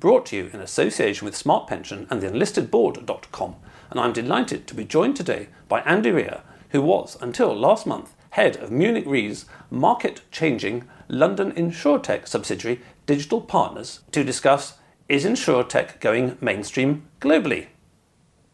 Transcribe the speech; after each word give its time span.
brought 0.00 0.26
to 0.26 0.36
you 0.36 0.50
in 0.52 0.60
association 0.60 1.24
with 1.24 1.36
Smart 1.36 1.66
Pension 1.66 2.06
and 2.10 2.20
the 2.20 2.28
enlistedboard.com. 2.28 3.56
And 3.90 4.00
I'm 4.00 4.12
delighted 4.12 4.66
to 4.66 4.74
be 4.74 4.84
joined 4.84 5.16
today 5.16 5.48
by 5.68 5.80
Andy 5.80 6.10
Rear, 6.10 6.42
who 6.70 6.82
was, 6.82 7.16
until 7.20 7.54
last 7.54 7.86
month, 7.86 8.14
head 8.30 8.56
of 8.56 8.70
Munich 8.70 9.04
Re's 9.06 9.46
market 9.70 10.20
changing 10.30 10.84
London 11.08 11.52
InsurTech 11.52 12.28
subsidiary 12.28 12.80
Digital 13.06 13.40
Partners, 13.40 14.00
to 14.12 14.24
discuss 14.24 14.78
is 15.08 15.24
InsurTech 15.24 16.00
going 16.00 16.36
mainstream 16.40 17.08
globally? 17.20 17.68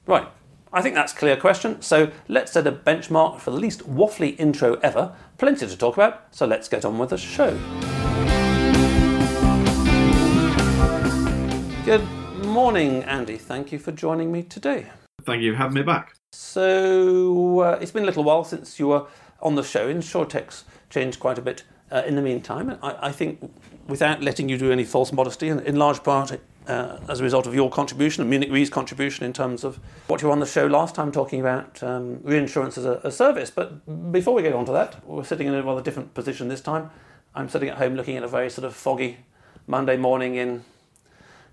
Right, 0.07 0.29
I 0.73 0.83
think 0.83 0.95
that's 0.95 1.13
a 1.13 1.17
clear 1.17 1.37
question. 1.37 1.81
So 1.81 2.13
let's 2.29 2.53
set 2.53 2.67
a 2.67 2.73
benchmark 2.73 3.41
for 3.41 3.51
the 3.51 3.59
least 3.59 3.81
waffly 3.89 4.39
intro 4.39 4.75
ever. 4.77 5.15
Plenty 5.39 5.67
to 5.67 5.77
talk 5.77 5.97
about, 5.97 6.27
so 6.31 6.47
let's 6.47 6.69
get 6.69 6.85
on 6.85 6.99
with 6.99 7.11
the 7.11 7.19
show. 7.19 7.59
Good 11.85 12.07
morning, 12.45 13.03
Andy. 13.03 13.37
Thank 13.37 13.73
you 13.73 13.81
for 13.81 13.91
joining 13.91 14.31
me 14.31 14.45
today. 14.45 14.87
Thank 15.25 15.43
you 15.43 15.51
for 15.51 15.59
having 15.59 15.75
me 15.75 15.83
back. 15.83 16.15
So 16.31 17.59
uh, 17.59 17.79
it's 17.81 17.91
been 17.91 18.05
a 18.05 18.07
little 18.07 18.23
while 18.23 18.45
since 18.45 18.79
you 18.79 18.87
were 18.87 19.07
on 19.41 19.57
the 19.57 19.65
show. 19.65 19.93
InsurTech's 19.93 20.63
changed 20.91 21.19
quite 21.19 21.39
a 21.39 21.43
bit 21.43 21.65
uh, 21.91 22.05
in 22.07 22.15
the 22.15 22.23
meantime. 22.23 22.79
I, 22.85 23.09
I 23.09 23.11
think, 23.11 23.53
without 23.89 24.23
letting 24.23 24.49
you 24.49 24.59
do 24.59 24.71
any 24.71 24.85
false 24.85 25.13
modesty, 25.13 25.49
and 25.49 25.61
in 25.63 25.75
large 25.75 26.05
part 26.05 26.39
uh, 26.69 26.99
as 27.09 27.19
a 27.19 27.25
result 27.25 27.49
of 27.49 27.55
your 27.57 27.69
contribution 27.69 28.21
and 28.21 28.31
Munich 28.31 28.53
Re's 28.53 28.71
contribution 28.71 29.27
in 29.27 29.33
terms 29.33 29.65
of 29.65 29.81
what 30.07 30.23
you 30.23 30.29
were 30.29 30.33
on 30.33 30.39
the 30.39 30.47
show 30.47 30.69
last 30.69 30.95
time 30.95 31.11
talking 31.11 31.41
about 31.41 31.83
um, 31.83 32.21
reinsurance 32.23 32.79
as 32.79 32.85
a, 32.85 33.01
a, 33.03 33.11
service. 33.11 33.51
But 33.51 34.13
before 34.13 34.35
we 34.35 34.43
get 34.43 34.53
on 34.53 34.67
to 34.67 34.73
that, 34.73 35.05
we're 35.05 35.25
sitting 35.25 35.49
in 35.49 35.55
a 35.55 35.63
rather 35.65 35.83
different 35.83 36.15
position 36.15 36.47
this 36.47 36.61
time. 36.61 36.91
I'm 37.35 37.49
sitting 37.49 37.71
at 37.71 37.79
home 37.79 37.97
looking 37.97 38.17
at 38.17 38.23
a 38.23 38.29
very 38.29 38.51
sort 38.51 38.67
of 38.67 38.77
foggy 38.77 39.19
Monday 39.67 39.97
morning 39.97 40.37
in 40.37 40.65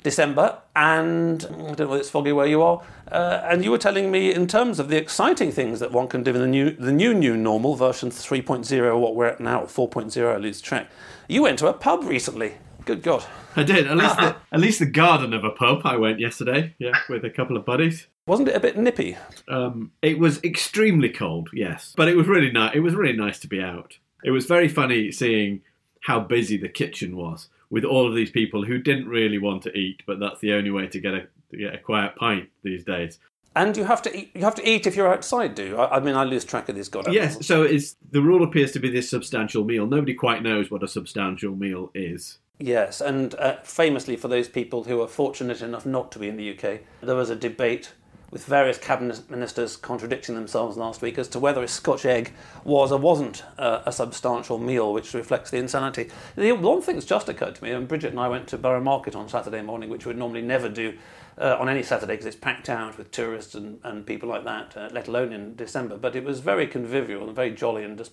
December, 0.04 0.60
and 0.76 1.44
I 1.44 1.48
don't 1.48 1.80
know 1.80 1.88
whether 1.88 1.98
it's 1.98 2.10
foggy 2.10 2.32
where 2.32 2.48
you 2.48 2.62
are. 2.62 2.82
Uh, 3.12 3.42
and 3.44 3.64
you 3.64 3.72
were 3.72 3.78
telling 3.78 4.12
me 4.12 4.34
in 4.34 4.48
terms 4.48 4.80
of 4.80 4.88
the 4.88 4.98
exciting 4.98 5.52
things 5.52 5.80
that 5.80 5.92
one 5.92 6.08
can 6.08 6.24
do 6.24 6.34
in 6.34 6.40
the 6.40 6.48
new 6.48 6.72
the 6.72 6.92
new 6.92 7.14
new 7.14 7.36
normal 7.36 7.76
version 7.76 8.10
3.0, 8.10 9.00
what 9.00 9.16
we're 9.16 9.26
at 9.26 9.40
now, 9.40 9.64
4.0, 9.64 10.34
I 10.34 10.38
lose 10.38 10.62
track. 10.62 10.90
You 11.28 11.44
went 11.44 11.60
to 11.60 11.68
a 11.68 11.74
pub 11.74 12.04
recently. 12.06 12.54
Good 12.86 13.04
God. 13.04 13.26
I 13.56 13.64
did. 13.64 13.88
At 13.88 13.98
least, 13.98 14.18
the, 14.18 14.36
at 14.52 14.60
least 14.60 14.80
the 14.80 14.86
garden 14.86 15.34
of 15.34 15.44
a 15.44 15.50
pub. 15.50 15.82
I 15.84 15.98
went 15.98 16.20
yesterday, 16.20 16.76
yeah, 16.80 16.94
with 17.10 17.26
a 17.26 17.30
couple 17.30 17.58
of 17.58 17.66
buddies. 17.66 18.08
Wasn't 18.26 18.48
it 18.48 18.56
a 18.56 18.60
bit 18.60 18.78
nippy? 18.78 19.18
Um, 19.48 19.92
it 20.02 20.18
was 20.18 20.42
extremely 20.44 21.10
cold, 21.10 21.50
yes, 21.54 21.94
but 21.98 22.08
it 22.08 22.16
was 22.16 22.28
really 22.28 22.52
nice. 22.52 22.76
It 22.76 22.80
was 22.80 22.96
really 22.96 23.18
nice 23.18 23.40
to 23.40 23.48
be 23.48 23.62
out. 23.62 23.98
It 24.24 24.32
was 24.32 24.46
very 24.46 24.68
funny 24.68 25.12
seeing 25.12 25.62
how 26.02 26.20
busy 26.20 26.58
the 26.58 26.70
kitchen 26.70 27.16
was 27.16 27.50
with 27.70 27.84
all 27.84 28.08
of 28.08 28.16
these 28.16 28.32
people 28.32 28.66
who 28.66 28.80
didn't 28.80 29.08
really 29.08 29.38
want 29.38 29.64
to 29.64 29.78
eat, 29.78 30.02
but 30.08 30.20
that's 30.20 30.40
the 30.40 30.54
only 30.54 30.72
way 30.72 30.88
to 30.88 31.00
get 31.00 31.14
a 31.14 31.28
to 31.52 31.58
get 31.58 31.74
a 31.74 31.78
quiet 31.78 32.16
pint 32.16 32.50
these 32.64 32.84
days. 32.84 33.20
And 33.56 33.76
you 33.76 33.84
have 33.84 34.02
to 34.04 34.16
eat. 34.16 34.32
You 34.36 34.42
have 34.42 34.56
to 34.56 34.70
eat 34.70 34.88
if 34.88 34.96
you're 34.96 35.12
outside. 35.12 35.56
Do 35.56 35.78
I, 35.78 35.98
I 35.98 36.00
mean 36.00 36.16
I 36.16 36.24
lose 36.24 36.46
track 36.46 36.70
of 36.70 36.76
this 36.76 36.88
goddamn. 36.88 37.14
Yes. 37.14 37.46
So 37.46 37.64
it's 37.64 37.96
the 38.12 38.22
rule 38.22 38.44
appears 38.44 38.72
to 38.74 38.80
be 38.80 38.90
this 38.90 39.10
substantial 39.10 39.64
meal. 39.64 39.88
Nobody 39.88 40.14
quite 40.14 40.44
knows 40.44 40.70
what 40.70 40.84
a 40.84 40.88
substantial 40.88 41.56
meal 41.56 41.92
is. 41.94 42.40
Yes, 42.62 43.00
and 43.00 43.36
uh, 43.36 43.56
famously 43.64 44.18
for 44.18 44.28
those 44.28 44.50
people 44.50 44.84
who 44.84 45.02
are 45.02 45.08
fortunate 45.08 45.62
enough 45.62 45.86
not 45.86 46.12
to 46.12 46.20
be 46.20 46.28
in 46.28 46.36
the 46.36 46.52
UK, 46.52 46.82
there 47.02 47.16
was 47.16 47.30
a 47.30 47.36
debate 47.36 47.94
with 48.32 48.46
various 48.46 48.78
cabinet 48.78 49.30
ministers 49.30 49.76
contradicting 49.76 50.36
themselves 50.36 50.78
last 50.78 51.02
week 51.02 51.18
as 51.18 51.28
to 51.30 51.40
whether 51.40 51.64
a 51.64 51.68
Scotch 51.68 52.06
egg 52.06 52.34
was 52.64 52.92
or 52.92 53.00
wasn't 53.00 53.44
a 53.58 53.92
substantial 53.92 54.58
meal, 54.58 54.94
which 54.94 55.14
reflects 55.14 55.52
the 55.52 55.58
insanity. 55.58 56.10
The 56.36 56.52
one 56.52 56.82
thing 56.82 56.96
that's 56.96 57.06
just 57.06 57.30
occurred 57.30 57.56
to 57.56 57.64
me, 57.64 57.72
and 57.72 57.88
Bridget 57.88 58.12
and 58.12 58.20
I 58.20 58.28
went 58.28 58.48
to 58.50 58.58
Borough 58.58 58.82
Market 58.82 59.16
on 59.16 59.28
Saturday 59.30 59.62
morning, 59.62 59.90
which 59.90 60.06
we 60.06 60.10
would 60.10 60.18
normally 60.18 60.42
never 60.42 60.70
do 60.70 60.98
uh, 61.40 61.58
on 61.60 61.70
any 61.70 61.84
Saturday 61.84 62.14
because 62.14 62.26
it's 62.26 62.36
packed 62.36 62.70
out 62.70 62.98
with 62.98 63.12
tourists 63.12 63.56
and, 63.56 63.80
and 63.84 64.06
people 64.06 64.30
like 64.30 64.44
that, 64.44 64.76
uh, 64.76 64.90
let 64.92 65.08
alone 65.08 65.32
in 65.34 65.56
December. 65.56 65.98
But 65.98 66.16
it 66.16 66.24
was 66.24 66.40
very 66.40 66.68
convivial 66.68 67.26
and 67.28 67.36
very 67.36 67.52
jolly, 67.52 67.84
and 67.84 67.98
just 67.98 68.12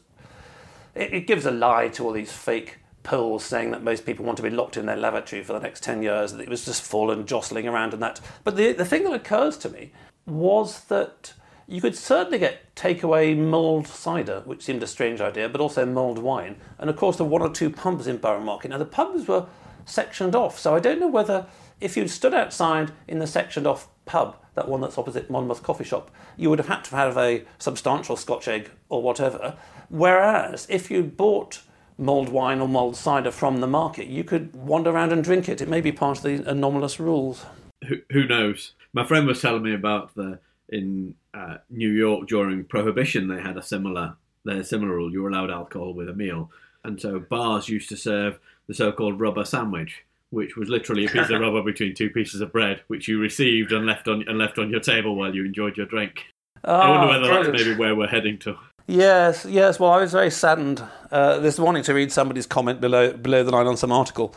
it, 0.94 1.12
it 1.12 1.26
gives 1.26 1.44
a 1.44 1.50
lie 1.50 1.88
to 1.88 2.04
all 2.04 2.12
these 2.12 2.32
fake 2.32 2.78
polls 3.06 3.44
saying 3.44 3.70
that 3.70 3.84
most 3.84 4.04
people 4.04 4.24
want 4.24 4.36
to 4.36 4.42
be 4.42 4.50
locked 4.50 4.76
in 4.76 4.86
their 4.86 4.96
lavatory 4.96 5.42
for 5.42 5.52
the 5.52 5.60
next 5.60 5.84
10 5.84 6.02
years, 6.02 6.32
that 6.32 6.42
it 6.42 6.48
was 6.48 6.64
just 6.64 6.82
full 6.82 7.10
and 7.10 7.26
jostling 7.26 7.68
around 7.68 7.94
and 7.94 8.02
that. 8.02 8.20
But 8.42 8.56
the, 8.56 8.72
the 8.72 8.84
thing 8.84 9.04
that 9.04 9.12
occurs 9.12 9.56
to 9.58 9.70
me 9.70 9.92
was 10.26 10.80
that 10.84 11.32
you 11.68 11.80
could 11.80 11.96
certainly 11.96 12.38
get 12.38 12.74
takeaway 12.74 13.36
mulled 13.36 13.86
cider, 13.86 14.42
which 14.44 14.62
seemed 14.62 14.82
a 14.82 14.88
strange 14.88 15.20
idea, 15.20 15.48
but 15.48 15.60
also 15.60 15.86
mulled 15.86 16.18
wine. 16.18 16.56
And 16.78 16.90
of 16.90 16.96
course, 16.96 17.18
were 17.20 17.26
one 17.26 17.42
or 17.42 17.50
two 17.50 17.70
pubs 17.70 18.08
in 18.08 18.18
Borough 18.18 18.40
Market. 18.40 18.72
Now, 18.72 18.78
the 18.78 18.84
pubs 18.84 19.28
were 19.28 19.46
sectioned 19.84 20.34
off, 20.34 20.58
so 20.58 20.74
I 20.74 20.80
don't 20.80 20.98
know 20.98 21.08
whether 21.08 21.46
if 21.80 21.96
you'd 21.96 22.10
stood 22.10 22.34
outside 22.34 22.90
in 23.06 23.20
the 23.20 23.26
sectioned 23.26 23.68
off 23.68 23.88
pub, 24.04 24.36
that 24.54 24.68
one 24.68 24.80
that's 24.80 24.98
opposite 24.98 25.30
Monmouth 25.30 25.62
Coffee 25.62 25.84
Shop, 25.84 26.10
you 26.36 26.50
would 26.50 26.58
have 26.58 26.68
had 26.68 26.82
to 26.84 26.96
have 26.96 27.16
a 27.16 27.44
substantial 27.58 28.16
Scotch 28.16 28.48
egg 28.48 28.70
or 28.88 29.00
whatever. 29.02 29.56
Whereas 29.90 30.66
if 30.68 30.90
you 30.90 31.04
bought 31.04 31.60
mulled 31.98 32.28
wine 32.28 32.60
or 32.60 32.68
mulled 32.68 32.96
cider 32.96 33.30
from 33.30 33.60
the 33.60 33.66
market, 33.66 34.06
you 34.06 34.24
could 34.24 34.54
wander 34.54 34.90
around 34.90 35.12
and 35.12 35.24
drink 35.24 35.48
it. 35.48 35.60
It 35.60 35.68
may 35.68 35.80
be 35.80 35.92
part 35.92 36.18
of 36.18 36.24
the 36.24 36.48
anomalous 36.48 37.00
rules. 37.00 37.44
Who, 37.88 37.96
who 38.10 38.26
knows? 38.26 38.72
My 38.92 39.04
friend 39.06 39.26
was 39.26 39.40
telling 39.40 39.62
me 39.62 39.74
about 39.74 40.14
the 40.14 40.38
in 40.68 41.14
uh, 41.32 41.58
New 41.70 41.90
York 41.90 42.28
during 42.28 42.64
Prohibition. 42.64 43.28
They 43.28 43.40
had 43.40 43.56
a 43.56 43.62
similar 43.62 44.16
a 44.46 44.64
similar 44.64 44.94
rule. 44.94 45.12
You 45.12 45.22
were 45.22 45.30
allowed 45.30 45.50
alcohol 45.50 45.94
with 45.94 46.08
a 46.08 46.14
meal, 46.14 46.50
and 46.84 47.00
so 47.00 47.18
bars 47.18 47.68
used 47.68 47.88
to 47.90 47.96
serve 47.96 48.38
the 48.68 48.74
so-called 48.74 49.20
rubber 49.20 49.44
sandwich, 49.44 50.04
which 50.30 50.56
was 50.56 50.68
literally 50.68 51.06
a 51.06 51.08
piece 51.08 51.30
of 51.30 51.40
rubber 51.40 51.62
between 51.62 51.94
two 51.94 52.10
pieces 52.10 52.40
of 52.40 52.52
bread, 52.52 52.82
which 52.88 53.08
you 53.08 53.18
received 53.20 53.72
and 53.72 53.86
left 53.86 54.08
on 54.08 54.26
and 54.28 54.38
left 54.38 54.58
on 54.58 54.70
your 54.70 54.80
table 54.80 55.16
while 55.16 55.34
you 55.34 55.44
enjoyed 55.44 55.76
your 55.76 55.86
drink. 55.86 56.26
Oh, 56.64 56.74
I 56.74 56.90
wonder 56.90 57.06
whether 57.06 57.26
brilliant. 57.26 57.52
that's 57.52 57.64
maybe 57.64 57.78
where 57.78 57.94
we're 57.94 58.08
heading 58.08 58.38
to. 58.40 58.56
Yes, 58.88 59.44
yes. 59.48 59.80
Well, 59.80 59.90
I 59.90 60.00
was 60.00 60.12
very 60.12 60.30
saddened 60.30 60.80
uh, 61.10 61.40
this 61.40 61.58
morning 61.58 61.82
to 61.84 61.94
read 61.94 62.12
somebody's 62.12 62.46
comment 62.46 62.80
below 62.80 63.12
below 63.12 63.42
the 63.42 63.50
line 63.50 63.66
on 63.66 63.76
some 63.76 63.90
article, 63.90 64.32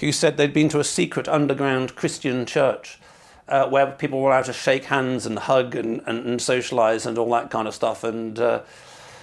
who 0.00 0.12
said 0.12 0.36
they'd 0.36 0.52
been 0.52 0.68
to 0.68 0.80
a 0.80 0.84
secret 0.84 1.26
underground 1.28 1.96
Christian 1.96 2.44
church. 2.44 2.98
Uh, 3.48 3.68
where 3.68 3.92
people 3.92 4.20
were 4.20 4.30
allowed 4.30 4.44
to 4.44 4.52
shake 4.52 4.86
hands 4.86 5.24
and 5.24 5.38
hug 5.38 5.76
and, 5.76 6.02
and, 6.04 6.26
and 6.26 6.42
socialize 6.42 7.06
and 7.06 7.16
all 7.16 7.30
that 7.30 7.48
kind 7.48 7.68
of 7.68 7.74
stuff. 7.76 8.02
And 8.02 8.36
uh, 8.40 8.62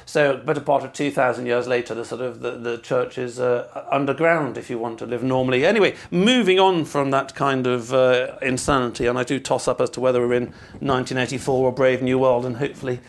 so, 0.05 0.37
better 0.37 0.61
part 0.61 0.85
of 0.85 0.93
2,000 0.93 1.45
years 1.45 1.67
later, 1.67 1.93
the 1.93 2.05
sort 2.05 2.21
of 2.21 2.39
the, 2.39 2.51
the 2.51 2.77
church 2.77 3.17
is 3.17 3.37
uh, 3.37 3.85
underground 3.91 4.57
if 4.57 4.69
you 4.69 4.79
want 4.79 4.97
to 4.99 5.05
live 5.05 5.23
normally. 5.23 5.65
Anyway, 5.65 5.95
moving 6.09 6.57
on 6.57 6.85
from 6.85 7.11
that 7.11 7.35
kind 7.35 7.67
of 7.67 7.93
uh, 7.93 8.37
insanity, 8.41 9.07
and 9.07 9.19
I 9.19 9.25
do 9.25 9.41
toss 9.41 9.67
up 9.67 9.81
as 9.81 9.89
to 9.89 9.99
whether 9.99 10.25
we're 10.25 10.35
in 10.35 10.45
1984 10.79 11.65
or 11.65 11.71
Brave 11.73 12.01
New 12.01 12.17
World, 12.17 12.45
and 12.45 12.55
hopefully 12.55 13.01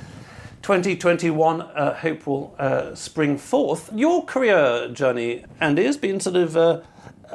2021, 0.64 1.60
uh, 1.60 1.92
hope 1.92 2.26
will 2.26 2.54
uh, 2.58 2.94
spring 2.94 3.36
forth. 3.36 3.90
Your 3.94 4.24
career 4.24 4.88
journey, 4.88 5.44
Andy, 5.60 5.84
has 5.84 5.98
been 5.98 6.20
sort 6.20 6.36
of 6.36 6.56
uh, 6.56 6.80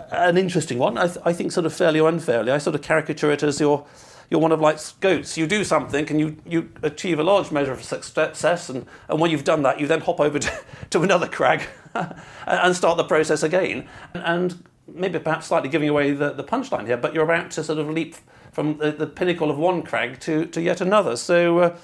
an 0.09 0.35
interesting 0.35 0.79
one. 0.79 0.97
I, 0.97 1.05
th- 1.05 1.19
I, 1.23 1.33
think, 1.33 1.51
sort 1.51 1.67
of 1.67 1.73
fairly 1.73 1.99
or 1.99 2.09
unfairly. 2.09 2.51
I 2.51 2.57
sort 2.57 2.75
of 2.75 2.81
caricature 2.81 3.31
it 3.31 3.43
as 3.43 3.59
you're 3.59 3.85
you're 4.31 4.39
one 4.39 4.51
of 4.51 4.59
life's 4.59 4.93
goats. 4.93 5.37
You 5.37 5.45
do 5.45 5.63
something 5.63 6.09
and 6.09 6.19
you, 6.19 6.37
you 6.43 6.71
achieve 6.81 7.19
a 7.19 7.23
large 7.23 7.51
measure 7.51 7.71
of 7.71 7.83
success, 7.83 8.67
and, 8.67 8.87
and 9.07 9.19
when 9.19 9.29
you've 9.29 9.43
done 9.43 9.61
that, 9.61 9.79
you 9.79 9.85
then 9.85 10.01
hop 10.01 10.19
over 10.19 10.39
to, 10.39 10.59
to 10.89 11.03
another 11.03 11.27
crag 11.27 11.61
and 12.47 12.75
start 12.75 12.97
the 12.97 13.03
process 13.03 13.43
again. 13.43 13.87
And 14.15 14.63
maybe 14.87 15.19
perhaps 15.19 15.45
slightly 15.45 15.69
giving 15.69 15.89
away 15.89 16.13
the, 16.13 16.31
the 16.31 16.43
punchline 16.43 16.87
here, 16.87 16.97
but 16.97 17.13
you're 17.13 17.25
about 17.25 17.51
to 17.51 17.63
sort 17.63 17.77
of 17.77 17.91
leap 17.91 18.15
from 18.51 18.79
the, 18.79 18.91
the 18.91 19.05
pinnacle 19.05 19.51
of 19.51 19.57
one 19.59 19.83
crag 19.83 20.19
to, 20.21 20.47
to 20.47 20.61
yet 20.61 20.81
another. 20.81 21.15
So 21.15 21.77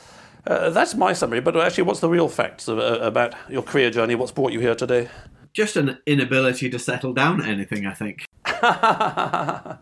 uh, 0.48 0.70
that's 0.70 0.96
my 0.96 1.14
summary, 1.14 1.42
but 1.42 1.58
actually, 1.58 1.84
what's 1.84 2.00
the 2.00 2.10
real 2.10 2.30
facts 2.30 2.68
of, 2.68 2.80
uh, 2.80 3.00
about 3.02 3.34
your 3.50 3.64
career 3.64 3.90
journey? 3.90 4.16
What's 4.16 4.32
brought 4.32 4.52
you 4.52 4.60
here 4.60 4.76
today? 4.76 5.10
Just 5.54 5.76
an 5.76 5.98
inability 6.06 6.70
to 6.70 6.80
settle 6.80 7.14
down 7.14 7.42
at 7.42 7.48
anything, 7.48 7.86
I 7.86 7.94
think. 7.94 8.26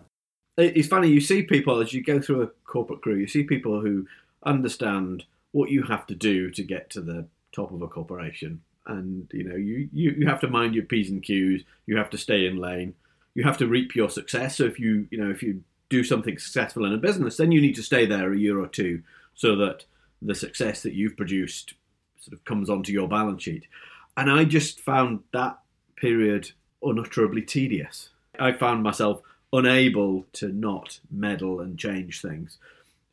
it's 0.57 0.87
funny, 0.87 1.09
you 1.09 1.19
see 1.19 1.43
people 1.43 1.79
as 1.79 1.93
you 1.93 2.03
go 2.03 2.21
through 2.21 2.43
a 2.43 2.47
corporate 2.65 3.01
career, 3.01 3.17
you 3.17 3.27
see 3.27 3.43
people 3.43 3.81
who 3.81 4.07
understand 4.43 5.23
what 5.51 5.69
you 5.69 5.83
have 5.83 6.05
to 6.07 6.15
do 6.15 6.49
to 6.51 6.63
get 6.63 6.89
to 6.91 7.01
the 7.01 7.25
top 7.53 7.71
of 7.71 7.81
a 7.81 7.87
corporation. 7.87 8.61
And 8.85 9.29
you 9.33 9.43
know, 9.43 9.55
you, 9.55 9.89
you, 9.93 10.11
you 10.19 10.27
have 10.27 10.41
to 10.41 10.47
mind 10.47 10.75
your 10.75 10.85
P's 10.85 11.09
and 11.09 11.23
Q's, 11.23 11.63
you 11.85 11.97
have 11.97 12.09
to 12.11 12.17
stay 12.17 12.45
in 12.45 12.57
lane, 12.57 12.95
you 13.33 13.43
have 13.43 13.57
to 13.57 13.67
reap 13.67 13.95
your 13.95 14.09
success. 14.09 14.57
So 14.57 14.65
if 14.65 14.79
you 14.79 15.07
you 15.09 15.17
know, 15.17 15.31
if 15.31 15.41
you 15.41 15.63
do 15.89 16.03
something 16.03 16.37
successful 16.37 16.85
in 16.85 16.93
a 16.93 16.97
business, 16.97 17.37
then 17.37 17.51
you 17.51 17.61
need 17.61 17.75
to 17.75 17.83
stay 17.83 18.05
there 18.05 18.33
a 18.33 18.37
year 18.37 18.59
or 18.59 18.67
two 18.67 19.03
so 19.35 19.55
that 19.57 19.85
the 20.25 20.35
success 20.35 20.83
that 20.83 20.93
you've 20.93 21.17
produced 21.17 21.73
sort 22.19 22.33
of 22.33 22.43
comes 22.45 22.69
onto 22.69 22.91
your 22.91 23.07
balance 23.07 23.43
sheet. 23.43 23.67
And 24.15 24.31
I 24.31 24.45
just 24.45 24.79
found 24.79 25.19
that 25.33 25.59
period 25.95 26.51
unutterably 26.81 27.41
tedious. 27.41 28.09
I 28.39 28.51
found 28.53 28.83
myself 28.83 29.21
unable 29.51 30.25
to 30.33 30.49
not 30.49 30.99
meddle 31.11 31.59
and 31.59 31.77
change 31.77 32.21
things. 32.21 32.57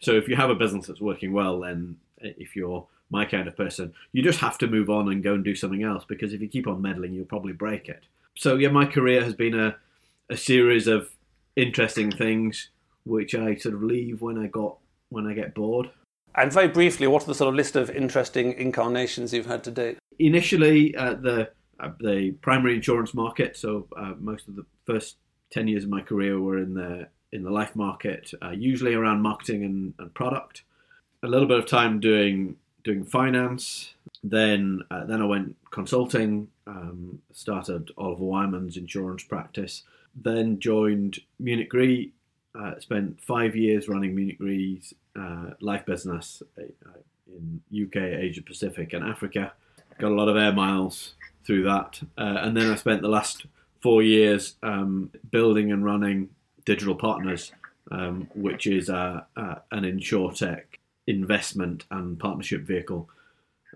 So 0.00 0.12
if 0.12 0.28
you 0.28 0.36
have 0.36 0.50
a 0.50 0.54
business 0.54 0.86
that's 0.86 1.00
working 1.00 1.32
well, 1.32 1.60
then 1.60 1.96
if 2.18 2.56
you're 2.56 2.86
my 3.10 3.24
kind 3.24 3.48
of 3.48 3.56
person, 3.56 3.92
you 4.12 4.22
just 4.22 4.40
have 4.40 4.56
to 4.58 4.66
move 4.66 4.88
on 4.88 5.10
and 5.10 5.22
go 5.22 5.34
and 5.34 5.44
do 5.44 5.54
something 5.54 5.82
else 5.82 6.04
because 6.06 6.32
if 6.32 6.40
you 6.40 6.48
keep 6.48 6.66
on 6.66 6.80
meddling, 6.80 7.12
you'll 7.12 7.24
probably 7.26 7.52
break 7.52 7.88
it. 7.88 8.04
So 8.34 8.56
yeah, 8.56 8.68
my 8.68 8.86
career 8.86 9.22
has 9.22 9.34
been 9.34 9.58
a, 9.58 9.76
a 10.30 10.36
series 10.36 10.86
of 10.86 11.10
interesting 11.56 12.10
things 12.10 12.68
which 13.04 13.34
I 13.34 13.56
sort 13.56 13.74
of 13.74 13.82
leave 13.82 14.22
when 14.22 14.38
I 14.38 14.46
got 14.46 14.76
when 15.08 15.26
I 15.26 15.34
get 15.34 15.54
bored. 15.54 15.90
And 16.34 16.52
very 16.52 16.68
briefly, 16.68 17.06
what 17.06 17.24
are 17.24 17.26
the 17.26 17.34
sort 17.34 17.48
of 17.48 17.54
list 17.54 17.76
of 17.76 17.90
interesting 17.90 18.52
incarnations 18.52 19.32
you've 19.32 19.46
had 19.46 19.64
to 19.64 19.70
date? 19.70 19.98
Initially, 20.18 20.94
uh, 20.94 21.14
the 21.14 21.50
uh, 21.80 21.90
the 21.98 22.32
primary 22.42 22.76
insurance 22.76 23.14
market. 23.14 23.56
So 23.56 23.88
uh, 23.96 24.12
most 24.18 24.48
of 24.48 24.56
the 24.56 24.66
first 24.86 25.16
ten 25.50 25.66
years 25.66 25.84
of 25.84 25.90
my 25.90 26.02
career 26.02 26.38
were 26.40 26.58
in 26.58 26.74
the 26.74 27.08
in 27.32 27.42
the 27.42 27.50
life 27.50 27.74
market, 27.76 28.32
uh, 28.42 28.50
usually 28.50 28.94
around 28.94 29.22
marketing 29.22 29.64
and, 29.64 29.94
and, 29.98 30.12
product. 30.14 30.64
A 31.22 31.28
little 31.28 31.46
bit 31.46 31.58
of 31.58 31.66
time 31.66 32.00
doing 32.00 32.56
doing 32.84 33.04
finance. 33.04 33.94
Then 34.22 34.82
uh, 34.90 35.04
then 35.06 35.22
I 35.22 35.26
went 35.26 35.56
consulting. 35.70 36.48
Um, 36.66 37.20
started 37.32 37.90
Oliver 37.98 38.24
Wyman's 38.24 38.76
insurance 38.76 39.24
practice. 39.24 39.82
Then 40.14 40.58
joined 40.58 41.18
Munich 41.38 41.72
Re. 41.72 42.12
Uh, 42.52 42.78
spent 42.80 43.20
five 43.22 43.54
years 43.54 43.88
running 43.88 44.14
Munich 44.14 44.38
Re's 44.40 44.92
uh, 45.16 45.50
life 45.60 45.86
business 45.86 46.42
in 46.58 47.60
UK, 47.70 47.96
Asia 47.96 48.42
Pacific, 48.42 48.92
and 48.92 49.04
Africa. 49.04 49.52
Got 49.98 50.10
a 50.10 50.14
lot 50.14 50.28
of 50.28 50.36
air 50.36 50.52
miles 50.52 51.14
through 51.46 51.64
that, 51.64 52.00
uh, 52.18 52.38
and 52.42 52.56
then 52.56 52.70
I 52.70 52.74
spent 52.74 53.02
the 53.02 53.08
last 53.08 53.46
four 53.80 54.02
years 54.02 54.56
um, 54.62 55.10
building 55.30 55.72
and 55.72 55.84
running 55.84 56.30
Digital 56.64 56.94
Partners, 56.94 57.52
um, 57.90 58.28
which 58.34 58.66
is 58.66 58.88
a, 58.88 59.26
a, 59.36 59.58
an 59.70 59.84
insurtech 59.84 60.64
investment 61.06 61.84
and 61.90 62.18
partnership 62.18 62.62
vehicle. 62.62 63.08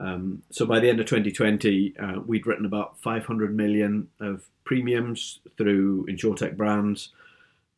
Um, 0.01 0.43
so 0.51 0.67
by 0.67 0.81
the 0.81 0.89
end 0.89 1.01
of 1.01 1.07
2020, 1.07 1.95
uh, 1.99 2.21
we'd 2.27 2.47
written 2.47 2.67
about 2.67 3.01
500 3.01 3.55
million 3.55 4.09
of 4.21 4.49
premiums 4.65 5.41
through 5.57 6.07
insurtech 6.07 6.57
brands, 6.57 7.11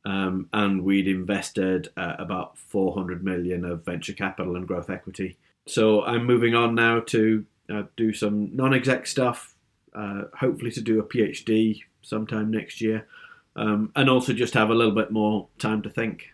um, 0.07 0.49
and 0.53 0.85
we'd 0.85 1.09
invested 1.09 1.89
uh, 1.97 2.15
about 2.19 2.57
400 2.57 3.25
million 3.25 3.65
of 3.65 3.85
venture 3.85 4.13
capital 4.13 4.55
and 4.55 4.67
growth 4.67 4.89
equity. 4.89 5.37
So 5.67 6.05
I'm 6.05 6.25
moving 6.25 6.55
on 6.55 6.77
now 6.77 7.01
to 7.01 7.45
uh, 7.69 7.83
do 7.97 8.13
some 8.13 8.55
non-exec 8.55 9.09
stuff, 9.09 9.57
uh, 9.95 10.23
hopefully 10.39 10.71
to 10.71 10.81
do 10.81 11.01
a 11.01 11.03
PhD 11.03 11.81
sometime 12.03 12.53
next 12.53 12.81
year, 12.81 13.09
um, 13.57 13.91
and 13.97 14.09
also 14.09 14.33
just 14.33 14.55
have 14.55 14.71
a 14.71 14.75
little 14.75 14.95
bit 14.95 15.11
more 15.11 15.49
time 15.59 15.83
to 15.83 15.91
think. 15.91 16.29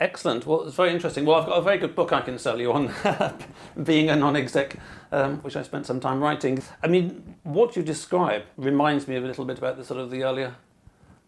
Excellent. 0.00 0.46
Well, 0.46 0.62
it's 0.62 0.76
very 0.76 0.92
interesting. 0.92 1.26
Well, 1.26 1.38
I've 1.38 1.46
got 1.46 1.58
a 1.58 1.62
very 1.62 1.76
good 1.76 1.94
book 1.94 2.14
I 2.14 2.22
can 2.22 2.38
sell 2.38 2.58
you 2.58 2.72
on 2.72 2.94
being 3.82 4.08
a 4.08 4.16
non-exec, 4.16 4.76
um, 5.12 5.38
which 5.38 5.56
I 5.56 5.62
spent 5.62 5.84
some 5.84 6.00
time 6.00 6.20
writing. 6.20 6.62
I 6.82 6.86
mean, 6.86 7.34
what 7.42 7.76
you 7.76 7.82
describe 7.82 8.44
reminds 8.56 9.06
me 9.06 9.16
of 9.16 9.24
a 9.24 9.26
little 9.26 9.44
bit 9.44 9.58
about 9.58 9.76
the 9.76 9.84
sort 9.84 10.00
of 10.00 10.10
the 10.10 10.22
earlier 10.22 10.54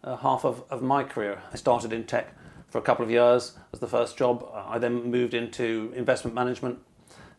uh, 0.03 0.17
half 0.17 0.45
of, 0.45 0.63
of 0.69 0.81
my 0.81 1.03
career. 1.03 1.41
I 1.51 1.55
started 1.55 1.93
in 1.93 2.05
tech 2.05 2.35
for 2.67 2.77
a 2.77 2.81
couple 2.81 3.03
of 3.03 3.11
years 3.11 3.57
as 3.73 3.79
the 3.79 3.87
first 3.87 4.17
job. 4.17 4.47
I 4.53 4.77
then 4.77 5.11
moved 5.11 5.33
into 5.33 5.91
investment 5.95 6.33
management. 6.35 6.79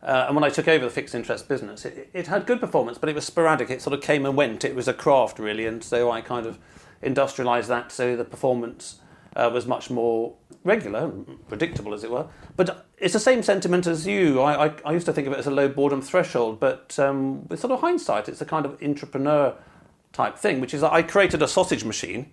Uh, 0.01 0.25
and 0.27 0.35
when 0.35 0.43
I 0.43 0.49
took 0.49 0.67
over 0.67 0.83
the 0.83 0.91
fixed 0.91 1.15
interest 1.15 1.47
business, 1.47 1.85
it, 1.85 2.09
it 2.13 2.27
had 2.27 2.45
good 2.45 2.59
performance, 2.59 2.97
but 2.97 3.09
it 3.09 3.15
was 3.15 3.25
sporadic. 3.25 3.69
It 3.69 3.81
sort 3.81 3.93
of 3.93 4.01
came 4.01 4.25
and 4.25 4.35
went. 4.35 4.65
It 4.65 4.75
was 4.75 4.87
a 4.87 4.93
craft, 4.93 5.39
really. 5.39 5.65
And 5.65 5.83
so 5.83 6.11
I 6.11 6.21
kind 6.21 6.45
of 6.45 6.59
industrialized 7.01 7.69
that 7.69 7.91
so 7.91 8.15
the 8.15 8.25
performance 8.25 8.99
uh, 9.35 9.49
was 9.53 9.65
much 9.65 9.89
more 9.89 10.35
regular, 10.63 11.09
predictable 11.47 11.93
as 11.93 12.03
it 12.03 12.11
were. 12.11 12.27
But 12.55 12.85
it's 12.97 13.13
the 13.13 13.19
same 13.19 13.43
sentiment 13.43 13.87
as 13.87 14.05
you. 14.05 14.41
I, 14.41 14.67
I, 14.67 14.73
I 14.85 14.91
used 14.93 15.05
to 15.05 15.13
think 15.13 15.27
of 15.27 15.33
it 15.33 15.39
as 15.39 15.47
a 15.47 15.51
low 15.51 15.67
boredom 15.67 16.01
threshold, 16.01 16.59
but 16.59 16.97
um, 16.99 17.47
with 17.47 17.59
sort 17.59 17.71
of 17.71 17.81
hindsight, 17.81 18.29
it's 18.29 18.41
a 18.41 18.45
kind 18.45 18.65
of 18.65 18.81
entrepreneur 18.81 19.55
type 20.11 20.37
thing, 20.37 20.61
which 20.61 20.73
is 20.73 20.81
that 20.81 20.93
I 20.93 21.01
created 21.01 21.41
a 21.41 21.47
sausage 21.47 21.83
machine. 21.83 22.31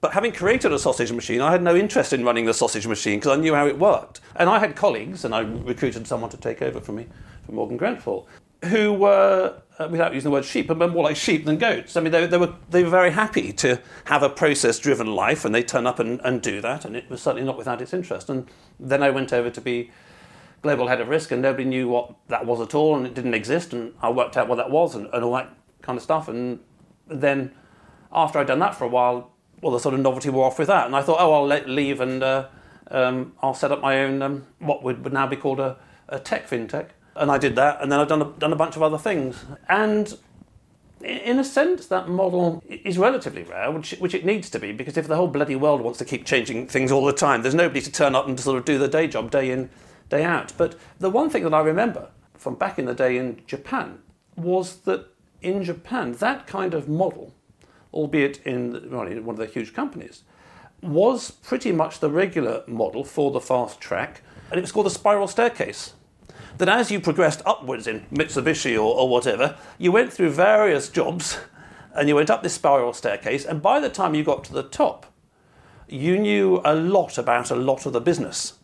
But 0.00 0.12
having 0.12 0.32
created 0.32 0.72
a 0.72 0.78
sausage 0.78 1.10
machine, 1.10 1.40
I 1.40 1.50
had 1.50 1.62
no 1.62 1.74
interest 1.74 2.12
in 2.12 2.24
running 2.24 2.44
the 2.44 2.54
sausage 2.54 2.86
machine 2.86 3.18
because 3.18 3.36
I 3.36 3.40
knew 3.40 3.54
how 3.54 3.66
it 3.66 3.78
worked. 3.78 4.20
And 4.36 4.48
I 4.48 4.58
had 4.58 4.76
colleagues, 4.76 5.24
and 5.24 5.34
I 5.34 5.40
recruited 5.40 6.06
someone 6.06 6.30
to 6.30 6.36
take 6.36 6.60
over 6.62 6.80
for 6.80 6.92
me 6.92 7.06
from 7.44 7.54
Morgan 7.54 7.76
Grenfell, 7.76 8.28
who 8.66 8.92
were 8.92 9.60
uh, 9.78 9.88
without 9.90 10.12
using 10.12 10.30
the 10.30 10.32
word 10.32 10.44
sheep, 10.44 10.66
but 10.66 10.78
more 10.78 11.04
like 11.04 11.16
sheep 11.16 11.44
than 11.44 11.56
goats. 11.56 11.96
I 11.96 12.00
mean, 12.00 12.12
they, 12.12 12.26
they, 12.26 12.38
were, 12.38 12.54
they 12.70 12.84
were 12.84 12.90
very 12.90 13.10
happy 13.10 13.52
to 13.54 13.80
have 14.04 14.22
a 14.22 14.28
process 14.28 14.78
driven 14.78 15.06
life, 15.14 15.44
and 15.44 15.54
they 15.54 15.62
turn 15.62 15.86
up 15.86 15.98
and, 15.98 16.20
and 16.24 16.42
do 16.42 16.60
that, 16.60 16.84
and 16.84 16.94
it 16.94 17.08
was 17.08 17.22
certainly 17.22 17.46
not 17.46 17.56
without 17.56 17.80
its 17.80 17.94
interest. 17.94 18.28
And 18.28 18.48
then 18.78 19.02
I 19.02 19.10
went 19.10 19.32
over 19.32 19.50
to 19.50 19.60
be 19.60 19.90
global 20.62 20.88
head 20.88 21.00
of 21.00 21.08
risk, 21.08 21.30
and 21.30 21.40
nobody 21.40 21.64
knew 21.64 21.88
what 21.88 22.14
that 22.28 22.44
was 22.44 22.60
at 22.60 22.74
all, 22.74 22.96
and 22.96 23.06
it 23.06 23.14
didn't 23.14 23.34
exist, 23.34 23.72
and 23.72 23.94
I 24.02 24.10
worked 24.10 24.36
out 24.36 24.48
what 24.48 24.56
that 24.56 24.70
was 24.70 24.94
and, 24.94 25.08
and 25.12 25.24
all 25.24 25.32
that 25.34 25.54
kind 25.82 25.96
of 25.96 26.02
stuff. 26.02 26.28
And 26.28 26.60
then 27.06 27.52
after 28.12 28.38
I'd 28.38 28.46
done 28.46 28.58
that 28.58 28.74
for 28.74 28.84
a 28.84 28.88
while, 28.88 29.32
well, 29.60 29.72
the 29.72 29.80
sort 29.80 29.94
of 29.94 30.00
novelty 30.00 30.30
wore 30.30 30.46
off 30.46 30.58
with 30.58 30.68
that, 30.68 30.86
and 30.86 30.94
I 30.94 31.02
thought, 31.02 31.18
oh, 31.20 31.32
I'll 31.32 31.46
let, 31.46 31.68
leave 31.68 32.00
and 32.00 32.22
uh, 32.22 32.48
um, 32.90 33.32
I'll 33.42 33.54
set 33.54 33.72
up 33.72 33.80
my 33.80 34.00
own, 34.00 34.22
um, 34.22 34.46
what 34.58 34.82
would, 34.82 35.04
would 35.04 35.12
now 35.12 35.26
be 35.26 35.36
called 35.36 35.60
a, 35.60 35.76
a 36.08 36.18
tech 36.18 36.48
fintech 36.48 36.90
and 37.16 37.30
I 37.30 37.38
did 37.38 37.56
that, 37.56 37.82
and 37.82 37.90
then 37.90 37.98
I've 37.98 38.08
done 38.08 38.22
a, 38.22 38.26
done 38.38 38.52
a 38.52 38.56
bunch 38.56 38.76
of 38.76 38.82
other 38.82 38.98
things. 38.98 39.44
And 39.68 40.16
in 41.02 41.38
a 41.38 41.44
sense, 41.44 41.86
that 41.86 42.08
model 42.08 42.62
is 42.68 42.98
relatively 42.98 43.42
rare, 43.42 43.70
which, 43.70 43.92
which 43.98 44.14
it 44.14 44.24
needs 44.24 44.50
to 44.50 44.58
be, 44.58 44.72
because 44.72 44.96
if 44.96 45.08
the 45.08 45.16
whole 45.16 45.28
bloody 45.28 45.56
world 45.56 45.80
wants 45.80 45.98
to 46.00 46.04
keep 46.04 46.24
changing 46.24 46.68
things 46.68 46.92
all 46.92 47.04
the 47.04 47.12
time, 47.12 47.42
there's 47.42 47.54
nobody 47.54 47.80
to 47.80 47.90
turn 47.90 48.14
up 48.14 48.26
and 48.26 48.38
sort 48.38 48.58
of 48.58 48.64
do 48.64 48.78
the 48.78 48.88
day 48.88 49.06
job 49.06 49.30
day 49.30 49.50
in, 49.50 49.70
day 50.08 50.24
out. 50.24 50.52
But 50.56 50.76
the 50.98 51.10
one 51.10 51.30
thing 51.30 51.44
that 51.44 51.54
I 51.54 51.60
remember 51.60 52.10
from 52.34 52.54
back 52.54 52.78
in 52.78 52.84
the 52.84 52.94
day 52.94 53.16
in 53.16 53.42
Japan 53.46 53.98
was 54.36 54.76
that 54.78 55.06
in 55.40 55.64
Japan, 55.64 56.12
that 56.14 56.46
kind 56.46 56.74
of 56.74 56.88
model, 56.88 57.34
albeit 57.96 58.38
in, 58.46 58.72
one 58.92 59.08
of 59.08 59.36
the 59.36 59.46
huge 59.46 59.72
companies, 59.72 60.22
was 60.82 61.30
pretty 61.30 61.72
much 61.72 61.98
the 61.98 62.10
regular 62.10 62.62
model 62.66 63.02
for 63.02 63.30
the 63.30 63.40
fast 63.40 63.80
track, 63.80 64.22
and 64.50 64.58
it 64.58 64.60
was 64.60 64.70
called 64.70 64.86
the 64.86 64.90
spiral 64.90 65.26
staircase. 65.26 65.94
That 66.58 66.68
as 66.68 66.90
you 66.90 67.00
progressed 67.00 67.42
upwards 67.44 67.86
in 67.86 68.06
Mitsubishi 68.12 68.74
or, 68.74 68.94
or 68.94 69.08
whatever, 69.08 69.56
you 69.78 69.90
went 69.90 70.12
through 70.12 70.30
various 70.30 70.88
jobs 70.88 71.38
and 71.94 72.08
you 72.08 72.14
went 72.14 72.30
up 72.30 72.42
this 72.42 72.54
spiral 72.54 72.92
staircase, 72.92 73.44
and 73.44 73.62
by 73.62 73.80
the 73.80 73.88
time 73.88 74.14
you 74.14 74.22
got 74.22 74.44
to 74.44 74.52
the 74.52 74.62
top, 74.62 75.06
you 75.88 76.18
knew 76.18 76.60
a 76.64 76.74
lot 76.74 77.16
about 77.16 77.50
a 77.50 77.56
lot 77.56 77.86
of 77.86 77.92
the 77.92 78.00
business, 78.00 78.54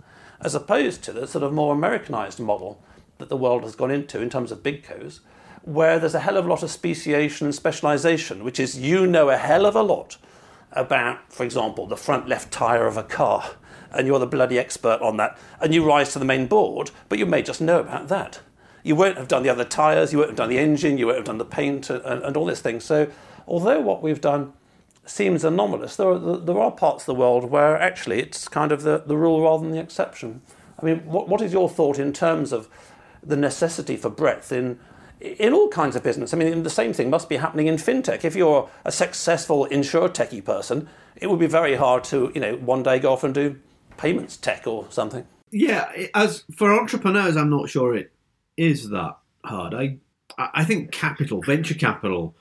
as 0.41 0.55
opposed 0.55 1.03
to 1.05 1.13
the 1.13 1.27
sort 1.27 1.45
of 1.45 1.53
more 1.53 1.73
Americanized 1.73 2.39
model 2.39 2.83
that 3.19 3.29
the 3.29 3.37
world 3.37 3.63
has 3.63 3.77
gone 3.77 3.91
into 3.91 4.21
in 4.21 4.29
terms 4.29 4.53
of 4.53 4.63
big 4.63 4.83
co's, 4.83 5.21
where 5.63 5.99
there's 5.99 6.15
a 6.15 6.21
hell 6.21 6.37
of 6.37 6.47
a 6.47 6.49
lot 6.49 6.63
of 6.63 6.71
speciation 6.71 7.47
and 7.47 7.55
specialization, 7.55 8.45
which 8.45 8.59
is 8.59 8.79
you 8.79 9.07
know 9.07 9.31
a 9.31 9.37
hell 9.37 9.67
of 9.67 9.77
a 9.77 9.83
lot 9.83 10.17
about, 10.73 11.33
for 11.33 11.45
example, 11.45 11.87
the 11.87 11.97
front 11.97 12.29
left 12.29 12.51
tire 12.51 12.87
of 12.87 12.97
a 12.97 13.03
car 13.03 13.57
and 13.93 14.07
you're 14.07 14.19
the 14.19 14.27
bloody 14.27 14.59
expert 14.59 15.01
on 15.01 15.17
that, 15.19 15.37
and 15.61 15.75
you 15.75 15.85
rise 15.85 16.13
to 16.13 16.19
the 16.19 16.25
main 16.25 16.47
board, 16.47 16.91
but 17.09 17.19
you 17.19 17.27
may 17.27 17.43
just 17.43 17.61
know 17.61 17.81
about 17.81 18.09
that. 18.09 18.41
You 18.83 18.97
won't 18.97 19.17
have 19.17 19.29
done 19.29 19.43
the 19.43 19.49
other 19.49 19.65
tyres, 19.65 20.13
you 20.13 20.19
won't 20.19 20.31
have 20.31 20.37
done 20.37 20.49
the 20.49 20.59
engine, 20.59 20.99
you 20.99 21.07
won't 21.07 21.19
have 21.19 21.27
done 21.27 21.39
the 21.39 21.45
paint, 21.45 21.91
uh, 21.91 22.01
and, 22.05 22.23
and 22.23 22.37
all 22.37 22.47
this 22.47 22.61
thing. 22.61 22.81
So, 22.81 23.09
although 23.47 23.81
what 23.81 24.03
we've 24.03 24.21
done 24.21 24.53
seems 25.05 25.45
anomalous, 25.45 25.97
there 25.97 26.09
are, 26.09 26.19
there 26.19 26.59
are 26.59 26.71
parts 26.71 27.03
of 27.03 27.07
the 27.07 27.15
world 27.15 27.45
where 27.45 27.79
actually 27.79 28.21
it's 28.21 28.49
kind 28.49 28.73
of 28.73 28.83
the, 28.83 29.03
the 29.07 29.17
rule 29.17 29.43
rather 29.43 29.63
than 29.63 29.73
the 29.73 29.81
exception. 29.81 30.43
I 30.81 30.87
mean, 30.87 31.05
what, 31.05 31.29
what 31.29 31.41
is 31.41 31.53
your 31.53 31.69
thought 31.69 31.99
in 31.99 32.13
terms 32.13 32.53
of 32.53 32.69
the 33.23 33.37
necessity 33.37 33.97
for 33.97 34.11
breadth 34.11 34.51
in 34.51 34.81
in 35.23 35.53
all 35.53 35.69
kinds 35.69 35.97
of 35.97 36.03
business. 36.03 36.35
I 36.35 36.37
mean, 36.37 36.63
the 36.63 36.71
same 36.71 36.93
thing 36.93 37.11
must 37.11 37.29
be 37.29 37.37
happening 37.37 37.67
in 37.67 37.77
fintech. 37.77 38.25
If 38.25 38.35
you're 38.35 38.69
a 38.85 38.93
successful 38.93 39.65
insure 39.67 40.09
techie 40.09 40.45
person, 40.45 40.89
it 41.17 41.31
would 41.31 41.39
be 41.39 41.47
very 41.47 41.77
hard 41.77 42.05
to, 42.05 42.33
you 42.35 42.41
know, 42.41 42.57
one 42.57 42.83
day 42.83 42.99
go 42.99 43.13
off 43.13 43.25
and 43.25 43.35
do 43.35 43.59
payments 43.97 44.37
tech 44.37 44.67
or 44.67 44.87
something. 44.91 45.27
Yeah, 45.51 45.91
as 46.15 46.45
for 46.57 46.73
entrepreneurs, 46.73 47.37
I'm 47.37 47.51
not 47.51 47.69
sure 47.69 47.95
it 47.95 48.13
is 48.57 48.91
that 48.91 49.17
hard. 49.45 49.75
I 49.75 49.99
I 50.39 50.65
think 50.65 50.93
capital, 50.93 51.43
venture 51.43 51.75
capital, 51.75 52.35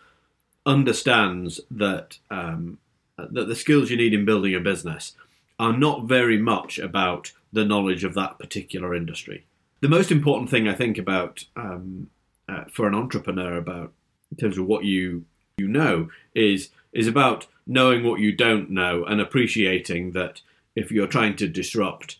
understands 0.65 1.59
that 1.69 2.17
um, 2.29 2.77
that 3.17 3.47
the 3.47 3.55
skills 3.55 3.91
you 3.91 3.97
need 3.97 4.13
in 4.13 4.25
building 4.25 4.55
a 4.55 4.59
business 4.59 5.13
are 5.59 5.73
not 5.73 6.05
very 6.05 6.37
much 6.37 6.79
about 6.79 7.33
the 7.53 7.65
knowledge 7.65 8.03
of 8.03 8.13
that 8.15 8.39
particular 8.39 8.95
industry. 8.95 9.45
The 9.81 9.89
most 9.89 10.11
important 10.11 10.49
thing 10.49 10.67
I 10.67 10.73
think 10.73 10.97
about 10.97 11.43
um, 11.55 12.09
uh, 12.51 12.65
for 12.71 12.87
an 12.87 12.95
entrepreneur 12.95 13.57
about 13.57 13.93
in 14.31 14.37
terms 14.37 14.57
of 14.57 14.65
what 14.65 14.83
you 14.83 15.25
you 15.57 15.67
know 15.67 16.09
is 16.35 16.69
is 16.93 17.07
about 17.07 17.47
knowing 17.65 18.03
what 18.03 18.19
you 18.19 18.31
don't 18.31 18.69
know 18.69 19.05
and 19.05 19.21
appreciating 19.21 20.11
that 20.11 20.41
if 20.75 20.91
you're 20.91 21.07
trying 21.07 21.35
to 21.37 21.47
disrupt, 21.47 22.17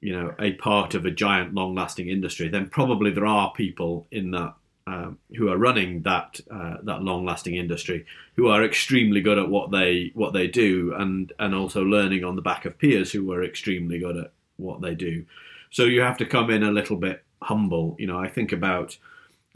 you 0.00 0.12
know, 0.12 0.34
a 0.38 0.52
part 0.52 0.94
of 0.94 1.04
a 1.04 1.10
giant, 1.10 1.54
long-lasting 1.54 2.08
industry, 2.08 2.48
then 2.48 2.68
probably 2.68 3.10
there 3.10 3.26
are 3.26 3.52
people 3.52 4.06
in 4.10 4.30
that 4.30 4.54
um, 4.86 5.18
who 5.36 5.48
are 5.48 5.56
running 5.56 6.02
that 6.02 6.40
uh, 6.50 6.76
that 6.82 7.02
long-lasting 7.02 7.54
industry 7.54 8.04
who 8.36 8.48
are 8.48 8.62
extremely 8.62 9.22
good 9.22 9.38
at 9.38 9.48
what 9.48 9.70
they 9.70 10.10
what 10.14 10.34
they 10.34 10.46
do, 10.46 10.94
and 10.94 11.32
and 11.38 11.54
also 11.54 11.82
learning 11.82 12.22
on 12.24 12.36
the 12.36 12.42
back 12.42 12.66
of 12.66 12.78
peers 12.78 13.12
who 13.12 13.32
are 13.32 13.42
extremely 13.42 13.98
good 13.98 14.16
at 14.16 14.32
what 14.56 14.82
they 14.82 14.94
do. 14.94 15.24
So 15.70 15.84
you 15.84 16.02
have 16.02 16.18
to 16.18 16.26
come 16.26 16.50
in 16.50 16.62
a 16.62 16.70
little 16.70 16.96
bit 16.96 17.24
humble. 17.42 17.96
You 17.98 18.06
know, 18.06 18.18
I 18.18 18.28
think 18.28 18.52
about. 18.52 18.98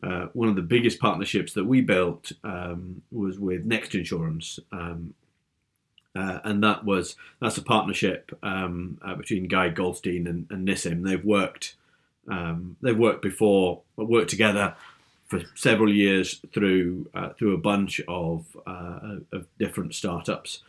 Uh, 0.03 0.27
one 0.33 0.49
of 0.49 0.57
the 0.57 0.63
biggest 0.63 1.01
partnerships 1.01 1.53
that 1.55 1.65
we 1.65 1.81
built 1.81 2.33
um, 2.45 3.03
was 3.11 3.39
with 3.39 3.65
Next 3.65 3.95
Insurance, 3.95 4.61
um, 4.71 5.15
uh, 6.15 6.39
and 6.45 6.63
that 6.63 6.85
was 6.85 7.17
that's 7.41 7.59
a 7.59 7.63
partnership 7.63 8.37
um, 8.43 8.99
uh, 9.05 9.15
between 9.15 9.49
Guy 9.49 9.71
Goldstein 9.71 10.27
and, 10.27 10.47
and 10.51 10.67
Nissim. 10.67 11.05
They've 11.05 11.25
worked 11.25 11.75
um, 12.29 12.77
they've 12.81 12.99
worked 12.99 13.23
before, 13.23 13.83
worked 13.97 14.31
together 14.31 14.75
for 15.27 15.43
several 15.55 15.93
years 15.93 16.41
through 16.53 17.09
uh, 17.15 17.31
through 17.31 17.55
a 17.55 17.59
bunch 17.59 18.01
of 18.09 18.57
uh, 18.67 19.17
of 19.33 19.47
different 19.59 19.95
startups. 19.95 20.63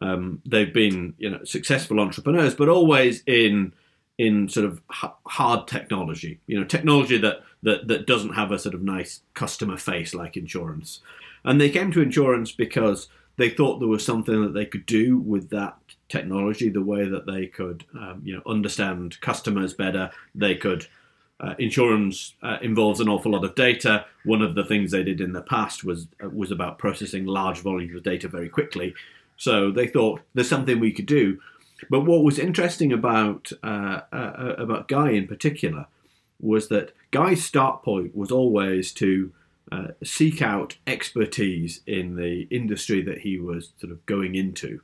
Um, 0.00 0.42
they've 0.46 0.72
been 0.72 1.14
you 1.18 1.30
know 1.30 1.44
successful 1.44 2.00
entrepreneurs, 2.00 2.54
but 2.54 2.68
always 2.68 3.22
in 3.26 3.72
in 4.18 4.48
sort 4.48 4.66
of 4.66 4.80
hard 5.26 5.68
technology. 5.68 6.40
You 6.46 6.60
know, 6.60 6.66
technology 6.66 7.18
that 7.18 7.42
that 7.66 7.88
that 7.88 8.06
doesn't 8.06 8.34
have 8.34 8.52
a 8.52 8.58
sort 8.60 8.76
of 8.76 8.82
nice 8.82 9.22
customer 9.34 9.76
face 9.76 10.14
like 10.14 10.36
insurance. 10.36 11.00
And 11.44 11.60
they 11.60 11.68
came 11.68 11.90
to 11.92 12.00
insurance 12.00 12.52
because 12.52 13.08
they 13.38 13.50
thought 13.50 13.80
there 13.80 13.88
was 13.88 14.04
something 14.04 14.40
that 14.40 14.54
they 14.54 14.64
could 14.64 14.86
do 14.86 15.18
with 15.18 15.50
that 15.50 15.76
technology, 16.08 16.68
the 16.68 16.80
way 16.80 17.08
that 17.08 17.26
they 17.26 17.46
could, 17.46 17.84
um, 17.98 18.22
you 18.24 18.34
know, 18.34 18.42
understand 18.46 19.20
customers 19.20 19.74
better. 19.74 20.10
They 20.34 20.54
could. 20.54 20.86
Uh, 21.38 21.54
insurance 21.58 22.32
uh, 22.42 22.56
involves 22.62 22.98
an 22.98 23.10
awful 23.10 23.32
lot 23.32 23.44
of 23.44 23.54
data. 23.54 24.06
One 24.24 24.40
of 24.40 24.54
the 24.54 24.64
things 24.64 24.90
they 24.90 25.02
did 25.02 25.20
in 25.20 25.34
the 25.34 25.42
past 25.42 25.84
was 25.84 26.06
uh, 26.24 26.30
was 26.30 26.50
about 26.50 26.78
processing 26.78 27.26
large 27.26 27.58
volumes 27.58 27.94
of 27.94 28.04
data 28.04 28.26
very 28.28 28.48
quickly. 28.48 28.94
So 29.36 29.70
they 29.70 29.86
thought 29.86 30.22
there's 30.32 30.48
something 30.48 30.80
we 30.80 30.92
could 30.92 31.04
do. 31.04 31.38
But 31.90 32.06
what 32.06 32.22
was 32.22 32.38
interesting 32.38 32.90
about 32.90 33.52
uh, 33.62 34.00
uh, 34.12 34.54
about 34.56 34.88
Guy 34.88 35.10
in 35.10 35.26
particular 35.26 35.86
was 36.40 36.68
that 36.68 36.92
Guy's 37.10 37.44
start 37.44 37.82
point 37.82 38.14
was 38.14 38.30
always 38.30 38.92
to 38.92 39.32
uh, 39.72 39.88
seek 40.04 40.42
out 40.42 40.76
expertise 40.86 41.80
in 41.86 42.16
the 42.16 42.46
industry 42.50 43.02
that 43.02 43.18
he 43.18 43.38
was 43.38 43.72
sort 43.78 43.92
of 43.92 44.04
going 44.06 44.34
into, 44.34 44.80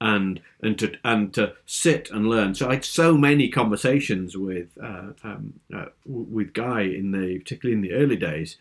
and 0.00 0.40
and 0.60 0.78
to 0.78 0.94
and 1.04 1.32
to 1.34 1.54
sit 1.66 2.10
and 2.10 2.28
learn. 2.28 2.54
So 2.54 2.68
I 2.68 2.74
had 2.74 2.84
so 2.84 3.16
many 3.16 3.48
conversations 3.48 4.36
with 4.36 4.76
uh, 4.82 5.12
um, 5.22 5.60
uh, 5.74 5.86
with 6.04 6.52
Guy 6.52 6.82
in 6.82 7.12
the 7.12 7.38
particularly 7.38 7.76
in 7.76 7.82
the 7.82 7.94
early 7.94 8.16
days, 8.16 8.56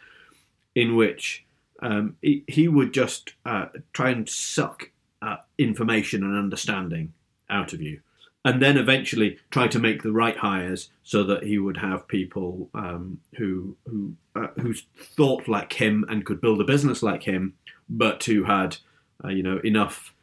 in 0.75 0.95
which 0.95 1.45
um, 1.81 2.17
he, 2.21 2.43
he, 2.47 2.67
would 2.67 2.93
just 2.93 3.33
uh, 3.43 3.67
try 3.91 4.11
and 4.11 4.29
suck 4.29 4.91
uh, 5.23 5.37
information 5.57 6.23
and 6.23 6.37
understanding 6.37 7.13
out 7.49 7.73
of 7.73 7.81
you 7.81 8.01
and 8.43 8.61
then 8.61 8.77
eventually 8.77 9.37
try 9.51 9.67
to 9.67 9.79
make 9.79 10.01
the 10.01 10.11
right 10.11 10.37
hires 10.37 10.89
so 11.03 11.23
that 11.23 11.43
he 11.43 11.59
would 11.59 11.77
have 11.77 12.07
people 12.07 12.69
um, 12.73 13.19
who 13.37 13.75
who 13.85 14.15
uh, 14.35 14.47
who 14.59 14.73
thought 14.73 15.47
like 15.47 15.73
him 15.73 16.05
and 16.09 16.25
could 16.25 16.41
build 16.41 16.59
a 16.61 16.65
business 16.65 17.03
like 17.03 17.23
him, 17.23 17.53
but 17.89 18.23
who 18.23 18.43
had 18.45 18.77
uh, 19.23 19.29
you 19.29 19.43
know 19.43 19.59
enough 19.63 20.13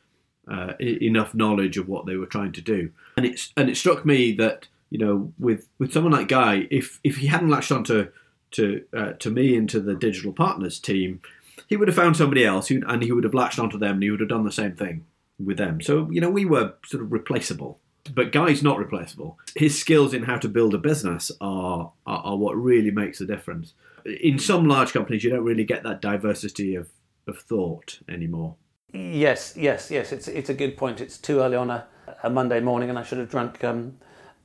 uh, 0.51 0.73
enough 0.81 1.35
knowledge 1.35 1.77
of 1.77 1.89
what 1.89 2.07
they 2.07 2.17
were 2.17 2.27
trying 2.27 2.53
to 2.53 2.61
do. 2.61 2.91
And 3.17 3.27
it's 3.27 3.53
and 3.57 3.69
it 3.69 3.77
struck 3.77 4.05
me 4.05 4.33
that 4.33 4.67
you 4.91 4.99
know 4.99 5.33
with 5.39 5.69
with 5.79 5.93
someone 5.93 6.13
like 6.13 6.29
Guy, 6.29 6.67
if 6.71 6.99
if 7.05 7.19
he 7.19 7.29
hadn't 7.29 7.51
latched 7.51 7.73
onto 7.73 8.11
to 8.53 8.85
uh, 8.97 9.13
to 9.13 9.31
me 9.31 9.55
into 9.55 9.79
the 9.79 9.95
digital 9.95 10.33
partners 10.33 10.81
team, 10.81 11.21
he 11.69 11.77
would 11.77 11.87
have 11.87 11.97
found 11.97 12.17
somebody 12.17 12.45
else 12.45 12.71
and 12.71 13.03
he 13.03 13.13
would 13.13 13.25
have 13.25 13.35
latched 13.35 13.61
onto 13.61 13.79
them 13.79 13.95
and 13.95 14.03
he 14.03 14.11
would 14.11 14.21
have 14.21 14.29
done 14.29 14.45
the 14.45 14.51
same 14.51 14.75
thing 14.75 15.05
with 15.39 15.57
them. 15.57 15.81
So 15.81 16.11
you 16.11 16.21
know 16.21 16.31
we 16.31 16.45
were 16.45 16.75
sort 16.85 17.05
of 17.05 17.13
replaceable 17.13 17.79
but 18.15 18.33
Guy's 18.33 18.63
not 18.63 18.79
replaceable. 18.79 19.39
His 19.57 19.79
skills 19.79 20.15
in 20.15 20.25
how 20.25 20.39
to 20.39 20.49
build 20.49 20.75
a 20.75 20.79
business 20.79 21.31
are, 21.41 21.93
are, 22.07 22.19
are 22.19 22.37
what 22.37 22.57
really 22.57 22.91
makes 22.91 23.21
a 23.21 23.27
difference. 23.27 23.75
In 24.05 24.39
some 24.39 24.67
large 24.67 24.93
companies, 24.93 25.25
you 25.25 25.31
don't 25.31 25.45
really 25.45 25.65
get 25.65 25.83
that 25.83 26.01
diversity 26.01 26.75
of, 26.75 26.89
of 27.27 27.39
thought 27.39 27.99
anymore. 28.09 28.57
Yes, 28.93 29.55
yes, 29.57 29.91
yes. 29.91 30.13
It's 30.13 30.29
it's 30.29 30.49
a 30.49 30.55
good 30.55 30.77
point. 30.77 31.01
It's 31.01 31.19
too 31.19 31.41
early 31.41 31.57
on 31.57 31.69
a, 31.69 31.87
a 32.23 32.31
Monday 32.31 32.61
morning, 32.61 32.89
and 32.89 32.99
I 32.99 33.03
should 33.03 33.19
have 33.19 33.29
drunk 33.29 33.63
um, 33.63 33.99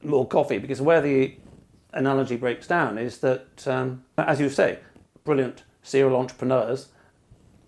more 0.03 0.27
coffee 0.27 0.57
because 0.57 0.81
where 0.81 0.99
the 0.99 1.37
analogy 1.93 2.35
breaks 2.35 2.67
down 2.67 2.97
is 2.97 3.19
that, 3.19 3.65
um, 3.67 4.03
as 4.17 4.41
you 4.41 4.49
say, 4.49 4.79
brilliant 5.23 5.63
serial 5.81 6.17
entrepreneurs 6.17 6.89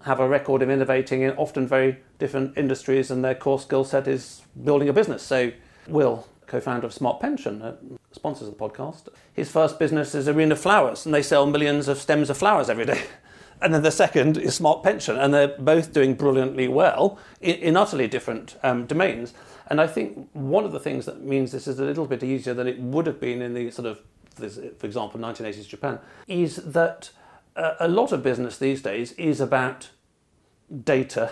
have 0.03 0.19
a 0.19 0.27
record 0.27 0.61
of 0.61 0.69
innovating 0.69 1.21
in 1.21 1.31
often 1.31 1.65
very 1.65 1.97
different 2.19 2.57
industries, 2.57 3.09
and 3.09 3.23
their 3.23 3.35
core 3.35 3.59
skill 3.59 3.85
set 3.85 4.07
is 4.07 4.41
building 4.61 4.89
a 4.89 4.93
business. 4.93 5.23
So 5.23 5.51
Will, 5.87 6.27
co 6.47 6.59
founder 6.59 6.87
of 6.87 6.93
Smart 6.93 7.19
Pension, 7.19 7.61
uh, 7.61 7.75
sponsors 8.11 8.49
the 8.49 8.55
podcast, 8.55 9.07
his 9.33 9.51
first 9.51 9.79
business 9.79 10.15
is 10.15 10.27
Arena 10.27 10.55
Flowers, 10.55 11.05
and 11.05 11.13
they 11.13 11.21
sell 11.21 11.45
millions 11.45 11.87
of 11.87 11.97
stems 11.97 12.29
of 12.29 12.37
flowers 12.37 12.69
every 12.69 12.85
day. 12.85 13.03
And 13.61 13.73
then 13.73 13.83
the 13.83 13.91
second 13.91 14.37
is 14.37 14.53
Smart 14.53 14.83
Pension, 14.83 15.17
and 15.17 15.33
they're 15.33 15.55
both 15.57 15.93
doing 15.93 16.15
brilliantly 16.15 16.67
well 16.67 17.17
in, 17.39 17.55
in 17.55 17.77
utterly 17.77 18.05
different 18.05 18.57
um, 18.63 18.85
domains. 18.85 19.33
And 19.67 19.79
I 19.79 19.87
think 19.87 20.29
one 20.33 20.65
of 20.65 20.73
the 20.73 20.79
things 20.79 21.05
that 21.05 21.21
means 21.21 21.53
this 21.53 21.65
is 21.65 21.79
a 21.79 21.85
little 21.85 22.05
bit 22.05 22.21
easier 22.21 22.53
than 22.53 22.67
it 22.67 22.77
would 22.79 23.07
have 23.07 23.19
been 23.19 23.41
in 23.41 23.53
the 23.53 23.71
sort 23.71 23.87
of, 23.87 24.01
for 24.77 24.85
example, 24.85 25.19
1980s 25.21 25.67
Japan, 25.69 25.99
is 26.27 26.57
that 26.57 27.11
uh, 27.55 27.75
a 27.79 27.87
lot 27.87 28.11
of 28.11 28.21
business 28.21 28.57
these 28.57 28.81
days 28.81 29.13
is 29.13 29.39
about 29.39 29.89
data 30.83 31.31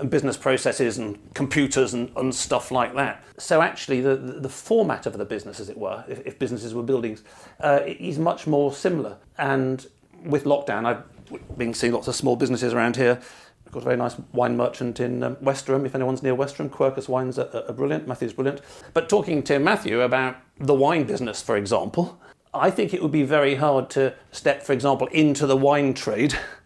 and 0.00 0.10
business 0.10 0.36
processes 0.36 0.98
and 0.98 1.18
computers 1.34 1.94
and, 1.94 2.10
and 2.16 2.34
stuff 2.34 2.70
like 2.70 2.94
that. 2.94 3.22
So 3.38 3.62
actually, 3.62 4.00
the, 4.00 4.16
the 4.16 4.48
format 4.48 5.06
of 5.06 5.16
the 5.16 5.24
business, 5.24 5.60
as 5.60 5.68
it 5.68 5.76
were, 5.76 6.04
if, 6.08 6.26
if 6.26 6.38
businesses 6.38 6.74
were 6.74 6.82
buildings, 6.82 7.22
uh, 7.60 7.80
is 7.86 8.18
much 8.18 8.46
more 8.46 8.72
similar. 8.72 9.18
And 9.38 9.86
with 10.24 10.44
lockdown, 10.44 10.86
I've 10.86 11.58
been 11.58 11.74
seeing 11.74 11.92
lots 11.92 12.08
of 12.08 12.14
small 12.14 12.36
businesses 12.36 12.72
around 12.72 12.96
here. 12.96 13.20
I've 13.66 13.72
got 13.72 13.82
a 13.82 13.84
very 13.84 13.96
nice 13.96 14.16
wine 14.32 14.56
merchant 14.56 14.98
in 14.98 15.22
um, 15.22 15.36
Westerham. 15.40 15.86
If 15.86 15.94
anyone's 15.94 16.22
near 16.22 16.34
Westerham, 16.34 16.70
Quercus 16.70 17.08
wines 17.08 17.38
are, 17.38 17.64
are 17.68 17.72
brilliant. 17.72 18.08
Matthew's 18.08 18.32
brilliant. 18.32 18.62
But 18.94 19.08
talking 19.08 19.42
to 19.44 19.58
Matthew 19.58 20.00
about 20.00 20.36
the 20.58 20.74
wine 20.74 21.04
business, 21.04 21.40
for 21.40 21.56
example, 21.56 22.20
I 22.52 22.70
think 22.70 22.92
it 22.92 23.00
would 23.00 23.12
be 23.12 23.22
very 23.22 23.54
hard 23.54 23.90
to 23.90 24.14
step, 24.32 24.62
for 24.64 24.72
example, 24.72 25.06
into 25.08 25.46
the 25.46 25.56
wine 25.56 25.94
trade 25.94 26.36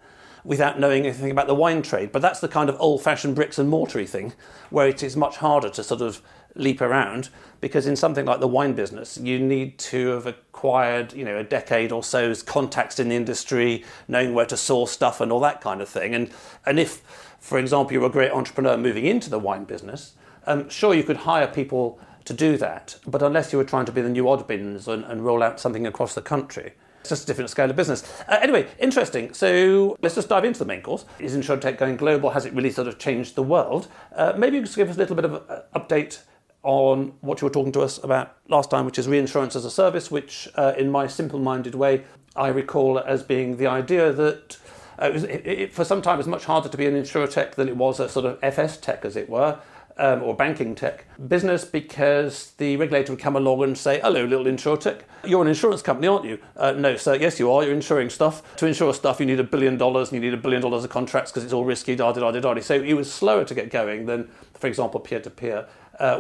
without 0.45 0.79
knowing 0.79 1.05
anything 1.05 1.31
about 1.31 1.47
the 1.47 1.55
wine 1.55 1.83
trade. 1.83 2.13
But 2.13 2.23
that's 2.23 2.41
the 2.41 2.49
kind 2.49 2.69
of 2.69 2.77
old 2.79 3.03
fashioned 3.03 3.35
bricks 3.35 3.59
and 3.59 3.69
mortar 3.69 4.05
thing 4.05 4.35
where 4.71 4.89
it 4.89 5.03
is 5.03 5.17
much 5.17 5.39
harder 5.39 5.71
to 5.71 5.83
sort 5.83 6.03
of 6.03 6.21
leap 6.57 6.81
around 6.81 7.29
because 7.61 7.87
in 7.87 7.97
something 7.97 8.25
like 8.25 8.41
the 8.41 8.49
wine 8.49 8.75
business 8.75 9.19
you 9.19 9.39
need 9.39 9.77
to 9.79 10.09
have 10.09 10.27
acquired 10.27 11.13
you 11.13 11.25
know 11.25 11.37
a 11.37 11.43
decade 11.43 11.91
or 11.91 12.03
so's 12.03 12.43
contacts 12.43 13.01
in 13.01 13.09
the 13.09 13.17
industry 13.17 13.85
knowing 14.07 14.35
where 14.35 14.47
to 14.47 14.57
source 14.57 14.93
stuff 14.93 15.21
and 15.21 15.33
all 15.33 15.41
that 15.41 15.61
kind 15.61 15.81
of 15.81 15.89
thing 15.89 16.15
and 16.15 16.31
and 16.65 16.79
if 16.79 17.03
for 17.41 17.59
example 17.59 17.93
you're 17.93 18.07
a 18.07 18.11
great 18.11 18.31
entrepreneur 18.31 18.77
moving 18.77 19.05
into 19.05 19.29
the 19.29 19.39
wine 19.39 19.65
business 19.65 20.13
um, 20.47 20.69
sure 20.69 20.95
you 20.95 21.03
could 21.03 21.19
hire 21.19 21.49
people 21.49 21.99
to 22.25 22.33
do 22.33 22.57
that 22.57 22.97
but 23.07 23.21
unless 23.21 23.53
you 23.53 23.59
were 23.59 23.65
trying 23.65 23.85
to 23.85 23.93
be 23.93 24.01
the 24.01 24.09
new 24.09 24.25
Oddbins 24.25 24.87
and, 24.87 25.05
and 25.05 25.25
roll 25.25 25.43
out 25.43 25.59
something 25.59 25.87
across 25.87 26.15
the 26.15 26.23
country 26.23 26.75
it's 27.05 27.11
just 27.11 27.25
a 27.25 27.27
different 27.27 27.51
scale 27.51 27.69
of 27.69 27.77
business. 27.77 28.03
Uh, 28.27 28.39
anyway, 28.41 28.67
interesting. 28.79 29.35
So 29.35 29.95
let's 30.01 30.15
just 30.15 30.31
dive 30.31 30.47
into 30.47 30.59
the 30.61 30.65
main 30.65 30.81
course. 30.81 31.05
Is 31.19 31.37
InsurTech 31.37 31.77
going 31.77 31.99
global? 31.99 32.31
Has 32.31 32.47
it 32.47 32.55
really 32.55 32.71
sort 32.71 32.89
of 32.89 32.99
changed 32.99 33.35
the 33.35 33.43
world? 33.43 33.89
Uh, 34.17 34.33
maybe 34.39 34.57
you 34.57 34.63
could 34.63 34.75
give 34.75 34.89
us 34.89 34.97
a 34.97 34.99
little 34.99 35.15
bit 35.15 35.27
of 35.27 35.35
an 35.35 35.61
update 35.75 36.21
on 36.63 37.13
what 37.21 37.43
you 37.43 37.47
were 37.47 37.53
talking 37.53 37.73
to 37.73 37.83
us 37.83 38.03
about 38.03 38.39
last 38.49 38.71
time, 38.71 38.87
which 38.87 38.99
is 38.99 39.07
reinsurance 39.07 39.55
as 39.55 39.67
a 39.67 39.71
service, 39.71 40.11
which, 40.11 40.49
uh, 40.55 40.73
in 40.79 40.91
my 40.91 41.07
simple 41.07 41.39
minded 41.39 41.75
way, 41.75 42.05
I 42.35 42.49
recall 42.49 42.99
as 42.99 43.23
being 43.23 43.59
the 43.59 43.67
idea 43.67 44.11
that. 44.11 44.57
Uh, 44.97 45.07
it 45.07 45.13
was, 45.13 45.25
it, 45.25 45.47
it, 45.47 45.73
for 45.75 45.85
some 45.85 46.01
time, 46.01 46.15
it 46.15 46.19
was 46.19 46.29
much 46.29 46.45
harder 46.45 46.69
to 46.71 46.77
be 46.79 46.87
an 46.87 46.95
insurtech 46.95 47.57
than 47.57 47.69
it 47.69 47.77
was 47.77 48.01
a 48.01 48.09
sort 48.09 48.25
of 48.25 48.39
FS 48.43 48.79
tech, 48.79 49.05
as 49.05 49.17
it 49.17 49.29
were 49.29 49.59
um, 49.97 50.23
or 50.23 50.35
banking 50.35 50.75
tech 50.75 51.07
business 51.29 51.65
because 51.65 52.53
the 52.59 52.77
regulator 52.77 53.13
would 53.13 53.21
come 53.21 53.37
along 53.37 53.63
and 53.63 53.79
say, 53.79 54.01
hello, 54.01 54.25
little 54.25 54.47
insurtech, 54.47 55.03
you're 55.25 55.43
an 55.43 55.49
insurance 55.49 55.83
company, 55.83 56.09
aren't 56.09 56.25
you? 56.25 56.39
Uh, 56.57 56.73
no, 56.73 56.97
sir, 56.97 57.15
yes, 57.15 57.39
you 57.39 57.51
are. 57.51 57.63
You're 57.63 57.75
insuring 57.75 58.11
stuff. 58.11 58.57
To 58.57 58.67
insure 58.67 58.93
stuff, 58.93 59.21
you 59.21 59.27
need 59.27 59.41
a 59.41 59.45
billion 59.45 59.77
dollars 59.77 60.11
and 60.11 60.23
you 60.23 60.31
need 60.31 60.37
a 60.37 60.41
billion 60.41 60.63
dollars 60.63 60.85
of 60.85 60.91
contracts 60.91 61.31
because 61.31 61.45
it's 61.45 61.53
all 61.53 61.65
risky, 61.65 61.97
da 61.97 62.13
da 62.13 62.21
da 62.21 62.31
da 62.31 62.55
da. 62.55 62.61
So 62.61 62.75
it 62.75 62.95
was 62.95 63.13
slower 63.13 63.45
to 63.45 63.55
get 63.55 63.71
going 63.71 64.07
than, 64.07 64.31
for 64.55 64.67
example, 64.67 65.01
peer 65.01 65.21
to 65.21 65.31
peer, 65.31 65.67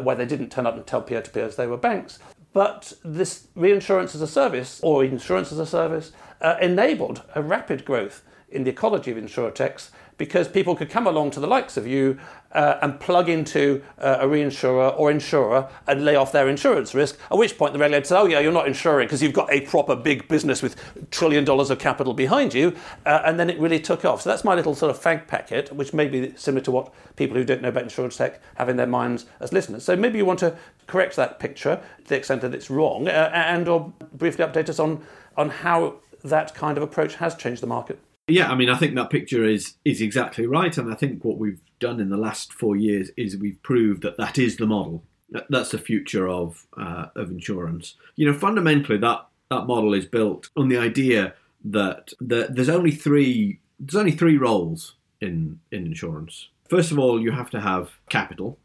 where 0.02 0.16
they 0.16 0.26
didn't 0.26 0.50
turn 0.50 0.66
up 0.66 0.76
and 0.76 0.86
tell 0.86 1.02
peer 1.02 1.20
to 1.20 1.30
peers 1.30 1.56
they 1.56 1.66
were 1.66 1.76
banks. 1.76 2.18
But 2.52 2.92
this 3.04 3.48
reinsurance 3.56 4.14
as 4.14 4.22
a 4.22 4.28
service 4.28 4.80
or 4.82 5.04
insurance 5.04 5.50
as 5.50 5.58
a 5.58 5.66
service 5.66 6.12
uh, 6.40 6.56
enabled 6.60 7.22
a 7.34 7.42
rapid 7.42 7.84
growth 7.84 8.22
in 8.48 8.62
the 8.62 8.70
ecology 8.70 9.10
of 9.10 9.16
insurtechs 9.16 9.90
because 10.16 10.48
people 10.48 10.76
could 10.76 10.90
come 10.90 11.06
along 11.06 11.30
to 11.32 11.40
the 11.40 11.46
likes 11.46 11.76
of 11.76 11.86
you 11.86 12.18
uh, 12.52 12.78
and 12.82 13.00
plug 13.00 13.28
into 13.28 13.82
uh, 13.98 14.18
a 14.20 14.26
reinsurer 14.26 14.96
or 14.98 15.10
insurer 15.10 15.68
and 15.86 16.04
lay 16.04 16.14
off 16.14 16.30
their 16.30 16.48
insurance 16.48 16.94
risk, 16.94 17.18
at 17.30 17.36
which 17.36 17.58
point 17.58 17.72
the 17.72 17.78
regulator 17.78 18.04
says, 18.04 18.16
oh, 18.16 18.26
yeah, 18.26 18.38
you're 18.38 18.52
not 18.52 18.66
insuring 18.66 19.06
because 19.06 19.22
you've 19.22 19.32
got 19.32 19.52
a 19.52 19.62
proper 19.62 19.96
big 19.96 20.28
business 20.28 20.62
with 20.62 20.76
trillion 21.10 21.44
dollars 21.44 21.70
of 21.70 21.78
capital 21.78 22.14
behind 22.14 22.54
you. 22.54 22.74
Uh, 23.04 23.22
and 23.24 23.38
then 23.40 23.50
it 23.50 23.58
really 23.58 23.80
took 23.80 24.04
off. 24.04 24.22
So 24.22 24.30
that's 24.30 24.44
my 24.44 24.54
little 24.54 24.74
sort 24.74 24.94
of 24.94 25.02
fag 25.02 25.26
packet, 25.26 25.72
which 25.72 25.92
may 25.92 26.06
be 26.06 26.32
similar 26.36 26.62
to 26.64 26.70
what 26.70 26.94
people 27.16 27.36
who 27.36 27.44
don't 27.44 27.60
know 27.60 27.68
about 27.68 27.82
insurance 27.82 28.16
tech 28.16 28.40
have 28.54 28.68
in 28.68 28.76
their 28.76 28.86
minds 28.86 29.26
as 29.40 29.52
listeners. 29.52 29.84
So 29.84 29.96
maybe 29.96 30.18
you 30.18 30.24
want 30.24 30.38
to 30.40 30.56
correct 30.86 31.16
that 31.16 31.40
picture 31.40 31.82
to 32.04 32.08
the 32.08 32.16
extent 32.16 32.42
that 32.42 32.54
it's 32.54 32.70
wrong 32.70 33.08
uh, 33.08 33.30
and 33.32 33.66
or 33.66 33.92
briefly 34.12 34.44
update 34.44 34.68
us 34.68 34.78
on, 34.78 35.04
on 35.36 35.50
how 35.50 35.96
that 36.22 36.54
kind 36.54 36.76
of 36.76 36.84
approach 36.84 37.16
has 37.16 37.34
changed 37.34 37.62
the 37.62 37.66
market. 37.66 37.98
Yeah, 38.26 38.50
I 38.50 38.54
mean, 38.54 38.70
I 38.70 38.76
think 38.76 38.94
that 38.94 39.10
picture 39.10 39.44
is 39.44 39.74
is 39.84 40.00
exactly 40.00 40.46
right, 40.46 40.76
and 40.78 40.90
I 40.90 40.96
think 40.96 41.24
what 41.24 41.38
we've 41.38 41.60
done 41.78 42.00
in 42.00 42.08
the 42.08 42.16
last 42.16 42.52
four 42.52 42.74
years 42.74 43.10
is 43.16 43.36
we've 43.36 43.62
proved 43.62 44.02
that 44.02 44.16
that 44.16 44.38
is 44.38 44.56
the 44.56 44.66
model. 44.66 45.04
That's 45.50 45.72
the 45.72 45.78
future 45.78 46.26
of 46.28 46.66
uh, 46.78 47.06
of 47.14 47.30
insurance. 47.30 47.96
You 48.16 48.30
know, 48.30 48.38
fundamentally, 48.38 48.98
that 48.98 49.26
that 49.50 49.66
model 49.66 49.92
is 49.92 50.06
built 50.06 50.48
on 50.56 50.68
the 50.68 50.78
idea 50.78 51.34
that 51.64 52.12
the, 52.20 52.48
there's 52.50 52.68
only 52.68 52.92
three 52.92 53.60
there's 53.78 53.96
only 53.96 54.12
three 54.12 54.38
roles 54.38 54.94
in 55.20 55.60
in 55.70 55.84
insurance. 55.86 56.48
First 56.70 56.92
of 56.92 56.98
all, 56.98 57.20
you 57.20 57.32
have 57.32 57.50
to 57.50 57.60
have 57.60 57.92
capital 58.08 58.58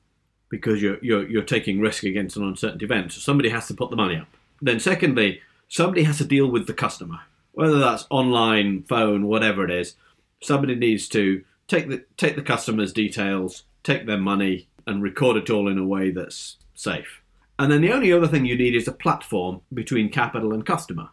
because 0.47 0.81
you're 0.81 0.99
you're, 1.01 1.27
you're 1.27 1.43
taking 1.43 1.81
risk 1.81 2.03
against 2.03 2.37
an 2.37 2.43
uncertain 2.43 2.81
event. 2.81 3.11
So 3.11 3.19
somebody 3.19 3.49
has 3.49 3.67
to 3.67 3.73
put 3.73 3.89
the 3.89 3.97
money 3.97 4.15
up. 4.15 4.27
Then, 4.61 4.79
secondly, 4.79 5.41
somebody 5.67 6.03
has 6.03 6.17
to 6.19 6.25
deal 6.25 6.47
with 6.47 6.65
the 6.65 6.73
customer 6.73 7.19
whether 7.59 7.77
that's 7.77 8.07
online, 8.09 8.83
phone, 8.83 9.27
whatever 9.27 9.65
it 9.65 9.69
is, 9.69 9.95
somebody 10.41 10.75
needs 10.75 11.09
to 11.09 11.43
take 11.67 11.89
the 11.89 12.05
take 12.15 12.37
the 12.37 12.41
customer's 12.41 12.93
details, 12.93 13.65
take 13.83 14.05
their 14.05 14.17
money, 14.17 14.69
and 14.87 15.03
record 15.03 15.35
it 15.35 15.49
all 15.49 15.67
in 15.67 15.77
a 15.77 15.85
way 15.85 16.09
that's 16.09 16.55
safe. 16.73 17.21
And 17.59 17.69
then 17.69 17.81
the 17.81 17.91
only 17.91 18.13
other 18.13 18.27
thing 18.27 18.45
you 18.45 18.57
need 18.57 18.75
is 18.75 18.87
a 18.87 18.93
platform 18.93 19.59
between 19.73 20.07
capital 20.09 20.53
and 20.53 20.65
customer. 20.65 21.09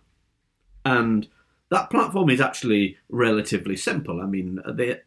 And 0.85 1.27
that 1.71 1.91
platform 1.91 2.31
is 2.31 2.41
actually 2.41 2.97
relatively 3.09 3.77
simple. 3.77 4.21
I 4.21 4.27
mean, 4.27 4.61
at 4.65 4.77
the, 4.77 5.01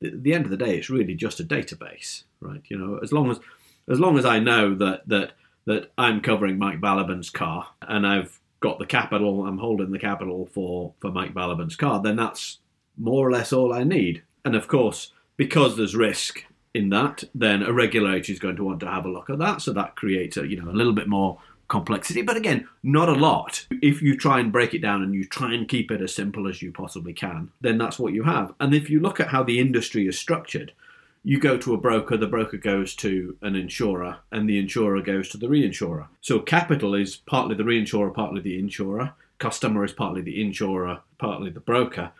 the 0.00 0.32
end 0.32 0.46
of 0.46 0.50
the 0.50 0.56
day, 0.56 0.78
it's 0.78 0.88
really 0.88 1.14
just 1.14 1.40
a 1.40 1.44
database, 1.44 2.22
right? 2.40 2.62
You 2.68 2.78
know, 2.78 3.00
as 3.02 3.12
long 3.12 3.30
as 3.30 3.38
as 3.86 4.00
long 4.00 4.16
as 4.16 4.24
I 4.24 4.38
know 4.38 4.74
that 4.76 5.06
that 5.08 5.32
that 5.66 5.92
I'm 5.98 6.22
covering 6.22 6.58
Mike 6.58 6.80
Baliman's 6.80 7.28
car 7.28 7.68
and 7.82 8.06
I've 8.06 8.40
got 8.60 8.78
the 8.78 8.86
capital, 8.86 9.46
I'm 9.46 9.58
holding 9.58 9.90
the 9.90 9.98
capital 9.98 10.48
for, 10.52 10.94
for 11.00 11.10
Mike 11.10 11.34
Baliman's 11.34 11.76
card, 11.76 12.02
then 12.02 12.16
that's 12.16 12.58
more 12.96 13.26
or 13.26 13.30
less 13.30 13.52
all 13.52 13.72
I 13.72 13.84
need. 13.84 14.22
And 14.44 14.54
of 14.54 14.68
course, 14.68 15.12
because 15.36 15.76
there's 15.76 15.94
risk 15.94 16.44
in 16.72 16.90
that, 16.90 17.24
then 17.34 17.62
a 17.62 17.72
regulator 17.72 18.32
is 18.32 18.38
going 18.38 18.56
to 18.56 18.64
want 18.64 18.80
to 18.80 18.90
have 18.90 19.04
a 19.04 19.10
look 19.10 19.30
at 19.30 19.38
that. 19.38 19.62
So 19.62 19.72
that 19.72 19.96
creates 19.96 20.36
a 20.36 20.46
you 20.46 20.60
know 20.60 20.70
a 20.70 20.72
little 20.72 20.92
bit 20.92 21.08
more 21.08 21.38
complexity, 21.68 22.22
but 22.22 22.36
again, 22.36 22.68
not 22.82 23.08
a 23.08 23.14
lot. 23.14 23.66
If 23.82 24.00
you 24.00 24.16
try 24.16 24.38
and 24.38 24.52
break 24.52 24.72
it 24.72 24.82
down 24.82 25.02
and 25.02 25.14
you 25.14 25.24
try 25.24 25.52
and 25.52 25.68
keep 25.68 25.90
it 25.90 26.00
as 26.00 26.14
simple 26.14 26.46
as 26.46 26.62
you 26.62 26.70
possibly 26.70 27.12
can, 27.12 27.50
then 27.60 27.76
that's 27.76 27.98
what 27.98 28.12
you 28.12 28.22
have. 28.22 28.54
And 28.60 28.72
if 28.72 28.88
you 28.88 29.00
look 29.00 29.18
at 29.18 29.28
how 29.28 29.42
the 29.42 29.58
industry 29.58 30.06
is 30.06 30.18
structured, 30.18 30.72
you 31.26 31.40
go 31.40 31.58
to 31.58 31.74
a 31.74 31.76
broker, 31.76 32.16
the 32.16 32.28
broker 32.28 32.56
goes 32.56 32.94
to 32.94 33.36
an 33.42 33.56
insurer, 33.56 34.18
and 34.30 34.48
the 34.48 34.60
insurer 34.60 35.02
goes 35.02 35.28
to 35.28 35.36
the 35.36 35.48
reinsurer. 35.48 36.06
So 36.20 36.38
capital 36.38 36.94
is 36.94 37.16
partly 37.16 37.56
the 37.56 37.64
reinsurer, 37.64 38.14
partly 38.14 38.40
the 38.40 38.56
insurer. 38.56 39.12
Customer 39.38 39.84
is 39.84 39.92
partly 39.92 40.22
the 40.22 40.40
insurer, 40.40 41.00
partly 41.18 41.50
the 41.50 41.58
broker. 41.58 42.12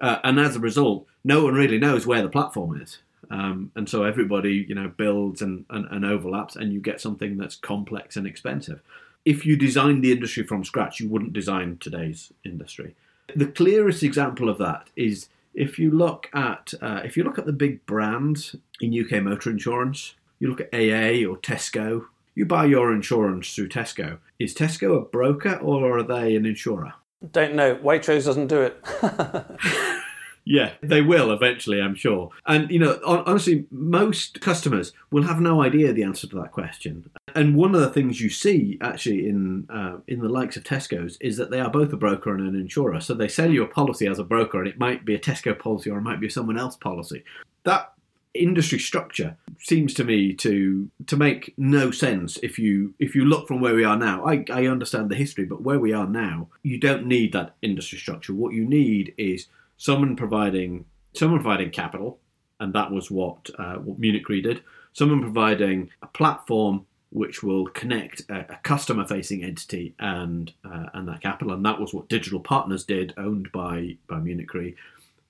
Uh, 0.00 0.20
and 0.22 0.38
as 0.38 0.54
a 0.54 0.60
result, 0.60 1.08
no 1.24 1.42
one 1.42 1.54
really 1.54 1.76
knows 1.76 2.06
where 2.06 2.22
the 2.22 2.28
platform 2.28 2.80
is. 2.80 2.98
Um, 3.32 3.72
and 3.74 3.88
so 3.88 4.04
everybody, 4.04 4.64
you 4.68 4.76
know, 4.76 4.92
builds 4.96 5.42
and, 5.42 5.64
and, 5.68 5.88
and 5.90 6.04
overlaps, 6.04 6.54
and 6.54 6.72
you 6.72 6.80
get 6.80 7.00
something 7.00 7.38
that's 7.38 7.56
complex 7.56 8.16
and 8.16 8.28
expensive. 8.28 8.80
If 9.24 9.44
you 9.44 9.56
designed 9.56 10.04
the 10.04 10.12
industry 10.12 10.44
from 10.44 10.64
scratch, 10.64 11.00
you 11.00 11.08
wouldn't 11.08 11.32
design 11.32 11.78
today's 11.78 12.32
industry. 12.44 12.94
The 13.34 13.46
clearest 13.46 14.04
example 14.04 14.48
of 14.48 14.58
that 14.58 14.86
is 14.94 15.28
if 15.54 15.78
you 15.78 15.90
look 15.90 16.28
at 16.34 16.72
uh, 16.80 17.00
if 17.04 17.16
you 17.16 17.24
look 17.24 17.38
at 17.38 17.46
the 17.46 17.52
big 17.52 17.84
brands 17.86 18.56
in 18.80 18.98
UK 18.98 19.22
motor 19.22 19.50
insurance, 19.50 20.14
you 20.38 20.48
look 20.48 20.60
at 20.60 20.74
AA 20.74 21.28
or 21.28 21.36
Tesco. 21.38 22.06
You 22.34 22.46
buy 22.46 22.64
your 22.64 22.92
insurance 22.92 23.54
through 23.54 23.68
Tesco. 23.68 24.18
Is 24.38 24.54
Tesco 24.54 24.96
a 24.96 25.02
broker 25.02 25.56
or 25.56 25.98
are 25.98 26.02
they 26.02 26.34
an 26.34 26.46
insurer? 26.46 26.94
Don't 27.30 27.54
know. 27.54 27.76
Waitrose 27.76 28.24
doesn't 28.24 28.48
do 28.48 28.62
it. 28.62 28.84
Yeah, 30.44 30.72
they 30.82 31.02
will 31.02 31.30
eventually, 31.30 31.80
I'm 31.80 31.94
sure. 31.94 32.30
And, 32.46 32.70
you 32.70 32.78
know, 32.78 32.98
honestly, 33.04 33.66
most 33.70 34.40
customers 34.40 34.92
will 35.10 35.22
have 35.22 35.40
no 35.40 35.62
idea 35.62 35.92
the 35.92 36.02
answer 36.02 36.26
to 36.26 36.36
that 36.40 36.52
question. 36.52 37.08
And 37.34 37.54
one 37.54 37.74
of 37.74 37.80
the 37.80 37.90
things 37.90 38.20
you 38.20 38.28
see 38.28 38.78
actually 38.80 39.28
in 39.28 39.68
uh, 39.70 39.98
in 40.08 40.20
the 40.20 40.28
likes 40.28 40.56
of 40.56 40.64
Tesco's 40.64 41.16
is 41.20 41.36
that 41.36 41.50
they 41.50 41.60
are 41.60 41.70
both 41.70 41.92
a 41.92 41.96
broker 41.96 42.34
and 42.34 42.46
an 42.46 42.60
insurer. 42.60 43.00
So 43.00 43.14
they 43.14 43.28
sell 43.28 43.50
you 43.50 43.62
a 43.62 43.68
policy 43.68 44.06
as 44.06 44.18
a 44.18 44.24
broker, 44.24 44.58
and 44.58 44.68
it 44.68 44.78
might 44.78 45.04
be 45.04 45.14
a 45.14 45.18
Tesco 45.18 45.56
policy 45.56 45.90
or 45.90 45.98
it 45.98 46.02
might 46.02 46.20
be 46.20 46.28
someone 46.28 46.58
else 46.58 46.76
policy. 46.76 47.22
That 47.64 47.92
industry 48.34 48.78
structure 48.78 49.36
seems 49.58 49.92
to 49.94 50.04
me 50.04 50.32
to 50.32 50.90
to 51.06 51.16
make 51.16 51.52
no 51.58 51.90
sense 51.90 52.38
if 52.42 52.58
you 52.58 52.94
if 52.98 53.14
you 53.14 53.26
look 53.26 53.46
from 53.46 53.60
where 53.60 53.74
we 53.74 53.84
are 53.84 53.96
now 53.96 54.24
I, 54.24 54.42
I 54.50 54.66
understand 54.66 55.10
the 55.10 55.16
history 55.16 55.44
but 55.44 55.60
where 55.60 55.78
we 55.78 55.92
are 55.92 56.06
now 56.06 56.48
you 56.62 56.80
don't 56.80 57.06
need 57.06 57.34
that 57.34 57.54
industry 57.60 57.98
structure 57.98 58.32
what 58.32 58.54
you 58.54 58.64
need 58.64 59.12
is 59.18 59.48
someone 59.82 60.14
providing 60.14 60.84
someone 61.12 61.40
providing 61.40 61.70
capital, 61.70 62.20
and 62.60 62.72
that 62.72 62.92
was 62.92 63.10
what 63.10 63.50
uh, 63.58 63.74
what 63.74 63.98
Munich 63.98 64.28
Re 64.28 64.40
did. 64.40 64.62
Someone 64.92 65.20
providing 65.20 65.90
a 66.02 66.06
platform 66.06 66.86
which 67.10 67.42
will 67.42 67.66
connect 67.66 68.22
a, 68.30 68.52
a 68.54 68.58
customer-facing 68.62 69.42
entity 69.42 69.94
and 69.98 70.52
uh, 70.64 70.86
and 70.94 71.08
that 71.08 71.20
capital, 71.20 71.52
and 71.52 71.66
that 71.66 71.80
was 71.80 71.92
what 71.92 72.08
Digital 72.08 72.38
Partners 72.38 72.84
did, 72.84 73.12
owned 73.16 73.50
by 73.50 73.96
by 74.06 74.20
Munich 74.20 74.54
Re. 74.54 74.76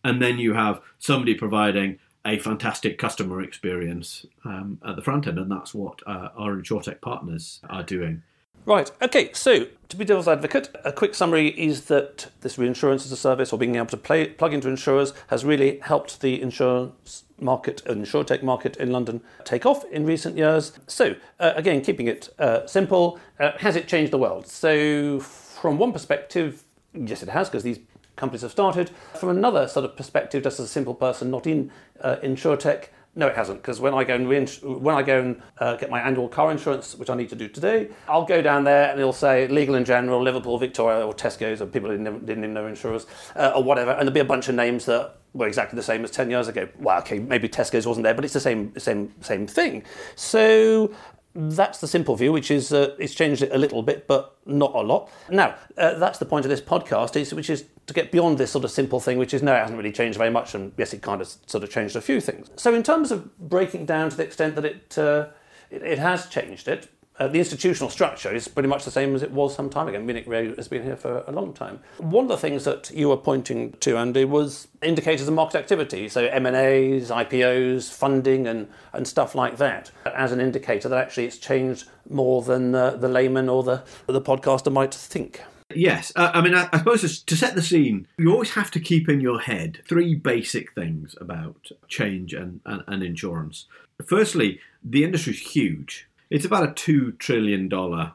And 0.05 0.21
then 0.21 0.39
you 0.39 0.53
have 0.53 0.83
somebody 0.99 1.35
providing 1.35 1.99
a 2.27 2.39
fantastic 2.39 2.99
customer 2.99 3.41
experience 3.41 4.27
um, 4.45 4.79
at 4.87 4.97
the 4.97 5.03
front 5.03 5.27
end, 5.27 5.39
and 5.39 5.51
that's 5.51 5.73
what 5.73 6.07
uh, 6.07 6.29
our 6.37 6.57
InsurTech 6.57 7.01
partners 7.01 7.61
are 7.71 7.83
doing. 7.83 8.23
Right, 8.65 8.93
okay, 9.03 9.33
so 9.33 9.67
to 9.89 9.97
be 9.97 10.05
devil's 10.05 10.29
advocate, 10.29 10.69
a 10.85 10.93
quick 10.93 11.17
summary 11.17 11.49
is 11.49 11.87
that 11.87 12.29
this 12.43 12.59
reinsurance 12.59 13.05
as 13.05 13.11
a 13.11 13.17
service 13.17 13.53
or 13.53 13.59
being 13.59 13.75
able 13.75 13.87
to 13.87 13.97
play, 13.97 14.29
plug 14.29 14.55
into 14.55 14.69
insurers 14.69 15.13
has 15.29 15.45
really 15.45 15.81
helped 15.81 16.21
the 16.21 16.41
insurance 16.41 17.25
market 17.41 17.85
and 17.87 18.07
insurtech 18.07 18.41
market 18.45 18.77
in 18.77 18.93
London 18.93 19.21
take 19.43 19.67
off 19.67 19.85
in 19.87 20.07
recent 20.07 20.37
years. 20.37 20.79
So, 20.87 21.17
uh, 21.41 21.55
again, 21.57 21.81
keeping 21.81 22.07
it 22.07 22.29
uh, 22.39 22.65
simple, 22.69 23.19
uh, 23.41 23.59
has 23.59 23.75
it 23.75 23.89
changed 23.89 24.13
the 24.13 24.19
world? 24.19 24.47
So, 24.47 25.19
from 25.19 25.77
one 25.77 25.93
perspective, 25.93 26.63
yes, 26.95 27.21
it 27.25 27.31
has, 27.31 27.49
because 27.49 27.65
these 27.65 27.81
companies 28.15 28.43
have 28.43 28.53
started. 28.53 28.91
From 29.19 29.31
another 29.31 29.67
sort 29.67 29.85
of 29.85 29.97
perspective, 29.97 30.45
just 30.45 30.61
as 30.61 30.67
a 30.67 30.69
simple 30.69 30.95
person 30.95 31.33
not 31.33 31.49
in 31.49 31.73
uh, 32.01 32.17
insurtech, 32.23 32.91
no, 33.15 33.27
it 33.27 33.37
hasn't. 33.37 33.61
Because 33.61 33.79
when 33.79 33.93
I 33.93 34.05
go 34.05 34.15
and 34.15 34.29
when 34.29 34.95
I 34.95 35.03
go 35.03 35.21
and 35.21 35.43
uh, 35.59 35.77
get 35.77 35.91
my 35.91 36.01
annual 36.01 36.29
car 36.29 36.51
insurance, 36.51 36.95
which 36.95 37.11
I 37.11 37.15
need 37.15 37.29
to 37.29 37.35
do 37.35 37.49
today, 37.49 37.89
I'll 38.09 38.25
go 38.25 38.41
down 38.41 38.65
there 38.65 38.91
and 38.91 38.99
it'll 38.99 39.13
say 39.13 39.47
Legal 39.49 39.75
and 39.75 39.85
General, 39.85 40.23
Liverpool, 40.23 40.57
Victoria, 40.59 41.07
or 41.07 41.13
Tesco's, 41.13 41.61
or 41.61 41.67
people 41.67 41.91
who 41.91 41.99
didn't, 41.99 42.25
didn't 42.25 42.45
even 42.45 42.55
know 42.55 42.67
insurers, 42.67 43.07
uh, 43.37 43.53
or 43.55 43.63
whatever, 43.63 43.91
and 43.91 44.01
there'll 44.01 44.13
be 44.13 44.21
a 44.21 44.25
bunch 44.25 44.49
of 44.49 44.55
names 44.55 44.87
that 44.87 45.17
were 45.35 45.47
exactly 45.47 45.77
the 45.77 45.83
same 45.83 46.05
as 46.05 46.11
ten 46.11 46.31
years 46.31 46.49
ago. 46.49 46.69
Well, 46.79 46.99
okay, 47.01 47.19
maybe 47.19 47.49
Tesco's 47.49 47.87
wasn't 47.87 48.05
there, 48.05 48.15
but 48.15 48.25
it's 48.25 48.35
the 48.35 48.41
same, 48.41 48.79
same, 48.79 49.13
same 49.21 49.47
thing. 49.47 49.85
So 50.17 50.95
that's 51.35 51.79
the 51.81 51.89
simple 51.89 52.15
view, 52.17 52.33
which 52.33 52.51
is 52.51 52.73
uh, 52.73 52.95
it's 52.99 53.15
changed 53.15 53.43
it 53.43 53.53
a 53.53 53.59
little 53.59 53.83
bit, 53.83 54.07
but 54.07 54.37
not 54.45 54.75
a 54.75 54.81
lot. 54.81 55.11
Now, 55.31 55.55
uh, 55.79 55.99
that's 55.99 56.19
the 56.19 56.27
point 56.27 56.45
of 56.45 56.51
this 56.51 56.61
podcast, 56.61 57.17
is, 57.17 57.33
which 57.33 57.49
is 57.49 57.65
to 57.87 57.95
get 57.95 58.13
beyond 58.13 58.39
this 58.39 58.51
sort 58.51 58.65
of 58.65 58.71
simple 58.71 59.01
thing, 59.01 59.19
which 59.19 59.33
is 59.33 59.43
no, 59.43 59.55
it 59.55 59.61
hasn't 59.61 59.79
really 59.79 59.93
changed 59.93 60.19
very 60.19 60.31
much, 60.31 60.55
and 60.55 60.73
yes, 60.77 60.93
it 60.93 61.03
kind 61.03 61.21
of 61.21 61.29
sort 61.47 61.65
of 61.65 61.71
changed 61.71 61.97
a 61.97 62.01
few 62.01 62.21
things. 62.21 62.51
So, 62.57 62.75
in 62.75 62.83
terms 62.83 63.11
of 63.11 63.37
breaking 63.39 63.87
down 63.87 64.11
to 64.11 64.17
the 64.17 64.25
extent 64.25 64.55
that 64.57 64.65
it 64.65 64.99
uh, 64.99 65.29
it, 65.71 65.83
it, 65.83 65.99
has 65.99 66.27
changed 66.27 66.69
it, 66.69 66.89
uh, 67.19 67.29
the 67.29 67.39
institutional 67.39 67.91
structure 67.91 68.35
is 68.35 68.49
pretty 68.49 68.69
much 68.69 68.85
the 68.85 68.91
same 68.91 69.15
as 69.15 69.23
it 69.23 69.31
was 69.31 69.55
some 69.55 69.69
time 69.69 69.89
ago. 69.89 70.01
Munich 70.01 70.25
Re 70.27 70.55
has 70.57 70.69
been 70.69 70.83
here 70.83 70.97
for 70.97 71.25
a 71.27 71.33
long 71.33 71.53
time. 71.53 71.81
One 71.99 72.25
of 72.25 72.29
the 72.31 72.37
things 72.37 72.65
that 72.65 72.91
you 72.91 73.09
were 73.09 73.17
pointing 73.17 73.73
to, 73.81 73.97
Andy, 73.97 74.25
was 74.25 74.69
indicators 74.83 75.29
of 75.29 75.35
market 75.35 75.59
activity. 75.59 76.09
So 76.09 76.27
M&As, 76.27 77.11
IPOs, 77.11 77.93
funding 77.93 78.47
and, 78.47 78.69
and 78.93 79.07
stuff 79.07 79.35
like 79.35 79.59
that 79.59 79.91
as 80.07 80.33
an 80.33 80.41
indicator 80.41 80.89
that 80.89 80.99
actually 80.99 81.27
it's 81.27 81.39
changed 81.39 81.89
more 82.09 82.43
than 82.43 82.73
the, 82.73 83.09
layman 83.13 83.49
or 83.49 83.63
the, 83.63 83.83
the 84.07 84.21
podcaster 84.21 84.73
might 84.73 84.95
think. 84.95 85.43
Yes, 85.75 86.13
uh, 86.17 86.31
I 86.35 86.41
mean, 86.41 86.55
I, 86.55 86.69
I, 86.73 86.79
suppose 86.79 87.23
to 87.23 87.37
set 87.37 87.55
the 87.55 87.63
scene, 87.63 88.07
you 88.19 88.31
always 88.33 88.53
have 88.55 88.71
to 88.73 88.81
keep 88.81 89.09
in 89.09 89.21
your 89.21 89.41
head 89.41 89.81
three 89.89 90.15
basic 90.15 90.75
things 90.75 91.15
about 91.21 91.71
change 91.89 92.35
and, 92.35 92.61
and, 92.67 92.83
and 92.87 93.03
insurance. 93.03 93.67
Firstly, 94.07 94.61
the 94.85 95.05
industry 95.05 95.33
is 95.33 95.41
huge. 95.41 96.09
It's 96.33 96.45
about 96.45 96.69
a 96.69 96.73
two 96.73 97.13
trillion 97.13 97.69
dollar 97.69 98.13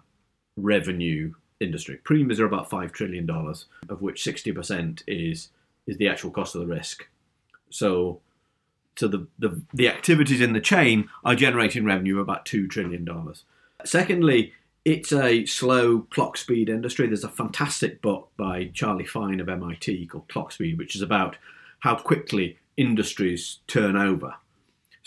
revenue 0.56 1.34
industry. 1.60 1.98
Premiums 2.04 2.40
are 2.40 2.46
about 2.46 2.70
five 2.70 2.92
trillion 2.92 3.26
dollars, 3.26 3.66
of 3.90 4.02
which 4.02 4.24
sixty 4.24 4.52
percent 4.52 5.04
is 5.08 5.50
is 5.86 5.98
the 5.98 6.08
actual 6.08 6.32
cost 6.32 6.56
of 6.56 6.62
the 6.62 6.68
risk. 6.68 7.08
So 7.70 8.22
So 8.98 9.08
the, 9.08 9.28
the, 9.38 9.62
the 9.74 9.88
activities 9.88 10.42
in 10.42 10.54
the 10.54 10.62
chain 10.62 11.10
are 11.24 11.36
generating 11.36 11.86
revenue 11.86 12.16
of 12.16 12.22
about 12.22 12.46
$2 12.46 12.70
trillion. 12.70 13.08
Secondly, 13.86 14.54
it's 14.84 15.14
a 15.14 15.46
slow 15.46 16.02
clock 16.10 16.38
speed 16.38 16.70
industry. 16.70 17.08
There's 17.08 17.24
a 17.24 17.30
fantastic 17.30 18.02
book 18.02 18.32
by 18.38 18.72
Charlie 18.74 19.06
Fine 19.06 19.40
of 19.40 19.50
MIT 19.50 20.08
called 20.08 20.28
Clock 20.30 20.52
Speed, 20.52 20.78
which 20.78 20.96
is 20.96 21.02
about 21.02 21.38
how 21.80 21.96
quickly 21.96 22.58
industries 22.76 23.60
turn 23.68 23.96
over. 23.96 24.36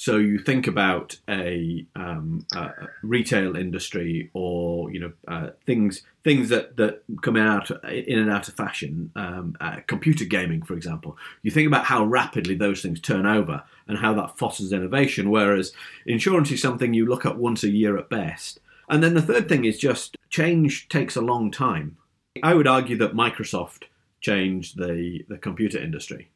So 0.00 0.16
you 0.16 0.38
think 0.38 0.66
about 0.66 1.18
a, 1.28 1.84
um, 1.94 2.46
a 2.54 2.70
retail 3.02 3.54
industry, 3.54 4.30
or 4.32 4.90
you 4.90 4.98
know 4.98 5.12
uh, 5.28 5.50
things 5.66 6.04
things 6.24 6.48
that, 6.48 6.78
that 6.78 7.02
come 7.20 7.36
in 7.36 7.46
out 7.46 7.70
in 7.84 8.18
and 8.18 8.30
out 8.30 8.48
of 8.48 8.54
fashion. 8.54 9.12
Um, 9.14 9.58
uh, 9.60 9.80
computer 9.86 10.24
gaming, 10.24 10.62
for 10.62 10.72
example. 10.72 11.18
You 11.42 11.50
think 11.50 11.66
about 11.66 11.84
how 11.84 12.02
rapidly 12.02 12.54
those 12.54 12.80
things 12.80 12.98
turn 12.98 13.26
over 13.26 13.62
and 13.88 13.98
how 13.98 14.14
that 14.14 14.38
fosters 14.38 14.72
innovation. 14.72 15.28
Whereas 15.28 15.74
insurance 16.06 16.50
is 16.50 16.62
something 16.62 16.94
you 16.94 17.04
look 17.04 17.26
at 17.26 17.36
once 17.36 17.62
a 17.62 17.68
year 17.68 17.98
at 17.98 18.08
best. 18.08 18.58
And 18.88 19.02
then 19.02 19.12
the 19.12 19.20
third 19.20 19.50
thing 19.50 19.66
is 19.66 19.76
just 19.76 20.16
change 20.30 20.88
takes 20.88 21.14
a 21.14 21.20
long 21.20 21.50
time. 21.50 21.98
I 22.42 22.54
would 22.54 22.66
argue 22.66 22.96
that 22.96 23.12
Microsoft 23.12 23.82
changed 24.22 24.78
the 24.78 25.26
the 25.28 25.36
computer 25.36 25.78
industry 25.78 26.29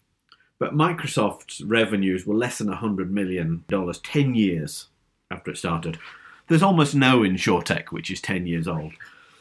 but 0.64 0.74
Microsoft's 0.74 1.61
revenues 1.61 2.24
were 2.24 2.35
less 2.35 2.57
than 2.57 2.68
$100 2.68 3.11
million 3.11 3.64
10 3.68 4.35
years 4.35 4.87
after 5.31 5.50
it 5.50 5.59
started. 5.59 5.98
There's 6.48 6.62
almost 6.62 6.94
no 6.94 7.20
InsurTech, 7.20 7.88
which 7.90 8.11
is 8.11 8.22
10 8.22 8.46
years 8.46 8.66
old. 8.66 8.92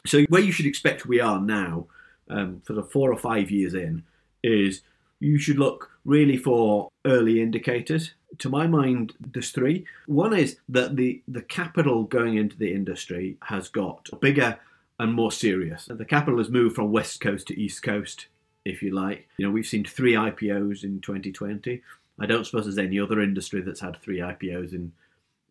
So, 0.05 0.23
where 0.23 0.41
you 0.41 0.51
should 0.51 0.65
expect 0.65 1.05
we 1.05 1.21
are 1.21 1.39
now, 1.39 1.87
um, 2.29 2.61
for 2.65 2.73
the 2.73 2.83
four 2.83 3.09
or 3.09 3.17
five 3.17 3.49
years 3.49 3.73
in, 3.73 4.03
is 4.43 4.81
you 5.21 5.39
should 5.39 5.57
look 5.57 5.91
really 6.03 6.35
for 6.35 6.89
early 7.05 7.41
indicators. 7.41 8.15
To 8.39 8.49
my 8.49 8.67
mind, 8.67 9.13
there's 9.17 9.51
three. 9.51 9.85
One 10.07 10.35
is 10.35 10.57
that 10.67 10.97
the, 10.97 11.21
the 11.29 11.43
capital 11.43 12.03
going 12.03 12.35
into 12.35 12.57
the 12.57 12.73
industry 12.73 13.37
has 13.43 13.69
got 13.69 14.09
bigger 14.19 14.59
and 14.99 15.13
more 15.13 15.31
serious. 15.31 15.85
The 15.85 16.03
capital 16.03 16.39
has 16.39 16.49
moved 16.49 16.75
from 16.75 16.91
West 16.91 17.21
Coast 17.21 17.47
to 17.47 17.57
East 17.57 17.81
Coast 17.81 18.27
if 18.65 18.81
you 18.81 18.91
like. 18.91 19.27
You 19.37 19.45
know, 19.45 19.51
we've 19.51 19.65
seen 19.65 19.83
three 19.83 20.13
IPOs 20.13 20.83
in 20.83 21.01
2020. 21.01 21.81
I 22.19 22.25
don't 22.25 22.45
suppose 22.45 22.65
there's 22.65 22.77
any 22.77 22.99
other 22.99 23.21
industry 23.21 23.61
that's 23.61 23.81
had 23.81 23.97
three 23.97 24.19
IPOs 24.19 24.73
in 24.73 24.91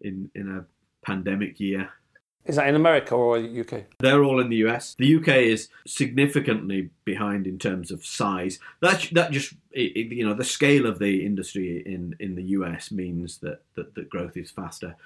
in 0.00 0.30
in 0.34 0.48
a 0.48 0.64
pandemic 1.04 1.60
year. 1.60 1.90
Is 2.44 2.56
that 2.56 2.66
in 2.66 2.74
America 2.74 3.14
or 3.14 3.38
UK? 3.38 3.84
They're 4.00 4.24
all 4.24 4.40
in 4.40 4.48
the 4.48 4.56
US. 4.68 4.94
The 4.98 5.16
UK 5.16 5.28
is 5.28 5.68
significantly 5.86 6.90
behind 7.04 7.46
in 7.46 7.58
terms 7.58 7.90
of 7.90 8.04
size. 8.04 8.58
That 8.80 9.08
that 9.12 9.32
just 9.32 9.54
it, 9.72 10.12
you 10.12 10.26
know 10.26 10.34
the 10.34 10.44
scale 10.44 10.86
of 10.86 10.98
the 10.98 11.24
industry 11.24 11.82
in 11.84 12.16
in 12.20 12.34
the 12.34 12.44
US 12.56 12.90
means 12.90 13.38
that 13.38 13.62
that, 13.74 13.94
that 13.94 14.10
growth 14.10 14.36
is 14.36 14.50
faster. 14.50 14.96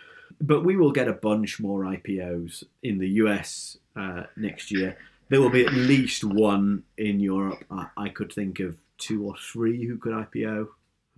But 0.40 0.64
we 0.64 0.76
will 0.76 0.92
get 0.92 1.08
a 1.08 1.12
bunch 1.12 1.60
more 1.60 1.82
IPOs 1.82 2.64
in 2.82 2.98
the 2.98 3.08
US 3.08 3.78
uh, 3.94 4.24
next 4.36 4.70
year 4.70 4.96
there 5.28 5.40
will 5.40 5.50
be 5.50 5.64
at 5.64 5.72
least 5.72 6.24
one 6.24 6.84
in 6.96 7.20
Europe. 7.20 7.64
I, 7.70 7.88
I 7.96 8.08
could 8.08 8.32
think 8.32 8.60
of 8.60 8.76
two 8.98 9.24
or 9.24 9.34
three 9.36 9.86
who 9.86 9.98
could 9.98 10.12
IPO 10.12 10.68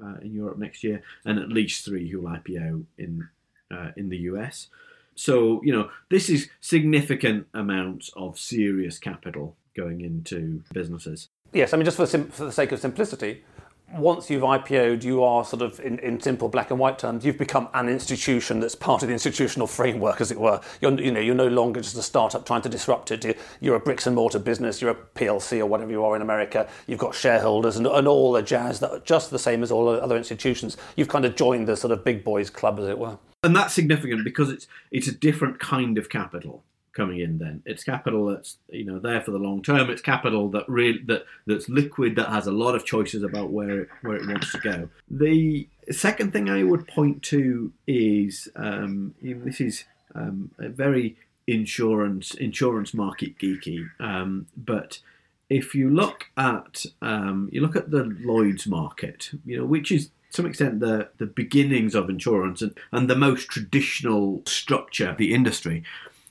uh, 0.02 0.14
in 0.22 0.34
Europe 0.34 0.58
next 0.58 0.82
year, 0.84 1.02
and 1.24 1.38
at 1.38 1.48
least 1.48 1.84
three 1.84 2.08
who 2.08 2.20
will 2.20 2.30
IPO 2.30 2.84
in 2.98 3.28
uh, 3.70 3.90
in 3.96 4.08
the 4.08 4.18
US. 4.18 4.68
So 5.14 5.60
you 5.64 5.72
know 5.72 5.90
this 6.10 6.28
is 6.28 6.48
significant 6.60 7.46
amounts 7.52 8.10
of 8.16 8.38
serious 8.38 8.98
capital 8.98 9.56
going 9.76 10.00
into 10.00 10.62
businesses. 10.72 11.28
Yes, 11.52 11.72
I 11.72 11.76
mean 11.76 11.84
just 11.84 11.96
for, 11.96 12.06
sim- 12.06 12.28
for 12.28 12.44
the 12.44 12.52
sake 12.52 12.72
of 12.72 12.80
simplicity, 12.80 13.44
once 13.92 14.28
you've 14.28 14.42
IPO'd, 14.42 15.02
you 15.02 15.22
are 15.22 15.44
sort 15.44 15.62
of, 15.62 15.80
in, 15.80 15.98
in 16.00 16.20
simple 16.20 16.48
black 16.48 16.70
and 16.70 16.78
white 16.78 16.98
terms, 16.98 17.24
you've 17.24 17.38
become 17.38 17.68
an 17.74 17.88
institution 17.88 18.60
that's 18.60 18.74
part 18.74 19.02
of 19.02 19.08
the 19.08 19.12
institutional 19.12 19.66
framework, 19.66 20.20
as 20.20 20.30
it 20.30 20.38
were. 20.38 20.60
You're, 20.80 21.00
you 21.00 21.10
know, 21.10 21.20
you're 21.20 21.34
no 21.34 21.48
longer 21.48 21.80
just 21.80 21.96
a 21.96 22.02
startup 22.02 22.44
trying 22.44 22.62
to 22.62 22.68
disrupt 22.68 23.10
it. 23.10 23.38
You're 23.60 23.76
a 23.76 23.80
bricks 23.80 24.06
and 24.06 24.14
mortar 24.14 24.38
business. 24.38 24.82
You're 24.82 24.90
a 24.90 24.94
PLC 24.94 25.60
or 25.60 25.66
whatever 25.66 25.90
you 25.90 26.04
are 26.04 26.14
in 26.14 26.22
America. 26.22 26.68
You've 26.86 26.98
got 26.98 27.14
shareholders 27.14 27.76
and, 27.76 27.86
and 27.86 28.06
all 28.06 28.32
the 28.32 28.42
jazz 28.42 28.80
that 28.80 28.90
are 28.90 29.00
just 29.00 29.30
the 29.30 29.38
same 29.38 29.62
as 29.62 29.70
all 29.70 29.88
other 29.88 30.16
institutions. 30.16 30.76
You've 30.96 31.08
kind 31.08 31.24
of 31.24 31.34
joined 31.34 31.66
the 31.66 31.76
sort 31.76 31.92
of 31.92 32.04
big 32.04 32.24
boys 32.24 32.50
club, 32.50 32.78
as 32.78 32.88
it 32.88 32.98
were. 32.98 33.18
And 33.42 33.54
that's 33.54 33.72
significant 33.72 34.24
because 34.24 34.50
it's 34.50 34.66
it's 34.90 35.06
a 35.06 35.12
different 35.12 35.60
kind 35.60 35.96
of 35.96 36.08
capital 36.08 36.64
coming 36.98 37.20
in 37.20 37.38
then. 37.38 37.62
It's 37.64 37.84
capital 37.84 38.26
that's 38.26 38.58
you 38.68 38.84
know 38.84 38.98
there 38.98 39.22
for 39.22 39.30
the 39.30 39.38
long 39.38 39.62
term. 39.62 39.88
It's 39.88 40.02
capital 40.02 40.50
that 40.50 40.68
really 40.68 41.00
that 41.06 41.24
that's 41.46 41.70
liquid 41.70 42.16
that 42.16 42.28
has 42.28 42.46
a 42.46 42.52
lot 42.52 42.74
of 42.74 42.84
choices 42.84 43.22
about 43.22 43.50
where 43.50 43.80
it 43.80 43.88
where 44.02 44.16
it 44.16 44.26
wants 44.26 44.52
to 44.52 44.58
go. 44.58 44.90
The 45.10 45.66
second 45.90 46.32
thing 46.32 46.50
i 46.50 46.62
would 46.62 46.86
point 46.86 47.22
to 47.22 47.72
is 47.86 48.48
um, 48.56 49.14
this 49.22 49.60
is 49.60 49.84
um, 50.14 50.50
a 50.58 50.68
very 50.68 51.16
insurance 51.46 52.34
insurance 52.34 52.92
market 52.92 53.38
geeky 53.38 53.88
um, 54.00 54.46
but 54.56 54.98
if 55.48 55.74
you 55.74 55.88
look 55.88 56.26
at 56.36 56.84
um, 57.00 57.48
you 57.52 57.60
look 57.60 57.76
at 57.76 57.90
the 57.90 58.04
lloyd's 58.20 58.66
market 58.66 59.30
you 59.46 59.56
know 59.58 59.64
which 59.64 59.90
is 59.90 60.08
to 60.08 60.12
some 60.30 60.46
extent 60.46 60.80
the, 60.80 61.08
the 61.16 61.26
beginnings 61.26 61.94
of 61.94 62.10
insurance 62.10 62.60
and, 62.60 62.76
and 62.92 63.08
the 63.08 63.16
most 63.16 63.48
traditional 63.48 64.42
structure 64.44 65.08
of 65.08 65.16
the 65.16 65.32
industry 65.32 65.82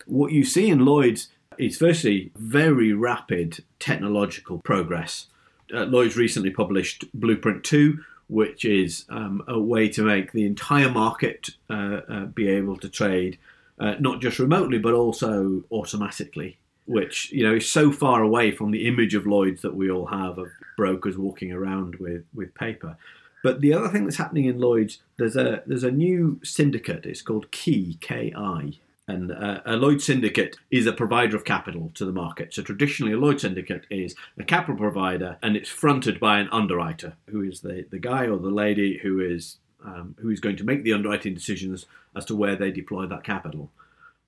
what 0.07 0.31
you 0.31 0.43
see 0.43 0.69
in 0.69 0.85
Lloyd's 0.85 1.29
is 1.57 1.77
firstly 1.77 2.31
very 2.35 2.93
rapid 2.93 3.63
technological 3.79 4.59
progress. 4.59 5.27
Uh, 5.73 5.85
Lloyd's 5.85 6.15
recently 6.15 6.49
published 6.49 7.05
Blueprint 7.13 7.63
2, 7.63 7.99
which 8.29 8.65
is 8.65 9.05
um, 9.09 9.43
a 9.47 9.59
way 9.59 9.89
to 9.89 10.03
make 10.03 10.31
the 10.31 10.45
entire 10.45 10.89
market 10.89 11.49
uh, 11.69 12.01
uh, 12.09 12.25
be 12.25 12.49
able 12.49 12.77
to 12.77 12.89
trade 12.89 13.37
uh, 13.79 13.95
not 13.99 14.21
just 14.21 14.39
remotely 14.39 14.79
but 14.79 14.93
also 14.93 15.63
automatically, 15.71 16.57
which 16.85 17.31
you 17.31 17.43
know 17.43 17.55
is 17.55 17.69
so 17.69 17.91
far 17.91 18.23
away 18.23 18.51
from 18.51 18.71
the 18.71 18.87
image 18.87 19.13
of 19.13 19.27
Lloyd's 19.27 19.61
that 19.61 19.75
we 19.75 19.89
all 19.89 20.07
have 20.07 20.37
of 20.37 20.49
brokers 20.75 21.17
walking 21.17 21.51
around 21.51 21.95
with, 21.95 22.23
with 22.33 22.53
paper. 22.55 22.97
But 23.43 23.61
the 23.61 23.73
other 23.73 23.87
thing 23.87 24.05
that's 24.05 24.17
happening 24.17 24.45
in 24.45 24.59
Lloyd's, 24.59 24.99
there's 25.17 25.37
a 25.37 25.61
there's 25.67 25.83
a 25.83 25.91
new 25.91 26.39
syndicate. 26.43 27.05
It's 27.05 27.21
called 27.21 27.51
Ki 27.51 27.97
K 28.01 28.33
I, 28.35 28.73
and 29.07 29.31
uh, 29.31 29.61
a 29.65 29.77
Lloyd 29.77 30.01
syndicate 30.01 30.57
is 30.69 30.85
a 30.85 30.91
provider 30.91 31.37
of 31.37 31.45
capital 31.45 31.91
to 31.93 32.05
the 32.05 32.11
market. 32.11 32.53
So 32.53 32.61
traditionally, 32.61 33.13
a 33.13 33.17
Lloyd 33.17 33.39
syndicate 33.39 33.85
is 33.89 34.15
a 34.37 34.43
capital 34.43 34.75
provider, 34.75 35.37
and 35.41 35.55
it's 35.55 35.69
fronted 35.69 36.19
by 36.19 36.39
an 36.39 36.49
underwriter, 36.51 37.15
who 37.27 37.41
is 37.41 37.61
the, 37.61 37.85
the 37.89 37.99
guy 37.99 38.27
or 38.27 38.37
the 38.37 38.49
lady 38.49 38.97
who 38.97 39.19
is 39.21 39.57
um, 39.85 40.15
who 40.19 40.29
is 40.29 40.39
going 40.39 40.57
to 40.57 40.63
make 40.63 40.83
the 40.83 40.91
underwriting 40.91 41.33
decisions 41.33 41.85
as 42.15 42.25
to 42.25 42.35
where 42.35 42.55
they 42.55 42.71
deploy 42.71 43.05
that 43.05 43.23
capital. 43.23 43.69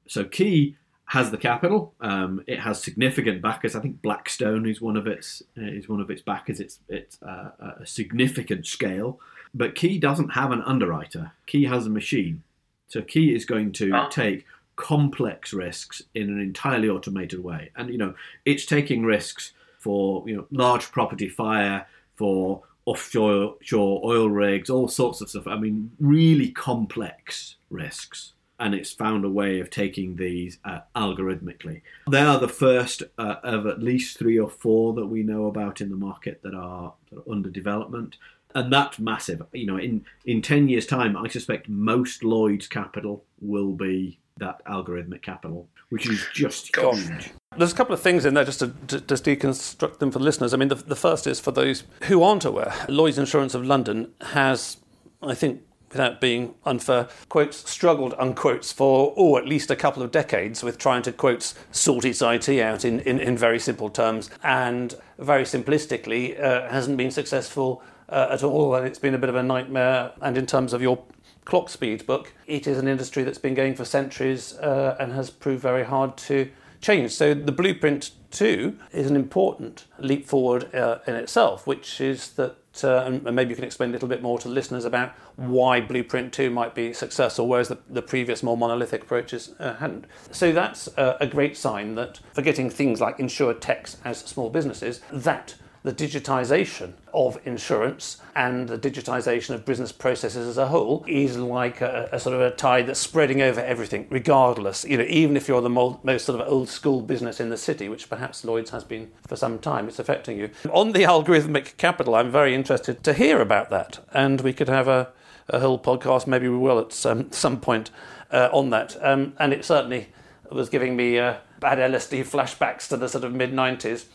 So 0.08 0.24
Ki 0.24 0.78
has 1.08 1.32
the 1.32 1.38
capital. 1.38 1.94
Um, 2.00 2.44
it 2.48 2.60
has 2.60 2.82
significant 2.82 3.42
backers. 3.42 3.76
I 3.76 3.82
think 3.82 4.02
Blackstone 4.02 4.68
is 4.68 4.80
one 4.80 4.96
of 4.96 5.08
its 5.08 5.44
uh, 5.58 5.64
is 5.64 5.90
one 5.90 6.00
of 6.00 6.10
its 6.10 6.22
backers. 6.22 6.60
It's 6.60 6.80
it's 6.88 7.22
uh, 7.22 7.52
a 7.82 7.86
significant 7.86 8.66
scale. 8.66 9.20
But 9.54 9.76
Ki 9.76 9.98
doesn't 9.98 10.30
have 10.30 10.52
an 10.52 10.62
underwriter. 10.62 11.32
Ki 11.48 11.66
has 11.66 11.88
a 11.88 11.90
machine. 11.90 12.44
So 12.88 13.02
Ki 13.02 13.34
is 13.36 13.46
going 13.46 13.72
to 13.74 13.92
oh. 13.94 14.08
take 14.10 14.46
complex 14.80 15.54
risks 15.54 16.02
in 16.16 16.30
an 16.30 16.40
entirely 16.40 16.90
automated 16.90 17.44
way. 17.44 17.70
And 17.76 17.90
you 17.90 17.98
know, 17.98 18.16
it's 18.46 18.66
taking 18.66 19.04
risks 19.04 19.52
for 19.78 20.28
you 20.28 20.36
know 20.36 20.48
large 20.52 20.92
property 20.92 21.28
fire, 21.28 21.86
for 22.16 22.64
offshore 22.86 23.56
oil 23.72 24.30
rigs, 24.30 24.70
all 24.70 24.88
sorts 24.88 25.22
of 25.22 25.30
stuff. 25.30 25.48
I 25.48 25.58
mean, 25.58 25.92
really 26.00 26.50
complex 26.50 27.58
risks. 27.70 28.34
And 28.62 28.74
it's 28.74 28.92
found 28.92 29.24
a 29.24 29.30
way 29.30 29.62
of 29.62 29.70
taking 29.70 30.18
these 30.18 30.58
uh, 30.66 30.80
algorithmically. 30.94 31.82
They 32.10 32.22
are 32.22 32.40
the 32.40 32.50
first 32.50 33.04
uh, 33.18 33.36
of 33.42 33.66
at 33.68 33.82
least 33.82 34.18
three 34.18 34.38
or 34.38 34.50
four 34.50 34.94
that 34.96 35.06
we 35.06 35.24
know 35.24 35.46
about 35.46 35.80
in 35.80 35.90
the 35.90 35.96
market 35.96 36.42
that 36.44 36.54
are, 36.54 36.94
that 37.10 37.20
are 37.20 37.32
under 37.32 37.50
development 37.50 38.18
and 38.56 38.74
that's 38.74 39.00
massive. 39.00 39.44
You 39.54 39.68
know, 39.68 39.78
in 39.78 40.06
in 40.26 40.42
ten 40.42 40.68
years' 40.70 40.88
time, 40.88 41.16
I 41.16 41.28
suspect 41.28 41.70
most 41.70 42.24
Lloyd's 42.24 42.68
capital 42.68 43.24
will 43.40 43.74
be 43.74 44.20
that 44.40 44.64
algorithmic 44.66 45.22
capital, 45.22 45.68
which 45.90 46.10
is 46.10 46.26
just 46.34 46.76
huge. 46.76 47.32
There's 47.58 47.74
a 47.74 47.76
couple 47.76 47.94
of 47.94 48.02
things 48.02 48.26
in 48.26 48.34
there 48.34 48.46
just 48.46 48.60
to, 48.60 48.68
to, 48.88 49.02
to 49.02 49.14
deconstruct 49.16 50.00
them 50.00 50.12
for 50.12 50.20
the 50.20 50.26
listeners. 50.26 50.54
I 50.54 50.58
mean, 50.58 50.70
the, 50.70 50.76
the 50.76 50.96
first 50.96 51.28
is 51.28 51.40
for 51.40 51.52
those 51.52 51.84
who 52.04 52.24
aren't 52.24 52.46
aware, 52.46 52.74
Lloyd's 52.88 53.18
Insurance 53.18 53.54
of 53.54 53.66
London 53.66 54.12
has, 54.22 54.78
I 55.22 55.34
think, 55.34 55.64
without 55.92 56.22
being 56.22 56.54
unfair, 56.66 57.08
quotes, 57.30 57.70
struggled, 57.70 58.14
unquotes, 58.20 58.72
for, 58.72 59.14
oh, 59.18 59.38
at 59.38 59.48
least 59.48 59.72
a 59.72 59.76
couple 59.76 60.04
of 60.04 60.12
decades 60.12 60.64
with 60.64 60.78
trying 60.78 61.02
to, 61.02 61.12
quotes, 61.12 61.56
sort 61.72 62.06
its 62.06 62.22
IT 62.22 62.50
out 62.60 62.86
in, 62.86 63.00
in, 63.02 63.20
in 63.20 63.38
very 63.38 63.60
simple 63.60 63.90
terms 63.90 64.30
and 64.44 64.96
very 65.18 65.44
simplistically 65.44 66.40
uh, 66.42 66.70
hasn't 66.70 66.98
been 66.98 67.12
successful 67.12 67.82
uh, 68.10 68.28
at 68.32 68.44
all. 68.44 68.76
And 68.76 68.86
it's 68.86 69.00
been 69.00 69.16
a 69.16 69.18
bit 69.18 69.30
of 69.30 69.36
a 69.36 69.44
nightmare. 69.44 70.12
And 70.22 70.38
in 70.38 70.46
terms 70.46 70.74
of 70.74 70.82
your 70.82 71.04
clock 71.46 71.70
speed 71.70 72.06
book, 72.06 72.34
it 72.48 72.68
is 72.68 72.78
an 72.78 72.88
industry 72.88 73.24
that's 73.24 73.38
been 73.38 73.54
going 73.54 73.76
for 73.76 73.86
centuries 73.86 74.54
uh, 74.58 74.96
and 75.00 75.14
has 75.14 75.30
proved 75.30 75.62
very 75.62 75.86
hard 75.86 76.18
to 76.18 76.50
change. 76.82 77.12
So 77.12 77.34
the 77.34 77.52
blueprint 77.52 78.12
2 78.32 78.78
is 78.92 79.10
an 79.10 79.16
important 79.16 79.86
leap 79.98 80.28
forward 80.28 80.74
uh, 80.74 81.00
in 81.08 81.16
itself, 81.16 81.66
which 81.66 82.00
is 82.00 82.32
that 82.32 82.56
uh, 82.84 83.04
and 83.06 83.24
maybe 83.36 83.50
you 83.50 83.56
can 83.56 83.66
explain 83.66 83.90
a 83.90 83.94
little 83.94 84.08
bit 84.08 84.22
more 84.22 84.40
to 84.40 84.48
listeners 84.48 84.86
about 84.86 85.12
why 85.36 85.82
Blueprint 85.82 86.32
2 86.32 86.50
might 86.50 86.76
be 86.76 86.94
successful, 86.94 87.48
whereas 87.48 87.68
the, 87.68 87.78
the 87.90 88.02
previous 88.02 88.44
more 88.44 88.56
monolithic 88.56 89.04
approaches 89.04 89.54
uh, 89.60 89.76
hadn't. 89.76 90.06
So 90.32 90.52
that's 90.52 90.88
uh, 90.98 91.18
a 91.20 91.28
great 91.28 91.58
sign 91.58 91.96
that 91.96 92.20
forgetting 92.34 92.70
things 92.70 93.02
like 93.02 93.18
insurtechs 93.18 93.98
as 94.06 94.20
small 94.20 94.50
businesses, 94.50 95.02
that 95.12 95.56
the 95.84 95.94
digitization 95.94 96.94
of 97.14 97.40
insurance 97.46 98.18
and 98.36 98.68
the 98.68 98.78
digitization 98.78 99.56
of 99.56 99.66
business 99.66 99.92
processes 99.92 100.46
as 100.48 100.58
a 100.58 100.68
whole 100.68 101.06
is 101.08 101.38
like 101.38 101.80
a, 101.82 102.10
a, 102.12 102.20
sort 102.20 102.36
of 102.36 102.42
a 102.42 102.52
tide 102.52 102.88
that's 102.88 103.00
spreading 103.00 103.42
over 103.42 103.62
everything, 103.62 104.06
regardless. 104.10 104.84
You 104.84 104.98
know, 104.98 105.06
even 105.08 105.38
if 105.38 105.48
you're 105.48 105.62
the 105.62 105.70
most 105.70 106.26
sort 106.26 106.40
of 106.40 106.48
old 106.48 106.68
school 106.68 107.02
business 107.02 107.40
in 107.40 107.50
the 107.50 107.58
city, 107.58 107.88
which 107.88 108.10
perhaps 108.10 108.44
Lloyd's 108.44 108.72
has 108.72 108.84
been 108.84 109.10
for 109.26 109.36
some 109.36 109.58
time, 109.58 109.88
it's 109.88 110.00
affecting 110.00 110.38
you. 110.38 110.50
On 110.72 110.92
the 110.92 111.04
algorithmic 111.04 111.78
capital, 111.78 112.16
I'm 112.16 112.32
very 112.32 112.54
interested 112.54 113.04
to 113.06 113.14
hear 113.14 113.40
about 113.40 113.70
that, 113.70 114.00
and 114.14 114.42
we 114.42 114.52
could 114.52 114.70
have 114.70 114.88
a, 114.88 115.10
a 115.48 115.60
whole 115.60 115.80
podcast. 115.80 116.28
Maybe 116.28 116.50
we 116.50 116.58
will 116.58 116.80
at 116.80 116.92
some 116.92 117.32
some 117.32 117.60
point 117.60 117.90
uh, 118.32 118.50
on 118.52 118.70
that. 118.72 118.98
Um, 119.02 119.34
and 119.40 119.54
it 119.54 119.64
certainly 119.64 120.10
was 120.52 120.68
giving 120.68 120.96
me 120.96 121.20
uh, 121.20 121.36
bad 121.60 121.78
LSD 121.78 122.26
flashbacks 122.26 122.88
to 122.90 122.98
the 122.98 123.08
sort 123.08 123.24
of 123.24 123.34
mid 123.34 123.54
90s 123.54 124.06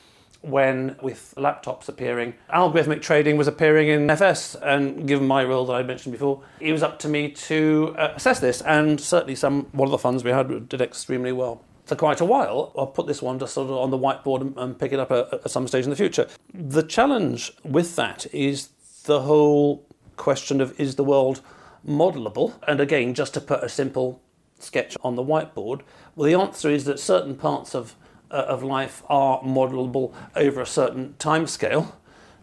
when, 0.45 0.97
with 1.03 1.35
laptops 1.37 1.89
appearing, 1.89 2.35
algorithmic 2.53 3.03
trading 3.03 3.37
was 3.37 3.49
appearing 3.49 3.89
in 3.89 4.09
FS. 4.11 4.55
And 4.57 5.09
given 5.09 5.27
my 5.27 5.45
role 5.45 5.67
that 5.67 5.75
I 5.75 5.83
mentioned 5.83 6.13
before, 6.13 6.43
it 6.61 6.73
was 6.73 6.83
up 6.83 6.99
to 7.01 7.09
me 7.09 7.31
to 7.31 7.95
uh, 7.99 8.13
assess 8.17 8.41
this. 8.41 8.61
And 8.63 9.01
certainly, 9.01 9.35
some 9.35 9.67
one 9.73 9.87
of 9.87 9.93
the 9.93 9.99
funds 9.99 10.25
we 10.25 10.31
had 10.31 10.69
did 10.69 10.81
extremely 10.81 11.33
well 11.33 11.63
for 11.85 11.97
quite 11.97 12.21
a 12.21 12.25
while. 12.25 12.73
I'll 12.77 12.87
put 12.87 13.07
this 13.07 13.23
one 13.23 13.39
just 13.39 13.55
sort 13.55 13.71
of 13.71 13.77
on 13.77 13.91
the 13.91 13.99
whiteboard 13.99 14.57
and, 14.57 14.79
pick 14.79 14.93
it 14.93 14.99
up 14.99 15.11
at, 15.11 15.51
some 15.51 15.69
stage 15.69 15.85
in 15.85 15.91
the 15.91 15.97
future. 15.97 16.27
The 16.53 16.83
challenge 16.83 17.53
with 17.63 17.97
that 17.97 18.27
is 18.35 18.69
the 19.05 19.23
whole 19.23 19.87
question 20.17 20.61
of 20.61 20.79
is 20.81 20.97
the 20.97 21.05
world 21.05 21.41
modelable? 21.87 22.55
And 22.67 22.81
again, 22.81 23.15
just 23.15 23.35
to 23.35 23.41
put 23.41 23.63
a 23.63 23.69
simple 23.69 24.23
sketch 24.59 24.97
on 25.03 25.15
the 25.15 25.23
whiteboard, 25.23 25.83
well, 26.17 26.27
the 26.27 26.35
answer 26.35 26.71
is 26.71 26.85
that 26.85 26.99
certain 26.99 27.37
parts 27.37 27.75
of 27.75 27.95
of 28.31 28.63
life 28.63 29.03
are 29.09 29.41
modelable 29.43 30.13
over 30.35 30.61
a 30.61 30.67
certain 30.67 31.15
time 31.19 31.47
scale. 31.47 31.97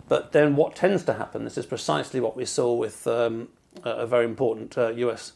But 0.07 0.33
then 0.33 0.55
what 0.55 0.75
tends 0.75 1.03
to 1.05 1.13
happen, 1.13 1.45
this 1.45 1.57
is 1.57 1.65
precisely 1.65 2.19
what 2.19 2.35
we 2.35 2.45
saw 2.45 2.73
with 2.73 3.07
um, 3.07 3.47
a 3.83 4.05
very 4.05 4.25
important 4.25 4.77
uh, 4.77 4.89
US, 4.89 5.33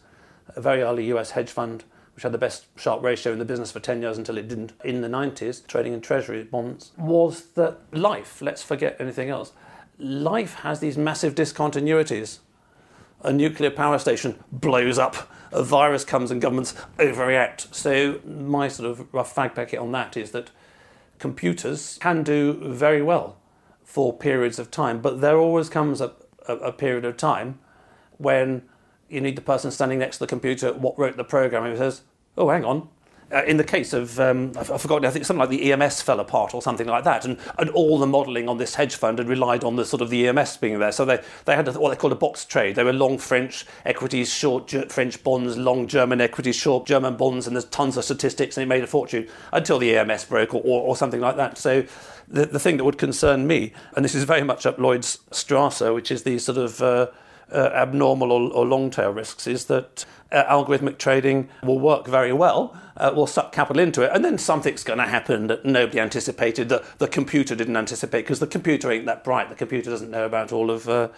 a 0.50 0.62
very 0.62 0.82
early 0.82 1.06
US 1.14 1.32
hedge 1.32 1.50
fund, 1.50 1.86
which 2.14 2.24
had 2.24 2.32
the 2.32 2.38
best 2.38 2.66
Sharpe 2.78 3.04
ratio 3.04 3.34
in 3.34 3.40
the 3.40 3.46
business 3.46 3.72
for 3.72 3.80
10 3.80 4.02
years 4.02 4.18
until 4.18 4.38
it 4.38 4.48
didn't 4.48 4.74
in 4.84 5.02
the 5.02 5.08
90s, 5.08 5.66
trading 5.68 5.94
in 5.94 6.02
treasury 6.02 6.44
bonds, 6.44 6.92
was 6.98 7.46
that 7.56 7.80
life, 7.92 8.42
let's 8.42 8.64
forget 8.64 8.96
anything 9.00 9.30
else, 9.30 9.52
life 9.98 10.56
has 10.56 10.80
these 10.80 10.98
massive 10.98 11.36
discontinuities. 11.36 12.40
A 13.26 13.34
nuclear 13.34 13.72
power 13.72 13.98
station 13.98 14.44
blows 14.52 15.00
up 15.00 15.16
a 15.52 15.64
virus 15.64 16.04
comes 16.04 16.30
and 16.30 16.40
governments 16.40 16.76
overreact. 17.00 17.74
So 17.74 18.20
my 18.24 18.68
sort 18.68 18.88
of 18.88 19.12
rough 19.12 19.34
fag 19.34 19.56
packet 19.56 19.80
on 19.80 19.92
that 19.94 20.16
is 20.16 20.30
that 20.32 20.52
computers 21.18 21.98
can 22.02 22.22
do 22.22 22.54
very 22.72 23.02
well 23.02 23.38
for 23.84 24.16
periods 24.16 24.60
of 24.60 24.70
time, 24.70 25.02
but 25.02 25.22
there 25.22 25.38
always 25.38 25.70
comes 25.70 26.02
a, 26.02 26.14
a, 26.48 26.56
a 26.58 26.72
period 26.72 27.04
of 27.04 27.18
time 27.18 27.58
when 28.18 28.62
you 29.10 29.22
need 29.22 29.36
the 29.36 29.42
person 29.42 29.72
standing 29.72 29.98
next 29.98 30.18
to 30.18 30.24
the 30.26 30.28
computer 30.28 30.72
what 30.74 30.98
wrote 31.00 31.18
the 31.18 31.24
program 31.24 31.64
who 31.64 31.76
says, 31.76 32.02
"Oh, 32.38 32.50
hang 32.50 32.64
on, 32.64 32.90
uh, 33.34 33.44
in 33.44 33.58
the 33.58 33.64
case 33.64 33.94
of, 33.94 34.20
um, 34.20 34.52
I've, 34.58 34.72
I've, 34.72 34.82
forgotten, 34.82 35.06
I 35.06 35.10
think 35.10 35.26
something 35.26 35.40
like 35.40 35.50
the 35.50 35.72
EMS 35.72 36.02
fell 36.02 36.20
apart 36.20 36.54
or 36.54 36.62
something 36.62 36.88
like 36.88 37.04
that, 37.04 37.26
and, 37.26 37.38
and 37.58 37.70
all 37.72 37.98
the 37.98 38.08
modelling 38.08 38.48
on 38.48 38.58
this 38.58 38.76
hedge 38.76 38.96
fund 38.96 39.18
had 39.18 39.28
relied 39.28 39.64
on 39.64 39.76
the 39.76 39.86
sort 39.86 40.02
of 40.02 40.10
the 40.10 40.28
EMS 40.28 40.58
being 40.58 40.80
there. 40.80 40.92
So 40.92 41.06
they, 41.06 41.22
they 41.46 41.56
had 41.56 41.68
a, 41.68 41.74
what 41.74 41.90
they 41.90 41.96
called 41.96 42.14
a 42.14 42.18
box 42.18 42.46
trade. 42.46 42.76
They 42.76 42.84
were 42.84 42.94
long 42.94 43.18
French 43.18 43.66
equities, 43.86 44.32
short 44.32 44.72
French 44.92 45.24
bonds, 45.24 45.58
long 45.58 45.88
German 45.88 46.22
equities, 46.22 46.56
short 46.56 46.86
German 46.86 47.18
bonds, 47.18 47.48
and 47.48 47.56
there's 47.56 47.66
tons 47.66 47.98
of 47.98 48.04
statistics, 48.04 48.58
and 48.58 48.62
they 48.62 48.76
made 48.76 48.84
a 48.84 48.88
fortune 48.88 49.28
until 49.52 49.80
the 49.80 49.98
EMS 49.98 50.26
broke 50.26 50.54
or, 50.54 50.62
or, 50.64 50.82
or 50.82 50.96
something 50.96 51.22
like 51.22 51.38
that. 51.38 51.58
So 51.58 51.84
the, 52.28 52.46
the 52.46 52.60
thing 52.60 52.78
that 52.78 52.84
would 52.84 52.98
concern 52.98 53.48
me, 53.48 53.74
and 53.96 54.06
this 54.06 54.16
is 54.16 54.24
very 54.24 54.44
much 54.44 54.66
up 54.66 54.78
Lloyd's 54.78 55.20
Strasser, 55.32 55.94
which 55.94 56.12
is 56.12 56.24
the 56.24 56.38
sort 56.40 56.58
of 56.58 56.82
uh, 56.82 57.08
uh, 57.52 57.70
abnormal 57.74 58.32
or, 58.32 58.52
or 58.52 58.66
long 58.66 58.90
tail 58.90 59.12
risks, 59.12 59.48
is 59.48 59.66
that 59.66 60.06
uh, 60.32 60.44
algorithmic 60.46 60.98
trading 60.98 61.50
will 61.64 61.80
work 61.80 62.08
very 62.08 62.34
well, 62.34 62.76
uh, 62.98 63.12
will 63.16 63.28
suck 63.28 63.52
capital 63.52 63.82
into 63.82 64.02
it, 64.02 64.12
and 64.14 64.24
then 64.24 64.38
something's 64.38 64.84
going 64.84 65.00
to 65.00 65.06
happen 65.06 65.48
that 65.48 65.66
nobody 65.66 66.00
anticipated, 66.00 66.70
that 66.70 66.84
the 67.00 67.08
computer 67.08 67.56
didn't 67.56 67.78
anticipate, 67.78 68.22
because 68.22 68.40
the 68.40 68.48
computer 68.48 68.92
ain't 68.92 69.06
that 69.06 69.24
bright. 69.24 69.50
The 69.50 69.56
computer 69.56 69.90
doesn't 69.90 70.12
know 70.12 70.26
about 70.26 70.52
all 70.52 70.72
of 70.72 70.90
uh, 70.90 71.10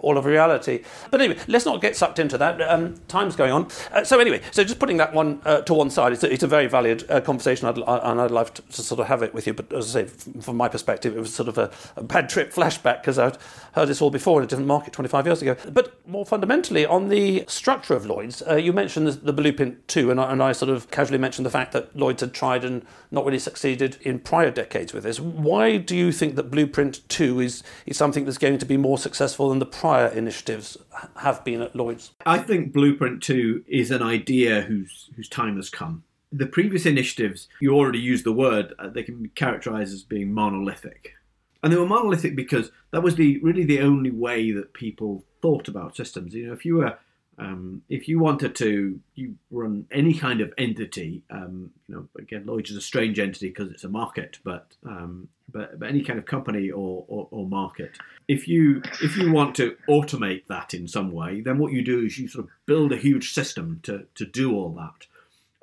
all 0.00 0.18
of 0.18 0.24
reality. 0.24 0.82
But 1.10 1.20
anyway, 1.20 1.40
let's 1.48 1.64
not 1.64 1.80
get 1.80 1.96
sucked 1.96 2.18
into 2.18 2.38
that. 2.38 2.60
Um, 2.60 2.94
time's 3.08 3.36
going 3.36 3.52
on. 3.52 3.68
Uh, 3.92 4.04
so 4.04 4.18
anyway, 4.18 4.40
so 4.50 4.64
just 4.64 4.78
putting 4.78 4.98
that 4.98 5.12
one 5.12 5.40
uh, 5.44 5.62
to 5.62 5.74
one 5.74 5.90
side, 5.90 6.12
it's 6.12 6.22
a, 6.22 6.32
it's 6.32 6.42
a 6.42 6.48
very 6.48 6.66
valid 6.66 7.10
uh, 7.10 7.20
conversation, 7.20 7.68
I'd, 7.68 7.78
and 7.78 8.20
I'd 8.20 8.30
love 8.30 8.52
to, 8.54 8.62
to, 8.62 8.82
sort 8.82 9.00
of 9.00 9.06
have 9.06 9.22
it 9.22 9.34
with 9.34 9.46
you. 9.46 9.54
But 9.54 9.72
as 9.72 9.94
I 9.96 10.04
say, 10.04 10.40
from 10.40 10.56
my 10.56 10.68
perspective, 10.68 11.16
it 11.16 11.20
was 11.20 11.34
sort 11.34 11.48
of 11.48 11.58
a, 11.58 11.70
a 11.96 12.02
bad 12.02 12.28
trip 12.28 12.52
flashback 12.52 13.02
because 13.02 13.18
I'd 13.18 13.38
heard 13.72 13.88
this 13.88 14.02
all 14.02 14.10
before 14.10 14.40
in 14.40 14.44
a 14.44 14.48
different 14.48 14.68
market 14.68 14.92
25 14.92 15.26
years 15.26 15.42
ago. 15.42 15.56
But 15.72 16.06
more 16.06 16.26
fundamentally, 16.26 16.84
on 16.84 17.08
the 17.08 17.44
structure 17.46 17.94
of 17.94 18.04
Lloyd's, 18.04 18.42
uh, 18.42 18.56
you 18.56 18.72
mentioned 18.72 19.06
the, 19.06 19.12
the 19.12 19.32
Blueprint 19.32 19.86
2, 19.88 20.10
and 20.10 20.20
I, 20.20 20.32
and 20.32 20.42
I 20.42 20.52
sort 20.52 20.70
of 20.70 20.90
casually 20.90 21.18
mentioned 21.18 21.46
the 21.46 21.50
fact 21.50 21.72
that 21.72 21.94
Lloyd's 21.96 22.20
had 22.20 22.34
tried 22.34 22.64
and 22.64 22.84
not 23.10 23.24
really 23.24 23.38
succeeded 23.38 23.96
in 24.02 24.18
prior 24.18 24.50
decades 24.50 24.92
with 24.92 25.04
this. 25.04 25.20
Why 25.20 25.76
do 25.76 25.96
you 25.96 26.12
think 26.12 26.34
that 26.36 26.50
Blueprint 26.50 27.08
2 27.08 27.40
is, 27.40 27.62
is 27.86 27.96
something 27.96 28.24
that's 28.24 28.38
going 28.38 28.58
to 28.58 28.66
be 28.66 28.76
more 28.76 28.98
successful 28.98 29.50
than 29.50 29.60
the 29.60 29.66
prior 29.66 30.08
initiatives 30.08 30.76
have 31.16 31.44
been 31.44 31.62
at 31.62 31.76
Lloyd's? 31.76 32.12
I 32.26 32.38
think 32.38 32.72
Blueprint 32.72 33.22
2 33.22 33.64
is 33.68 33.90
an 33.90 34.02
idea 34.02 34.62
whose, 34.62 35.10
whose 35.16 35.28
time 35.28 35.56
has 35.56 35.70
come. 35.70 36.04
The 36.32 36.46
previous 36.46 36.86
initiatives, 36.86 37.48
you 37.60 37.74
already 37.74 37.98
used 37.98 38.24
the 38.24 38.32
word, 38.32 38.72
uh, 38.78 38.88
they 38.88 39.02
can 39.02 39.22
be 39.22 39.28
characterized 39.30 39.92
as 39.92 40.02
being 40.02 40.32
monolithic. 40.32 41.14
And 41.62 41.72
they 41.72 41.76
were 41.76 41.86
monolithic 41.86 42.36
because 42.36 42.70
that 42.90 43.02
was 43.02 43.16
the 43.16 43.38
really 43.40 43.64
the 43.64 43.80
only 43.80 44.10
way 44.10 44.50
that 44.52 44.72
people 44.72 45.24
thought 45.42 45.68
about 45.68 45.96
systems. 45.96 46.34
You 46.34 46.48
know, 46.48 46.52
if 46.52 46.64
you 46.64 46.76
were 46.76 46.98
um, 47.40 47.82
if 47.88 48.06
you 48.06 48.18
wanted 48.18 48.54
to 48.56 49.00
you 49.14 49.34
run 49.50 49.86
any 49.90 50.12
kind 50.12 50.40
of 50.40 50.52
entity, 50.58 51.22
um, 51.30 51.70
you 51.88 51.94
know, 51.94 52.08
again, 52.18 52.44
Lloyd's 52.44 52.70
is 52.70 52.76
a 52.76 52.82
strange 52.82 53.18
entity 53.18 53.48
because 53.48 53.70
it's 53.70 53.84
a 53.84 53.88
market, 53.88 54.38
but, 54.44 54.74
um, 54.86 55.28
but, 55.50 55.78
but 55.78 55.88
any 55.88 56.02
kind 56.02 56.18
of 56.18 56.26
company 56.26 56.70
or, 56.70 57.04
or, 57.08 57.28
or, 57.30 57.48
market, 57.48 57.92
if 58.28 58.46
you 58.46 58.82
if 59.02 59.16
you 59.16 59.32
want 59.32 59.54
to 59.56 59.76
automate 59.88 60.46
that 60.48 60.74
in 60.74 60.86
some 60.86 61.12
way, 61.12 61.40
then 61.40 61.58
what 61.58 61.72
you 61.72 61.82
do 61.82 62.04
is 62.04 62.18
you 62.18 62.28
sort 62.28 62.44
of 62.44 62.50
build 62.66 62.92
a 62.92 62.96
huge 62.96 63.32
system 63.32 63.80
to 63.84 64.06
to 64.14 64.26
do 64.26 64.54
all 64.54 64.70
that. 64.74 65.06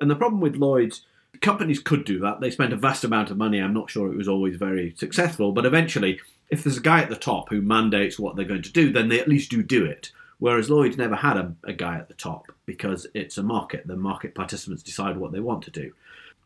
And 0.00 0.10
the 0.10 0.16
problem 0.16 0.40
with 0.40 0.56
Lloyd's, 0.56 1.02
companies 1.40 1.80
could 1.80 2.04
do 2.04 2.18
that. 2.20 2.40
They 2.40 2.50
spent 2.50 2.72
a 2.72 2.76
vast 2.76 3.04
amount 3.04 3.30
of 3.30 3.36
money. 3.36 3.58
I'm 3.58 3.74
not 3.74 3.90
sure 3.90 4.10
it 4.10 4.16
was 4.16 4.28
always 4.28 4.56
very 4.56 4.94
successful, 4.96 5.52
but 5.52 5.66
eventually, 5.66 6.20
if 6.50 6.64
there's 6.64 6.78
a 6.78 6.82
guy 6.82 7.02
at 7.02 7.10
the 7.10 7.16
top 7.16 7.50
who 7.50 7.60
mandates 7.60 8.18
what 8.18 8.36
they're 8.36 8.44
going 8.44 8.62
to 8.62 8.72
do, 8.72 8.92
then 8.92 9.08
they 9.08 9.20
at 9.20 9.28
least 9.28 9.50
do 9.50 9.62
do 9.62 9.84
it. 9.84 10.12
Whereas 10.38 10.70
Lloyd's 10.70 10.96
never 10.96 11.16
had 11.16 11.36
a, 11.36 11.54
a 11.64 11.72
guy 11.72 11.96
at 11.96 12.08
the 12.08 12.14
top 12.14 12.52
because 12.64 13.06
it's 13.12 13.38
a 13.38 13.42
market. 13.42 13.86
The 13.86 13.96
market 13.96 14.34
participants 14.34 14.82
decide 14.82 15.16
what 15.16 15.32
they 15.32 15.40
want 15.40 15.64
to 15.64 15.70
do. 15.70 15.92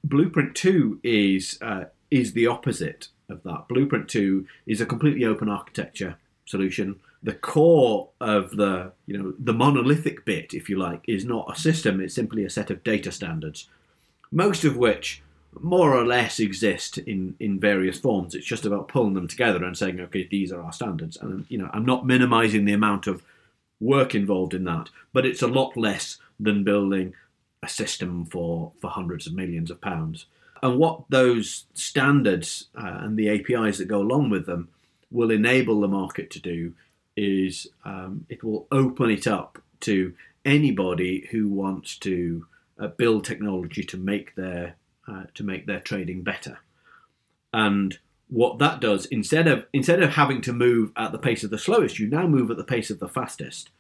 Blueprint 0.05 0.55
Two 0.55 0.99
is 1.03 1.59
uh, 1.61 1.85
is 2.11 2.33
the 2.33 2.47
opposite 2.47 3.09
of 3.29 3.43
that. 3.45 3.69
Blueprint 3.69 4.09
Two 4.09 4.47
is 4.67 4.81
a 4.81 4.87
completely 4.87 5.25
open 5.25 5.49
architecture 5.49 6.17
solution. 6.47 7.01
The 7.23 7.35
core 7.35 8.09
of 8.21 8.57
the 8.57 8.93
you 9.07 9.17
know 9.17 9.35
the 9.39 9.53
monolithic 9.53 10.25
bit, 10.25 10.55
if 10.55 10.69
you 10.69 10.79
like, 10.79 11.03
is 11.07 11.25
not 11.25 11.53
a 11.53 11.59
system. 11.59 12.01
It's 12.01 12.15
simply 12.15 12.45
a 12.45 12.51
set 12.51 12.71
of 12.71 12.83
data 12.83 13.13
standards, 13.13 13.69
most 14.33 14.65
of 14.65 14.77
which 14.77 15.23
more 15.61 15.95
or 15.95 16.05
less 16.05 16.41
exist 16.41 16.99
in, 16.99 17.37
in 17.39 17.61
various 17.61 17.99
forms. 17.99 18.35
It's 18.35 18.47
just 18.47 18.65
about 18.65 18.89
pulling 18.89 19.15
them 19.15 19.29
together 19.29 19.63
and 19.65 19.77
saying, 19.77 20.01
okay, 20.01 20.27
these 20.29 20.51
are 20.51 20.63
our 20.63 20.73
standards. 20.73 21.19
And 21.19 21.45
you 21.49 21.59
know, 21.59 21.69
I'm 21.73 21.85
not 21.85 22.07
minimizing 22.07 22.65
the 22.65 22.73
amount 22.73 23.07
of 23.07 23.23
work 23.79 24.15
involved 24.15 24.55
in 24.55 24.65
that, 24.65 24.89
but 25.13 25.27
it's 25.27 25.43
a 25.43 25.49
lot 25.49 25.77
less 25.77 26.19
than 26.41 26.65
building 26.65 27.13
a 27.63 27.69
system 27.69 28.25
for, 28.25 28.73
for 28.81 28.89
hundreds 28.89 29.27
of 29.27 29.35
millions 29.35 29.71
of 29.71 29.81
pounds. 29.81 30.27
And 30.63 30.79
what 30.79 31.03
those 31.11 31.67
standards 31.75 32.69
uh, 32.77 32.99
and 33.01 33.17
the 33.17 33.29
APIs 33.29 33.79
that 33.79 33.89
go 33.89 34.01
along 34.01 34.31
with 34.31 34.47
them 34.47 34.69
will 35.11 35.31
enable 35.31 35.81
the 35.81 35.89
market 35.89 36.31
to 36.31 36.41
do 36.41 36.73
is 37.17 37.67
um, 37.85 38.25
it 38.29 38.43
will 38.43 38.67
open 38.73 39.11
it 39.11 39.27
up 39.27 39.59
to 39.81 40.15
anybody 40.45 41.29
who 41.31 41.49
wants 41.49 41.97
to 41.99 42.47
uh, 42.83 42.89
build 42.89 43.25
technology 43.25 43.85
to 43.85 43.97
make 43.97 44.35
their 44.35 44.77
uh, 45.09 45.25
to 45.35 45.45
make 45.45 45.67
their 45.67 45.81
trading 45.81 46.23
better. 46.23 46.59
And 47.53 47.99
what 48.29 48.59
that 48.59 48.81
does 48.81 49.07
instead 49.07 49.47
of 49.47 49.67
instead 49.73 50.03
of 50.03 50.11
having 50.11 50.41
to 50.43 50.53
move 50.53 50.91
at 50.97 51.13
the 51.13 51.19
pace 51.19 51.45
of 51.45 51.51
the 51.51 51.59
slowest, 51.59 51.99
you 51.99 52.09
now 52.09 52.27
move 52.27 52.51
at 52.51 52.57
the 52.57 52.65
pace 52.65 52.91
of 52.91 52.99
the 52.99 53.09
fastest. 53.09 53.71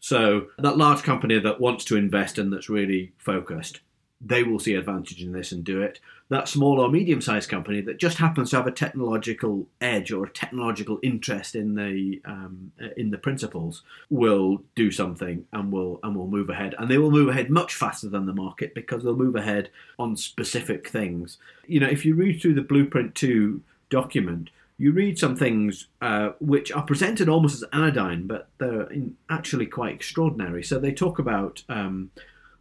So 0.00 0.46
that 0.58 0.78
large 0.78 1.02
company 1.02 1.38
that 1.38 1.60
wants 1.60 1.84
to 1.86 1.96
invest 1.96 2.38
and 2.38 2.52
that's 2.52 2.70
really 2.70 3.12
focused, 3.18 3.80
they 4.20 4.42
will 4.42 4.58
see 4.58 4.74
advantage 4.74 5.22
in 5.22 5.32
this 5.32 5.50
and 5.50 5.64
do 5.64 5.80
it. 5.80 5.98
That 6.28 6.48
small 6.48 6.78
or 6.78 6.90
medium 6.90 7.20
sized 7.20 7.48
company 7.48 7.80
that 7.80 7.98
just 7.98 8.18
happens 8.18 8.50
to 8.50 8.56
have 8.56 8.66
a 8.66 8.72
technological 8.72 9.66
edge 9.80 10.12
or 10.12 10.24
a 10.24 10.30
technological 10.30 11.00
interest 11.02 11.54
in 11.54 11.74
the 11.74 12.20
um, 12.24 12.72
in 12.96 13.10
the 13.10 13.18
principles 13.18 13.82
will 14.10 14.62
do 14.76 14.90
something 14.90 15.46
and 15.52 15.72
will 15.72 15.98
and 16.02 16.14
will 16.14 16.28
move 16.28 16.50
ahead. 16.50 16.74
And 16.78 16.90
they 16.90 16.98
will 16.98 17.10
move 17.10 17.28
ahead 17.30 17.50
much 17.50 17.74
faster 17.74 18.08
than 18.08 18.26
the 18.26 18.34
market 18.34 18.74
because 18.74 19.02
they'll 19.02 19.16
move 19.16 19.36
ahead 19.36 19.70
on 19.98 20.16
specific 20.16 20.88
things. 20.88 21.38
You 21.66 21.80
know, 21.80 21.88
if 21.88 22.04
you 22.04 22.14
read 22.14 22.40
through 22.40 22.54
the 22.54 22.62
Blueprint 22.62 23.14
Two 23.14 23.62
document, 23.88 24.50
you 24.78 24.92
read 24.92 25.18
some 25.18 25.34
things 25.34 25.88
uh, 26.00 26.30
which 26.40 26.70
are 26.70 26.82
presented 26.82 27.28
almost 27.28 27.62
as 27.62 27.68
anodyne, 27.72 28.26
but 28.26 28.48
they're 28.58 28.88
actually 29.28 29.66
quite 29.66 29.94
extraordinary. 29.94 30.62
So 30.62 30.78
they 30.78 30.92
talk 30.92 31.18
about 31.18 31.64
um, 31.68 32.10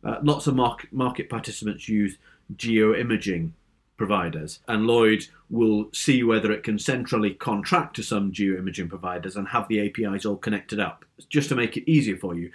uh, 0.03 0.17
lots 0.21 0.47
of 0.47 0.55
market, 0.55 0.91
market 0.93 1.29
participants 1.29 1.89
use 1.89 2.17
geoimaging 2.55 3.51
providers, 3.97 4.59
and 4.67 4.87
Lloyd 4.87 5.25
will 5.49 5.89
see 5.93 6.23
whether 6.23 6.51
it 6.51 6.63
can 6.63 6.79
centrally 6.79 7.33
contract 7.33 7.95
to 7.97 8.03
some 8.03 8.31
geoimaging 8.31 8.89
providers 8.89 9.35
and 9.35 9.49
have 9.49 9.67
the 9.67 9.85
APIs 9.85 10.25
all 10.25 10.37
connected 10.37 10.79
up, 10.79 11.05
just 11.29 11.49
to 11.49 11.55
make 11.55 11.75
it 11.77 11.89
easier 11.89 12.17
for 12.17 12.33
you. 12.33 12.51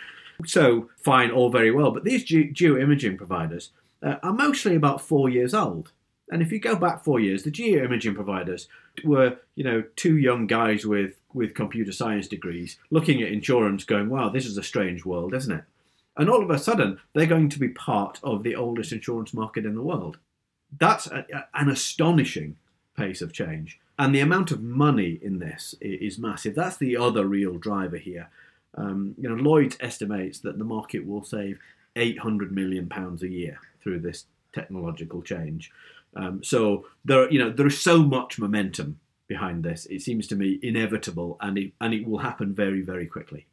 So, 0.47 0.91
fine, 0.97 1.31
all 1.31 1.51
very 1.51 1.71
well, 1.71 1.91
but 1.91 2.05
these 2.05 2.25
ge- 2.25 2.53
geoimaging 2.53 3.19
providers 3.19 3.71
uh, 4.03 4.17
are 4.23 4.33
mostly 4.33 4.75
about 4.75 5.01
four 5.01 5.29
years 5.29 5.55
old. 5.55 5.93
And 6.31 6.41
if 6.41 6.51
you 6.51 6.59
go 6.59 6.75
back 6.75 7.05
four 7.05 7.21
years, 7.21 7.43
the 7.43 7.51
geoimaging 7.51 8.15
providers 8.15 8.67
were, 9.05 9.37
you 9.55 9.63
know, 9.65 9.85
two 9.95 10.17
young 10.17 10.47
guys 10.47 10.87
with, 10.87 11.21
with 11.35 11.55
computer 11.55 11.93
science 11.93 12.27
degrees 12.27 12.79
looking 12.91 13.23
at 13.23 13.31
insurance 13.31 13.85
going, 13.85 14.09
wow, 14.09 14.31
this 14.31 14.47
is 14.47 14.57
a 14.57 14.63
strange 14.63 15.05
world, 15.05 15.35
isn't 15.35 15.53
it? 15.53 15.65
And 16.17 16.31
all 16.31 16.43
of 16.43 16.51
a 16.51 16.59
sudden, 16.59 17.01
they're 17.13 17.27
going 17.27 17.49
to 17.49 17.59
be 17.59 17.69
part 17.69 18.21
of 18.23 18.43
the 18.43 18.55
oldest 18.55 18.93
insurance 18.93 19.35
market 19.35 19.67
in 19.67 19.75
the 19.75 19.83
world. 19.83 20.19
That's 20.79 21.07
a, 21.07 21.27
a, 21.33 21.45
an 21.55 21.69
astonishing 21.69 22.57
pace 22.97 23.21
of 23.21 23.33
change. 23.33 23.81
And 23.99 24.15
the 24.15 24.21
amount 24.21 24.51
of 24.51 24.63
money 24.63 25.19
in 25.23 25.39
this 25.39 25.75
is 25.81 26.19
massive. 26.19 26.55
That's 26.55 26.77
the 26.77 26.97
other 26.97 27.27
real 27.27 27.59
driver 27.59 27.97
here. 27.97 28.29
Um, 28.77 29.15
you 29.19 29.29
know, 29.29 29.37
Lloyd's 29.37 29.77
estimates 29.81 30.41
that 30.41 30.59
the 30.59 30.65
market 30.65 31.07
will 31.07 31.25
save 31.25 31.59
800 31.97 32.53
million 32.53 32.89
pounds 32.89 33.23
a 33.23 33.29
year 33.29 33.61
through 33.83 34.01
this 34.01 34.25
technological 34.53 35.23
change. 35.23 35.71
Um, 36.17 36.43
so 36.43 36.87
there, 37.05 37.31
you 37.31 37.39
know, 37.39 37.51
there 37.51 37.67
is 37.67 37.81
so 37.81 38.03
much 38.03 38.39
momentum 38.39 38.99
behind 39.27 39.65
this. 39.65 39.87
It 39.87 40.03
seems 40.03 40.27
to 40.29 40.37
me 40.37 40.59
inevitable, 40.63 41.37
and 41.41 41.59
it 41.59 41.73
and 41.81 41.95
it 41.95 42.07
will 42.07 42.19
happen 42.19 42.55
very, 42.55 42.83
very 42.83 43.07
quickly. 43.07 43.47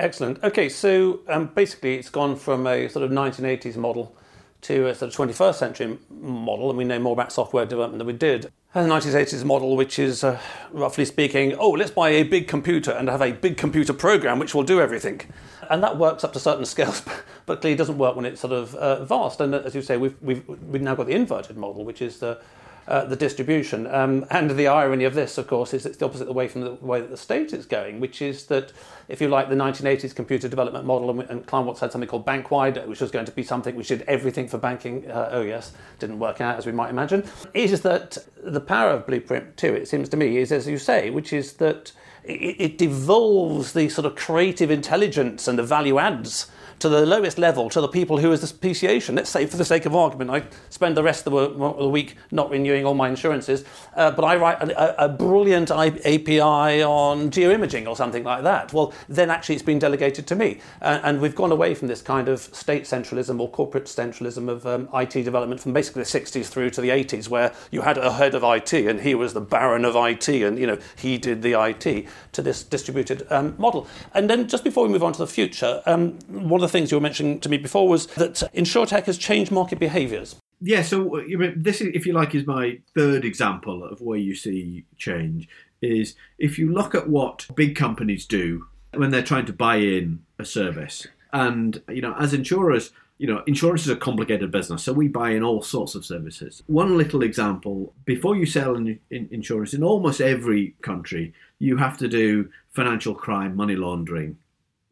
Excellent. 0.00 0.42
Okay, 0.42 0.70
so 0.70 1.20
um, 1.28 1.48
basically, 1.48 1.96
it's 1.96 2.08
gone 2.08 2.34
from 2.34 2.66
a 2.66 2.88
sort 2.88 3.04
of 3.04 3.10
1980s 3.10 3.76
model 3.76 4.16
to 4.62 4.86
a 4.86 4.94
sort 4.94 5.12
of 5.12 5.28
21st 5.28 5.54
century 5.56 5.98
model, 6.08 6.70
and 6.70 6.78
we 6.78 6.84
know 6.84 6.98
more 6.98 7.12
about 7.12 7.30
software 7.30 7.66
development 7.66 7.98
than 7.98 8.06
we 8.06 8.14
did. 8.14 8.50
And 8.74 8.90
the 8.90 8.94
1980s 8.94 9.44
model, 9.44 9.76
which 9.76 9.98
is 9.98 10.24
uh, 10.24 10.40
roughly 10.72 11.04
speaking, 11.04 11.52
oh, 11.52 11.72
let's 11.72 11.90
buy 11.90 12.08
a 12.08 12.22
big 12.22 12.48
computer 12.48 12.92
and 12.92 13.10
have 13.10 13.20
a 13.20 13.32
big 13.32 13.58
computer 13.58 13.92
program 13.92 14.38
which 14.38 14.54
will 14.54 14.62
do 14.62 14.80
everything. 14.80 15.20
And 15.68 15.82
that 15.82 15.98
works 15.98 16.24
up 16.24 16.32
to 16.32 16.40
certain 16.40 16.64
scales, 16.64 17.02
but 17.44 17.60
clearly 17.60 17.76
doesn't 17.76 17.98
work 17.98 18.16
when 18.16 18.24
it's 18.24 18.40
sort 18.40 18.54
of 18.54 18.74
uh, 18.76 19.04
vast. 19.04 19.42
And 19.42 19.54
as 19.54 19.74
you 19.74 19.82
say, 19.82 19.98
we've, 19.98 20.16
we've, 20.22 20.48
we've 20.48 20.80
now 20.80 20.94
got 20.94 21.08
the 21.08 21.14
inverted 21.14 21.58
model, 21.58 21.84
which 21.84 22.00
is 22.00 22.20
the 22.20 22.40
uh, 22.88 23.04
the 23.04 23.16
distribution. 23.16 23.86
Um, 23.86 24.26
and 24.30 24.50
the 24.50 24.66
irony 24.66 25.04
of 25.04 25.14
this, 25.14 25.38
of 25.38 25.46
course, 25.46 25.72
is 25.74 25.86
it's 25.86 25.98
the 25.98 26.04
opposite 26.04 26.32
way 26.32 26.48
from 26.48 26.62
the 26.62 26.72
way 26.74 27.00
that 27.00 27.10
the 27.10 27.16
state 27.16 27.52
is 27.52 27.66
going, 27.66 28.00
which 28.00 28.20
is 28.22 28.46
that 28.46 28.72
if 29.08 29.20
you 29.20 29.28
like 29.28 29.48
the 29.48 29.54
1980s 29.54 30.14
computer 30.14 30.48
development 30.48 30.84
model, 30.84 31.10
and, 31.10 31.28
and 31.30 31.46
Kleinworts 31.46 31.80
had 31.80 31.92
something 31.92 32.08
called 32.08 32.26
Bankwide, 32.26 32.86
which 32.86 33.00
was 33.00 33.10
going 33.10 33.26
to 33.26 33.32
be 33.32 33.42
something 33.42 33.74
which 33.76 33.88
did 33.88 34.02
everything 34.02 34.48
for 34.48 34.58
banking. 34.58 35.10
Uh, 35.10 35.30
oh 35.32 35.42
yes, 35.42 35.72
didn't 35.98 36.18
work 36.18 36.40
out 36.40 36.56
as 36.56 36.66
we 36.66 36.72
might 36.72 36.90
imagine. 36.90 37.24
Is 37.54 37.80
that 37.82 38.18
the 38.42 38.60
power 38.60 38.90
of 38.90 39.06
Blueprint 39.06 39.56
2? 39.56 39.74
It 39.74 39.88
seems 39.88 40.08
to 40.10 40.16
me 40.16 40.38
is 40.38 40.52
as 40.52 40.66
you 40.66 40.78
say, 40.78 41.10
which 41.10 41.32
is 41.32 41.54
that 41.54 41.92
it, 42.24 42.56
it 42.58 42.78
devolves 42.78 43.72
the 43.72 43.88
sort 43.88 44.06
of 44.06 44.16
creative 44.16 44.70
intelligence 44.70 45.48
and 45.48 45.58
the 45.58 45.62
value 45.62 45.98
adds 45.98 46.50
to 46.80 46.88
the 46.88 47.06
lowest 47.06 47.38
level, 47.38 47.70
to 47.70 47.80
the 47.80 47.88
people 47.88 48.18
who 48.18 48.32
is 48.32 48.40
the 48.40 48.46
speciation. 48.46 49.14
Let's 49.14 49.30
say, 49.30 49.46
for 49.46 49.56
the 49.56 49.64
sake 49.64 49.86
of 49.86 49.94
argument, 49.94 50.30
I 50.30 50.44
spend 50.70 50.96
the 50.96 51.02
rest 51.02 51.26
of 51.26 51.32
the 51.32 51.88
week 51.88 52.16
not 52.30 52.50
renewing 52.50 52.84
all 52.84 52.94
my 52.94 53.08
insurances, 53.08 53.64
uh, 53.94 54.10
but 54.10 54.24
I 54.24 54.36
write 54.36 54.62
a, 54.62 55.04
a, 55.04 55.08
brilliant 55.08 55.70
API 55.70 56.40
on 56.40 57.30
geoimaging 57.30 57.86
or 57.86 57.94
something 57.94 58.24
like 58.24 58.42
that. 58.44 58.72
Well, 58.72 58.92
then 59.08 59.30
actually 59.30 59.56
it's 59.56 59.64
been 59.64 59.78
delegated 59.78 60.26
to 60.28 60.34
me. 60.34 60.60
Uh, 60.80 61.00
and 61.02 61.20
we've 61.20 61.34
gone 61.34 61.52
away 61.52 61.74
from 61.74 61.88
this 61.88 62.02
kind 62.02 62.28
of 62.28 62.40
state 62.40 62.84
centralism 62.84 63.40
or 63.40 63.50
corporate 63.50 63.84
centralism 63.84 64.48
of 64.48 64.66
um, 64.66 64.88
IT 64.94 65.12
development 65.24 65.60
from 65.60 65.72
basically 65.72 66.02
the 66.02 66.08
60s 66.08 66.46
through 66.46 66.70
to 66.70 66.80
the 66.80 66.88
80s, 66.88 67.28
where 67.28 67.52
you 67.70 67.82
had 67.82 67.98
a 67.98 68.12
head 68.12 68.34
of 68.34 68.42
IT 68.42 68.72
and 68.72 69.00
he 69.00 69.14
was 69.14 69.34
the 69.34 69.40
baron 69.40 69.84
of 69.84 69.96
IT 69.96 70.28
and, 70.28 70.58
you 70.58 70.66
know, 70.66 70.78
he 70.96 71.18
did 71.18 71.42
the 71.42 71.60
IT, 71.60 72.06
to 72.32 72.42
this 72.42 72.62
distributed 72.62 73.26
um, 73.30 73.54
model. 73.58 73.86
And 74.14 74.30
then 74.30 74.48
just 74.48 74.64
before 74.64 74.86
we 74.86 74.92
move 74.92 75.02
on 75.02 75.12
to 75.12 75.18
the 75.18 75.26
future, 75.26 75.82
um, 75.86 76.18
one 76.28 76.62
of 76.62 76.69
the 76.69 76.69
things 76.70 76.90
you 76.90 76.96
were 76.96 77.02
mentioning 77.02 77.40
to 77.40 77.48
me 77.48 77.58
before 77.58 77.88
was 77.88 78.06
that 78.08 78.42
InsurTech 78.54 79.04
has 79.04 79.18
changed 79.18 79.50
market 79.50 79.78
behaviours. 79.78 80.36
Yeah, 80.62 80.82
so 80.82 81.22
this, 81.56 81.80
if 81.80 82.04
you 82.06 82.12
like, 82.12 82.34
is 82.34 82.46
my 82.46 82.78
third 82.94 83.24
example 83.24 83.82
of 83.82 84.00
where 84.00 84.18
you 84.18 84.34
see 84.34 84.84
change. 84.98 85.48
Is 85.80 86.14
if 86.38 86.58
you 86.58 86.70
look 86.70 86.94
at 86.94 87.08
what 87.08 87.46
big 87.54 87.74
companies 87.74 88.26
do 88.26 88.66
when 88.92 89.10
they're 89.10 89.22
trying 89.22 89.46
to 89.46 89.52
buy 89.54 89.76
in 89.76 90.22
a 90.38 90.44
service, 90.44 91.06
and 91.32 91.80
you 91.88 92.02
know, 92.02 92.14
as 92.18 92.34
insurers, 92.34 92.92
you 93.16 93.26
know, 93.26 93.42
insurance 93.46 93.82
is 93.82 93.88
a 93.88 93.96
complicated 93.96 94.50
business, 94.50 94.82
so 94.82 94.92
we 94.92 95.08
buy 95.08 95.30
in 95.30 95.42
all 95.42 95.62
sorts 95.62 95.94
of 95.94 96.04
services. 96.04 96.62
One 96.66 96.98
little 96.98 97.22
example: 97.22 97.94
before 98.04 98.36
you 98.36 98.44
sell 98.44 98.76
in 98.76 98.98
insurance 99.10 99.72
in 99.72 99.82
almost 99.82 100.20
every 100.20 100.74
country, 100.82 101.32
you 101.58 101.78
have 101.78 101.96
to 101.98 102.08
do 102.08 102.50
financial 102.72 103.14
crime, 103.14 103.56
money 103.56 103.76
laundering 103.76 104.36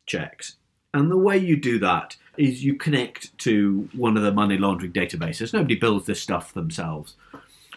checks. 0.06 0.56
And 0.98 1.10
the 1.10 1.16
way 1.16 1.38
you 1.38 1.56
do 1.56 1.78
that 1.78 2.16
is 2.36 2.64
you 2.64 2.74
connect 2.74 3.36
to 3.38 3.88
one 3.94 4.16
of 4.16 4.22
the 4.22 4.32
money 4.32 4.58
laundering 4.58 4.92
databases. 4.92 5.52
Nobody 5.52 5.76
builds 5.76 6.06
this 6.06 6.20
stuff 6.20 6.52
themselves. 6.52 7.16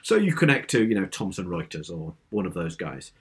So 0.04 0.16
you 0.16 0.34
connect 0.34 0.72
to, 0.72 0.84
you 0.84 0.96
know, 0.96 1.06
Thomson 1.06 1.46
Reuters 1.46 1.92
or 1.92 2.14
one 2.32 2.46
of 2.46 2.54
those 2.54 2.76
guys. 2.76 3.12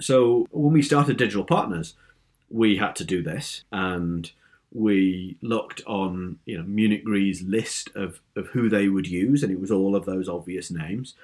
So 0.00 0.46
when 0.50 0.72
we 0.72 0.82
started 0.82 1.16
Digital 1.16 1.44
Partners, 1.44 1.94
we 2.50 2.76
had 2.76 2.94
to 2.96 3.04
do 3.04 3.22
this 3.22 3.64
and 3.72 4.30
we 4.72 5.36
looked 5.40 5.82
on, 5.86 6.38
you 6.44 6.58
know, 6.58 6.64
Munich 6.64 7.02
Re's 7.04 7.42
list 7.42 7.90
of, 7.94 8.20
of 8.36 8.48
who 8.48 8.68
they 8.68 8.88
would 8.88 9.08
use, 9.08 9.42
and 9.42 9.50
it 9.50 9.60
was 9.60 9.70
all 9.70 9.96
of 9.96 10.04
those 10.04 10.28
obvious 10.28 10.70
names. 10.70 11.14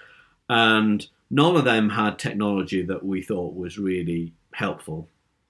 And 0.49 1.07
none 1.31 1.55
of 1.55 1.65
them 1.65 1.91
had 1.91 2.19
technology 2.19 2.83
that 2.83 3.05
we 3.05 3.23
thought 3.23 3.55
was 3.55 3.79
really 3.79 4.33
helpful. 4.55 5.09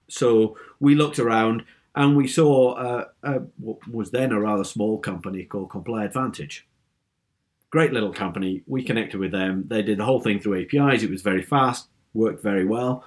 So 0.09 0.59
we 0.81 0.95
looked 0.95 1.19
around 1.19 1.65
and 1.95 2.17
we 2.17 2.27
saw 2.27 2.73
uh, 2.73 3.05
uh, 3.23 3.39
what 3.59 3.87
was 3.89 4.11
then 4.11 4.33
a 4.33 4.41
rather 4.41 4.65
small 4.65 4.99
company 4.99 5.45
called 5.45 5.71
ComplyAdvantage. 5.71 6.61
Great 7.71 7.93
little 7.93 8.13
company. 8.13 8.63
We 8.67 8.83
connected 8.83 9.19
with 9.19 9.33
them. 9.33 9.65
They 9.69 9.83
did 9.83 9.99
the 9.99 10.05
whole 10.05 10.21
thing 10.21 10.41
through 10.41 10.63
APIs. 10.63 11.03
It 11.03 11.11
was 11.11 11.23
very 11.23 11.43
fast, 11.43 11.89
worked 12.13 12.43
very 12.43 12.65
well. 12.65 13.05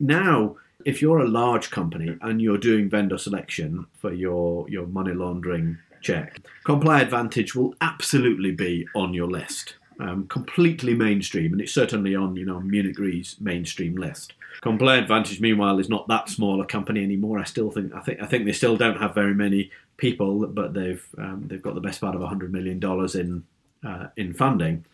Now, 0.00 0.56
if 0.84 1.02
you're 1.02 1.18
a 1.18 1.28
large 1.28 1.70
company 1.70 2.16
and 2.20 2.40
you're 2.40 2.58
doing 2.58 2.88
vendor 2.88 3.18
selection 3.18 3.86
for 3.92 4.12
your, 4.12 4.68
your 4.68 4.86
money 4.86 5.12
laundering 5.12 5.78
check, 6.00 6.40
ComplyAdvantage 6.64 7.54
will 7.54 7.74
absolutely 7.80 8.52
be 8.52 8.86
on 8.94 9.14
your 9.14 9.28
list. 9.28 9.74
Um, 10.00 10.28
completely 10.28 10.94
mainstream, 10.94 11.52
and 11.52 11.60
it's 11.60 11.74
certainly 11.74 12.14
on 12.14 12.36
you 12.36 12.44
know 12.44 12.60
Munich 12.60 12.98
Re's 12.98 13.36
mainstream 13.40 13.96
list. 13.96 14.34
ComplyAdvantage, 14.62 15.40
meanwhile, 15.40 15.78
is 15.78 15.88
not 15.88 16.06
that 16.08 16.28
small 16.28 16.60
a 16.60 16.66
company 16.66 17.02
anymore. 17.02 17.38
I 17.38 17.44
still 17.44 17.70
think 17.70 17.92
I 17.94 18.00
think 18.00 18.22
I 18.22 18.26
think 18.26 18.44
they 18.44 18.52
still 18.52 18.76
don't 18.76 18.98
have 18.98 19.14
very 19.14 19.34
many 19.34 19.70
people, 19.96 20.46
but 20.46 20.74
they've 20.74 21.04
um, 21.18 21.44
they've 21.46 21.62
got 21.62 21.74
the 21.74 21.80
best 21.80 22.00
part 22.00 22.14
of 22.14 22.22
hundred 22.22 22.52
million 22.52 22.78
dollars 22.78 23.14
in 23.14 23.44
uh, 23.84 24.06
in 24.16 24.34
funding, 24.34 24.84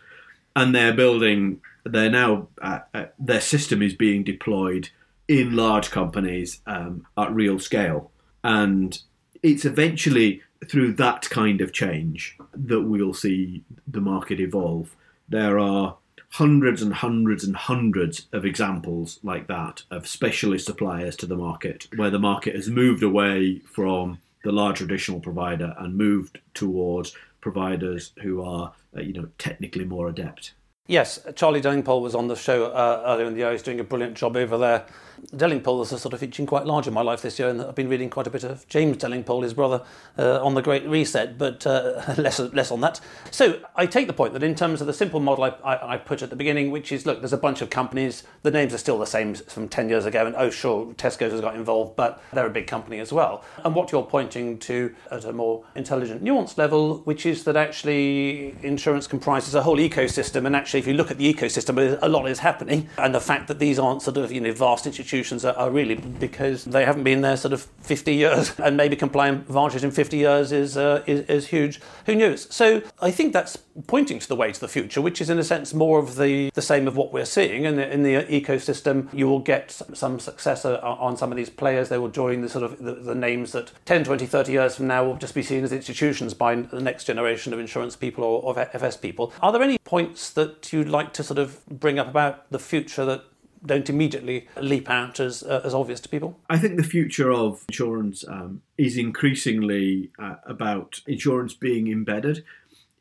and 0.57 0.75
they're 0.75 0.95
building. 0.95 1.61
They're 1.85 2.11
now 2.11 2.49
uh, 2.61 2.81
uh, 2.95 3.07
their 3.19 3.41
system 3.41 3.83
is 3.83 3.95
being 3.95 4.25
deployed 4.25 4.89
in 5.29 5.55
large 5.55 5.91
companies 5.91 6.61
um, 6.67 7.07
at 7.17 7.33
real 7.33 7.59
scale, 7.59 8.11
and 8.43 8.99
it's 9.43 9.65
eventually 9.65 10.43
through 10.69 10.93
that 10.95 11.29
kind 11.31 11.61
of 11.61 11.73
change 11.73 12.37
that 12.55 12.83
we'll 12.83 13.15
see 13.15 13.63
the 13.87 14.01
market 14.01 14.41
evolve. 14.41 14.95
There 15.29 15.59
are 15.59 15.97
hundreds 16.31 16.83
and 16.83 16.93
hundreds 16.93 17.45
and 17.45 17.55
hundreds 17.55 18.27
of 18.33 18.45
examples 18.45 19.21
like 19.23 19.47
that 19.47 19.83
of 19.91 20.09
specialist 20.09 20.67
suppliers 20.67 21.17
to 21.17 21.27
the 21.27 21.37
market, 21.37 21.87
where 21.97 22.11
the 22.11 22.19
market 22.19 22.55
has 22.57 22.69
moved 22.69 23.03
away 23.03 23.61
from 23.61 24.19
the 24.43 24.53
large 24.53 24.79
traditional 24.79 25.21
provider 25.21 25.75
and 25.79 25.97
moved 25.97 26.41
towards 26.53 27.15
providers 27.41 28.13
who 28.23 28.43
are, 28.43 28.73
uh, 28.97 29.01
you 29.01 29.13
know, 29.13 29.29
technically 29.39 29.85
more 29.85 30.09
adept. 30.09 30.53
Yes, 30.87 31.19
Charlie 31.35 31.63
Delingpole 31.63 32.03
was 32.03 32.15
on 32.15 32.29
the 32.29 32.37
show 32.37 32.67
uh, 32.67 33.03
earlier 33.07 33.27
in 33.27 33.33
the 33.33 33.39
year. 33.39 33.53
He's 33.53 33.63
doing 33.63 33.81
a 33.81 33.85
brilliant 33.85 34.19
job 34.19 34.37
over 34.37 34.59
there. 34.59 34.85
Delingpole 35.33 35.83
is 35.83 35.93
a 35.93 35.99
sort 35.99 36.13
of 36.13 36.21
featuring 36.21 36.47
quite 36.47 36.67
large 36.67 36.87
in 36.87 36.93
my 36.93 37.01
life 37.01 37.23
this 37.23 37.39
year, 37.39 37.49
and 37.49 37.63
I've 37.63 37.75
been 37.75 37.89
reading 37.89 38.11
quite 38.11 38.27
a 38.27 38.31
bit 38.31 38.45
of 38.45 38.69
James 38.69 38.99
Delingpole, 38.99 39.43
his 39.43 39.55
brother, 39.55 39.83
uh, 40.19 40.45
on 40.45 40.55
the 40.55 40.61
Great 40.61 40.87
Reset, 40.87 41.39
but 41.39 41.67
uh, 41.67 42.03
less 42.19 42.39
less 42.39 42.71
on 42.71 42.81
that. 42.83 43.01
So 43.31 43.61
I 43.75 43.87
take 43.87 44.07
the 44.07 44.13
point 44.13 44.35
that 44.35 44.43
in 44.43 44.55
terms 44.55 44.81
of 44.81 44.87
the 44.87 44.93
simple 44.93 45.21
model 45.21 45.45
I, 45.45 45.49
I, 45.65 45.95
I, 45.95 45.97
put 45.97 46.23
at 46.23 46.31
the 46.31 46.37
beginning, 46.37 46.71
which 46.71 46.93
is 46.93 47.07
look, 47.07 47.21
there's 47.21 47.33
a 47.33 47.39
bunch 47.39 47.63
of 47.63 47.71
companies, 47.71 48.25
the 48.43 48.51
names 48.51 48.75
are 48.75 48.79
still 48.79 48.99
the 48.99 49.07
same 49.07 49.35
from 49.35 49.69
10 49.69 49.89
years 49.89 50.05
ago, 50.05 50.27
and 50.27 50.37
oh, 50.37 50.51
sure, 50.51 50.87
Tesco's 50.95 51.33
has 51.33 51.41
got 51.41 51.57
involved, 51.57 51.97
but 51.97 52.23
they're 52.33 52.47
a 52.47 52.51
big 52.51 52.67
company 52.67 52.99
as 53.01 53.13
well. 53.13 53.43
And 53.65 53.75
what 53.75 53.93
you're 53.93 54.05
pointing 54.05 54.59
to 54.61 54.95
at 55.11 55.25
a 55.25 55.33
more 55.33 55.65
intelligent, 55.75 56.23
nuanced 56.23 56.59
level, 56.59 56.99
which 57.05 57.25
is 57.25 57.45
that 57.45 57.57
actually 57.57 58.55
insurance 58.63 59.07
comprises 59.07 59.55
a 59.55 59.63
whole 59.63 59.79
ecosystem, 59.79 60.47
and 60.47 60.55
actually, 60.55 60.74
if 60.79 60.87
you 60.87 60.95
look 60.95 61.11
at 61.11 61.19
the 61.19 61.33
ecosystem, 61.33 61.99
a 62.01 62.09
lot 62.09 62.29
is 62.29 62.39
happening, 62.41 62.89
and 62.99 63.15
the 63.15 63.21
fact 63.21 63.49
that 63.49 63.59
these 63.59 63.79
aren't 63.79 64.03
sort 64.03 64.17
of 64.17 64.33
you 64.33 64.41
know 64.41 64.53
vast 64.53 64.87
institutions 64.87 65.45
are, 65.45 65.55
are, 65.55 65.71
really 65.71 65.95
because 65.95 66.65
they 66.65 66.85
haven't 66.85 67.05
been 67.05 67.21
there 67.21 67.37
sort 67.37 67.53
of 67.53 67.63
50 67.83 68.15
years, 68.15 68.53
and 68.59 68.77
maybe 68.77 68.97
ComplyAdvantage 68.97 69.83
in 69.83 69.91
50 69.91 70.17
years 70.17 70.53
is, 70.53 70.77
uh, 70.77 71.03
is, 71.07 71.21
is 71.29 71.47
huge. 71.49 71.81
Who 72.07 72.15
knows? 72.15 72.53
So 72.55 72.83
I 73.01 73.11
think 73.11 73.33
that's 73.33 73.57
pointing 73.87 74.19
to 74.21 74.29
the 74.29 74.37
way 74.37 74.53
to 74.53 74.61
the 74.61 74.69
future, 74.69 75.01
which 75.01 75.21
is 75.21 75.29
in 75.31 75.39
a 75.39 75.45
sense 75.45 75.75
more 75.75 75.99
of 75.99 76.17
the, 76.17 76.51
the 76.51 76.63
same 76.63 76.87
of 76.87 76.97
what 76.97 77.13
we're 77.13 77.25
seeing. 77.25 77.67
And 77.67 77.81
in 77.81 78.03
the 78.03 78.23
ecosystem, 78.25 79.13
you 79.13 79.27
will 79.27 79.41
get 79.41 79.73
some 79.73 80.21
success 80.21 80.65
on 80.65 81.17
some 81.17 81.33
of 81.33 81.37
these 81.37 81.51
players. 81.51 81.89
They 81.89 81.99
will 81.99 82.09
join 82.09 82.41
the 82.43 82.49
sort 82.49 82.65
of 82.65 82.79
the, 82.79 82.95
the 82.95 83.15
names 83.15 83.53
that 83.53 83.73
10, 83.85 84.05
20, 84.05 84.27
30 84.27 84.53
years 84.53 84.77
from 84.77 84.87
now 84.87 85.05
will 85.05 85.17
just 85.17 85.35
be 85.35 85.43
seen 85.43 85.65
as 85.65 85.73
institutions 85.73 86.35
by 86.35 86.55
the 86.55 86.81
next 86.81 87.05
generation 87.05 87.53
of 87.53 87.59
insurance 87.59 87.97
people 87.97 88.25
or 88.25 88.51
of 88.51 88.59
FS 88.59 88.97
people. 88.97 89.33
Are 89.43 89.51
there 89.51 89.63
any 89.63 89.79
points 89.79 90.31
that 90.31 90.64
you'd 90.73 90.89
like 90.89 91.13
to 91.15 91.23
sort 91.23 91.39
of 91.39 91.65
bring 91.67 91.99
up 91.99 92.09
about 92.09 92.51
the 92.51 92.59
future 92.59 93.05
that 93.05 93.25
don't 93.65 93.89
immediately 93.89 94.47
leap 94.61 94.91
out 94.91 95.21
as 95.21 95.43
uh, 95.43 95.63
as 95.65 95.75
obvious 95.75 96.01
to 96.01 96.09
people? 96.09 96.39
I 96.51 96.59
think 96.59 96.77
the 96.77 96.83
future 96.83 97.33
of 97.33 97.65
insurance 97.69 98.25
um, 98.29 98.63
is 98.77 98.97
increasingly 98.97 100.11
uh, 100.19 100.37
about 100.45 101.01
insurance 101.07 101.55
being 101.55 101.91
embedded. 101.91 102.45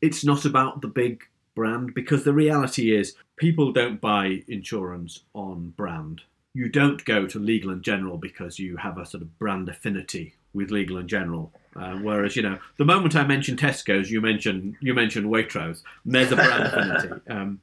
It's 0.00 0.24
not 0.24 0.44
about 0.44 0.80
the 0.80 0.88
big 0.88 1.24
brand 1.54 1.94
because 1.94 2.24
the 2.24 2.32
reality 2.32 2.94
is 2.94 3.14
people 3.36 3.72
don't 3.72 4.00
buy 4.00 4.42
insurance 4.48 5.20
on 5.34 5.70
brand. 5.76 6.22
You 6.52 6.68
don't 6.68 7.04
go 7.04 7.26
to 7.26 7.38
Legal 7.38 7.70
and 7.70 7.82
General 7.82 8.16
because 8.16 8.58
you 8.58 8.76
have 8.76 8.98
a 8.98 9.06
sort 9.06 9.22
of 9.22 9.38
brand 9.38 9.68
affinity 9.68 10.34
with 10.54 10.70
Legal 10.70 10.96
and 10.96 11.08
General. 11.08 11.52
Uh, 11.76 11.96
whereas 11.96 12.36
you 12.36 12.42
know, 12.42 12.58
the 12.76 12.84
moment 12.84 13.16
I 13.16 13.26
mention 13.26 13.56
Tesco's, 13.56 14.10
you 14.10 14.20
mention 14.20 14.76
you 14.80 14.94
mention 14.94 15.24
Waitrose. 15.24 15.82
there's 16.04 16.32
a 16.32 16.36
brand 16.36 16.64
affinity. 16.64 17.20
Um, 17.30 17.60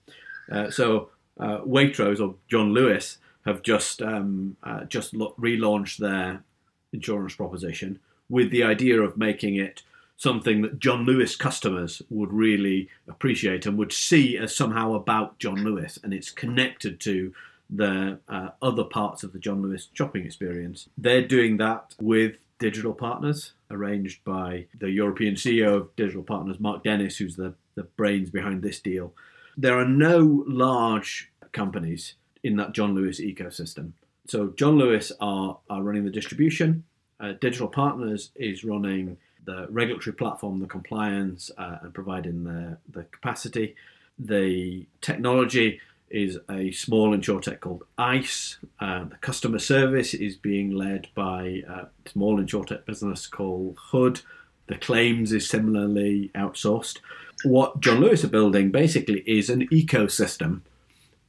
uh, 0.51 0.69
so 0.69 1.09
uh, 1.39 1.59
Waitrose 1.59 2.19
or 2.19 2.35
John 2.49 2.73
Lewis 2.73 3.19
have 3.45 3.61
just 3.61 4.01
um, 4.01 4.57
uh, 4.63 4.83
just 4.85 5.13
lo- 5.13 5.33
relaunched 5.39 5.97
their 5.97 6.43
insurance 6.91 7.35
proposition 7.35 7.99
with 8.29 8.51
the 8.51 8.63
idea 8.63 9.01
of 9.01 9.17
making 9.17 9.55
it 9.55 9.83
something 10.17 10.61
that 10.61 10.79
John 10.79 11.03
Lewis 11.03 11.35
customers 11.35 12.01
would 12.09 12.31
really 12.31 12.89
appreciate 13.07 13.65
and 13.65 13.77
would 13.77 13.91
see 13.91 14.37
as 14.37 14.55
somehow 14.55 14.93
about 14.93 15.39
John 15.39 15.63
Lewis, 15.63 15.97
and 16.03 16.13
it's 16.13 16.29
connected 16.29 16.99
to 17.01 17.33
the 17.71 18.19
uh, 18.29 18.49
other 18.61 18.83
parts 18.83 19.23
of 19.23 19.33
the 19.33 19.39
John 19.39 19.61
Lewis 19.61 19.87
shopping 19.93 20.25
experience. 20.25 20.89
They're 20.97 21.25
doing 21.27 21.57
that 21.57 21.95
with 21.99 22.35
digital 22.61 22.93
partners, 22.93 23.53
arranged 23.71 24.23
by 24.23 24.67
the 24.79 24.89
European 24.91 25.33
CEO 25.33 25.75
of 25.75 25.95
Digital 25.95 26.23
Partners, 26.23 26.59
Mark 26.59 26.83
Dennis, 26.83 27.17
who's 27.17 27.35
the, 27.35 27.55
the 27.75 27.83
brains 27.83 28.29
behind 28.29 28.61
this 28.61 28.79
deal. 28.79 29.13
There 29.57 29.77
are 29.77 29.87
no 29.87 30.45
large 30.47 31.31
companies 31.51 32.13
in 32.43 32.55
that 32.57 32.73
John 32.73 32.93
Lewis 32.93 33.19
ecosystem. 33.19 33.91
So 34.27 34.53
John 34.55 34.77
Lewis 34.77 35.11
are, 35.19 35.57
are 35.69 35.81
running 35.81 36.05
the 36.05 36.11
distribution. 36.11 36.83
Uh, 37.19 37.33
Digital 37.41 37.67
Partners 37.67 38.31
is 38.35 38.63
running 38.63 39.17
the 39.43 39.65
regulatory 39.69 40.15
platform, 40.15 40.59
the 40.59 40.67
compliance, 40.67 41.49
uh, 41.57 41.77
and 41.81 41.93
providing 41.93 42.43
the, 42.43 42.77
the 42.91 43.03
capacity. 43.05 43.75
The 44.19 44.85
technology 45.01 45.81
is 46.11 46.39
a 46.49 46.71
small 46.71 47.15
insurtech 47.15 47.59
called 47.61 47.83
ICE. 47.97 48.57
Uh, 48.79 49.05
the 49.05 49.17
customer 49.17 49.59
service 49.59 50.13
is 50.13 50.35
being 50.35 50.71
led 50.71 51.07
by 51.15 51.63
a 51.67 51.87
small 52.09 52.37
insurtech 52.37 52.85
business 52.85 53.27
called 53.27 53.77
Hood. 53.91 54.21
The 54.67 54.77
claims 54.77 55.31
is 55.31 55.49
similarly 55.49 56.31
outsourced. 56.35 56.99
What 57.43 57.79
John 57.79 57.99
Lewis 57.99 58.23
are 58.23 58.29
building 58.29 58.71
basically 58.71 59.23
is 59.25 59.49
an 59.49 59.67
ecosystem 59.69 60.61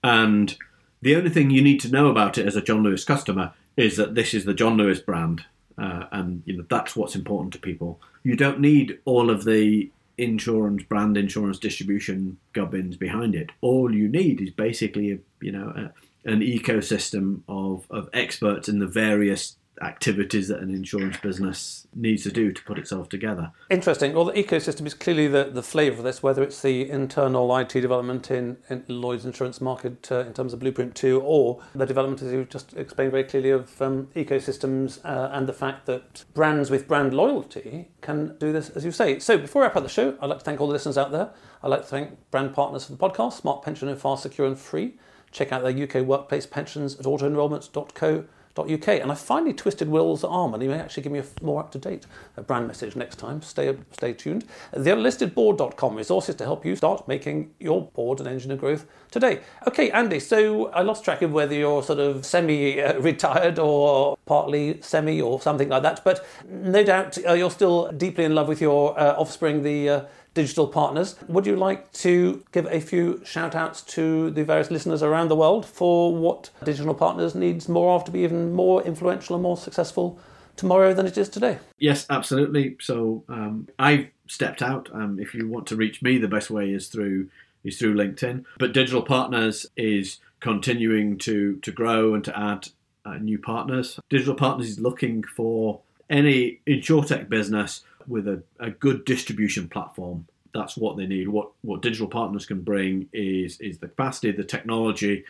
and 0.03 0.57
the 1.01 1.17
only 1.17 1.31
thing 1.31 1.51
you 1.51 1.63
need 1.63 1.81
to 1.81 1.91
know 1.91 2.09
about 2.09 2.39
it 2.39 2.47
as 2.47 2.57
a 2.57 2.63
John 2.63 2.83
Lewis 2.83 3.05
customer 3.05 3.53
is 3.77 3.97
that 3.97 4.15
this 4.15 4.35
is 4.35 4.45
the 4.45 4.55
John 4.55 4.77
Lewis 4.77 5.01
brand, 5.01 5.45
uh, 5.79 6.05
and 6.13 6.43
you 6.45 6.57
know 6.57 6.65
that's 6.69 6.95
what's 6.97 7.15
important 7.15 7.53
to 7.55 7.59
people. 7.59 8.01
You 8.23 8.37
don't 8.37 8.61
need 8.61 8.99
all 9.05 9.31
of 9.31 9.45
the 9.45 9.91
insurance 10.19 10.83
brand 10.85 11.17
insurance 11.17 11.59
distribution 11.59 12.39
gubbins 12.53 12.97
behind 12.97 13.35
it. 13.35 13.51
All 13.61 13.95
you 13.95 14.09
need 14.09 14.41
is 14.41 14.51
basically 14.51 15.13
a, 15.13 15.19
you 15.41 15.53
know 15.53 15.73
a, 15.75 16.31
an 16.31 16.41
ecosystem 16.41 17.43
of 17.49 17.87
of 17.91 18.09
experts 18.13 18.69
in 18.69 18.79
the 18.79 18.87
various 18.87 19.57
activities 19.81 20.49
that 20.49 20.61
an 20.61 20.71
insurance 20.71 21.17
business 21.17 21.87
needs 21.95 22.23
to 22.25 22.31
do 22.31 22.53
to 22.53 22.63
put 22.65 22.79
itself 22.79 23.09
together. 23.09 23.51
Interesting. 23.71 24.13
Well, 24.13 24.27
the 24.27 24.33
ecosystem 24.33 24.87
is 24.87 24.95
clearly 24.95 25.29
the, 25.29 25.45
the 25.45 25.63
flavour 25.63 25.99
of 25.99 26.05
this, 26.05 26.23
whether 26.23 26.43
it's 26.43 26.61
the 26.61 26.89
internal 26.89 27.57
IT 27.57 27.71
development 27.71 28.31
in, 28.31 28.59
in 28.69 28.85
Lloyd's 28.89 29.25
insurance 29.25 29.61
market 29.61 30.11
uh, 30.13 30.21
in 30.21 30.35
terms 30.35 30.53
of 30.53 30.61
Blueprint 30.61 30.95
2 30.95 31.21
or 31.21 31.63
the 31.75 31.87
development, 31.87 32.21
as 32.23 32.33
you 32.33 32.45
just 32.45 32.75
explained 32.75 33.13
very 33.13 33.25
clearly, 33.25 33.51
of 33.51 33.81
um, 33.81 34.09
ecosystems 34.15 35.03
uh, 35.05 35.31
and 35.33 35.49
the 35.49 35.53
fact 35.53 35.87
that 35.87 36.25
brands 36.35 36.71
with 36.71 36.87
brand 36.87 37.15
loyalty 37.15 37.89
can 38.03 38.37
do 38.39 38.53
this, 38.53 38.69
as 38.71 38.85
you 38.85 38.93
say. 38.93 39.19
So 39.19 39.39
before 39.39 39.63
I 39.63 39.67
wrap 39.67 39.77
up 39.77 39.83
the 39.83 39.89
show, 39.89 40.17
I'd 40.21 40.27
like 40.27 40.39
to 40.39 40.45
thank 40.45 40.61
all 40.61 40.67
the 40.67 40.75
listeners 40.75 40.99
out 40.99 41.13
there. 41.13 41.31
I'd 41.63 41.69
like 41.69 41.83
to 41.83 41.87
thank 41.87 42.31
brand 42.31 42.55
partners 42.55 42.85
for 42.85 42.93
the 42.93 42.99
podcast, 42.99 43.35
Smart 43.35 43.63
Pension 43.63 43.89
and 43.89 43.99
Fast, 43.99 44.25
Secure 44.25 44.47
and 44.47 44.59
Free. 44.59 44.95
Check 45.31 45.51
out 45.51 45.63
their 45.63 45.83
UK 45.83 46.07
workplace 46.07 46.45
pensions 46.45 46.99
at 46.99 47.07
autoenrollment.co.uk 47.07 48.27
uk. 48.59 48.89
And 48.89 49.11
I 49.11 49.15
finally 49.15 49.53
twisted 49.53 49.89
Will's 49.89 50.25
arm, 50.25 50.55
and 50.55 50.63
he 50.63 50.69
may 50.69 50.79
actually 50.79 51.03
give 51.03 51.13
me 51.13 51.21
a 51.21 51.25
more 51.43 51.61
up 51.61 51.71
to 51.73 51.79
date 51.79 52.07
uh, 52.37 52.43
brand 52.43 52.67
message 52.67 52.97
next 52.97 53.17
time. 53.17 53.43
Stay, 53.43 53.77
stay 53.93 54.13
tuned. 54.13 54.45
TheUnlistedBoard.com 54.75 55.97
resources 55.97 56.35
to 56.37 56.45
help 56.45 56.65
you 56.65 56.77
start 56.77 57.07
making 57.09 57.55
your 57.59 57.83
board 57.83 58.21
an 58.21 58.27
engine 58.27 58.51
of 58.51 58.59
growth 58.59 58.87
today. 59.11 59.41
Okay, 59.67 59.91
Andy, 59.91 60.21
so 60.21 60.69
I 60.69 60.83
lost 60.83 61.05
track 61.05 61.23
of 61.23 61.33
whether 61.33 61.55
you're 61.55 61.83
sort 61.83 61.99
of 61.99 62.25
semi 62.25 62.81
retired 62.99 63.59
or 63.59 64.17
partly 64.27 64.81
semi 64.81 65.21
or 65.21 65.41
something 65.41 65.69
like 65.69 65.83
that, 65.83 66.03
but 66.05 66.25
no 66.49 66.83
doubt 66.83 67.19
uh, 67.27 67.33
you're 67.33 67.51
still 67.51 67.91
deeply 67.93 68.25
in 68.25 68.35
love 68.35 68.49
with 68.49 68.61
your 68.61 68.99
uh, 68.99 69.15
offspring, 69.17 69.63
the 69.63 69.89
uh, 69.89 70.05
digital 70.35 70.67
partners. 70.67 71.17
Would 71.29 71.47
you 71.47 71.57
like 71.57 71.93
to 71.93 72.45
give 72.53 72.67
a 72.67 72.81
few 72.81 73.23
shout 73.25 73.55
outs 73.55 73.83
to 73.83 74.31
the 74.31 74.45
various 74.45 74.71
listeners 74.71 75.03
around 75.03 75.29
the 75.29 75.37
world 75.37 75.67
for 75.67 76.15
what 76.15 76.51
digital 76.65 76.95
partners 76.95 77.35
needs 77.35 77.69
more 77.69 77.95
of 77.95 78.05
to 78.05 78.11
be 78.11 78.21
even 78.21 78.53
more 78.53 78.83
influential 78.83 79.37
and 79.37 79.43
more 79.43 79.57
successful 79.57 80.19
tomorrow 80.57 80.95
than 80.95 81.07
it 81.07 81.19
is 81.19 81.29
today? 81.29 81.59
Yes, 81.79 82.07
absolutely. 82.09 82.77
So 82.81 83.25
um, 83.29 83.69
I've 83.79 84.09
stepped 84.27 84.63
out. 84.63 84.89
Um, 84.93 85.19
if 85.19 85.35
you 85.35 85.49
want 85.49 85.67
to 85.69 85.77
reach 85.77 86.03
me, 86.03 86.19
the 86.19 86.29
best 86.29 86.51
way 86.51 86.71
is 86.71 86.89
through 86.89 87.29
is 87.65 87.79
through 87.79 87.95
LinkedIn. 87.95 88.45
But 88.59 88.73
digital 88.73 89.03
partners 89.03 89.67
is 89.77 90.19
continuing 90.41 91.19
to 91.19 91.57
to 91.57 91.73
grow 91.73 92.15
and 92.15 92.25
to 92.25 92.39
add 92.39 92.69
uh, 93.05 93.17
new 93.17 93.39
partners. 93.39 93.99
Digital 94.09 94.35
partners 94.35 94.69
is 94.69 94.81
looking 94.81 95.23
for 95.23 95.81
any 96.11 96.61
insurtech 96.67 97.29
business 97.29 97.83
with 98.09 98.29
a, 98.29 98.43
a 98.61 98.71
good 98.71 99.05
distribution 99.05 99.69
platform. 99.69 100.27
That's 100.55 100.77
what 100.77 100.97
they 100.97 101.07
need. 101.07 101.29
What 101.29 101.51
what 101.63 101.83
digital 101.83 102.09
partners 102.09 102.47
can 102.47 102.61
bring 102.61 103.09
is 103.13 103.61
is 103.61 103.79
the 103.79 103.89
capacity, 103.89 104.33
the 104.33 104.45
technology, 104.45 105.25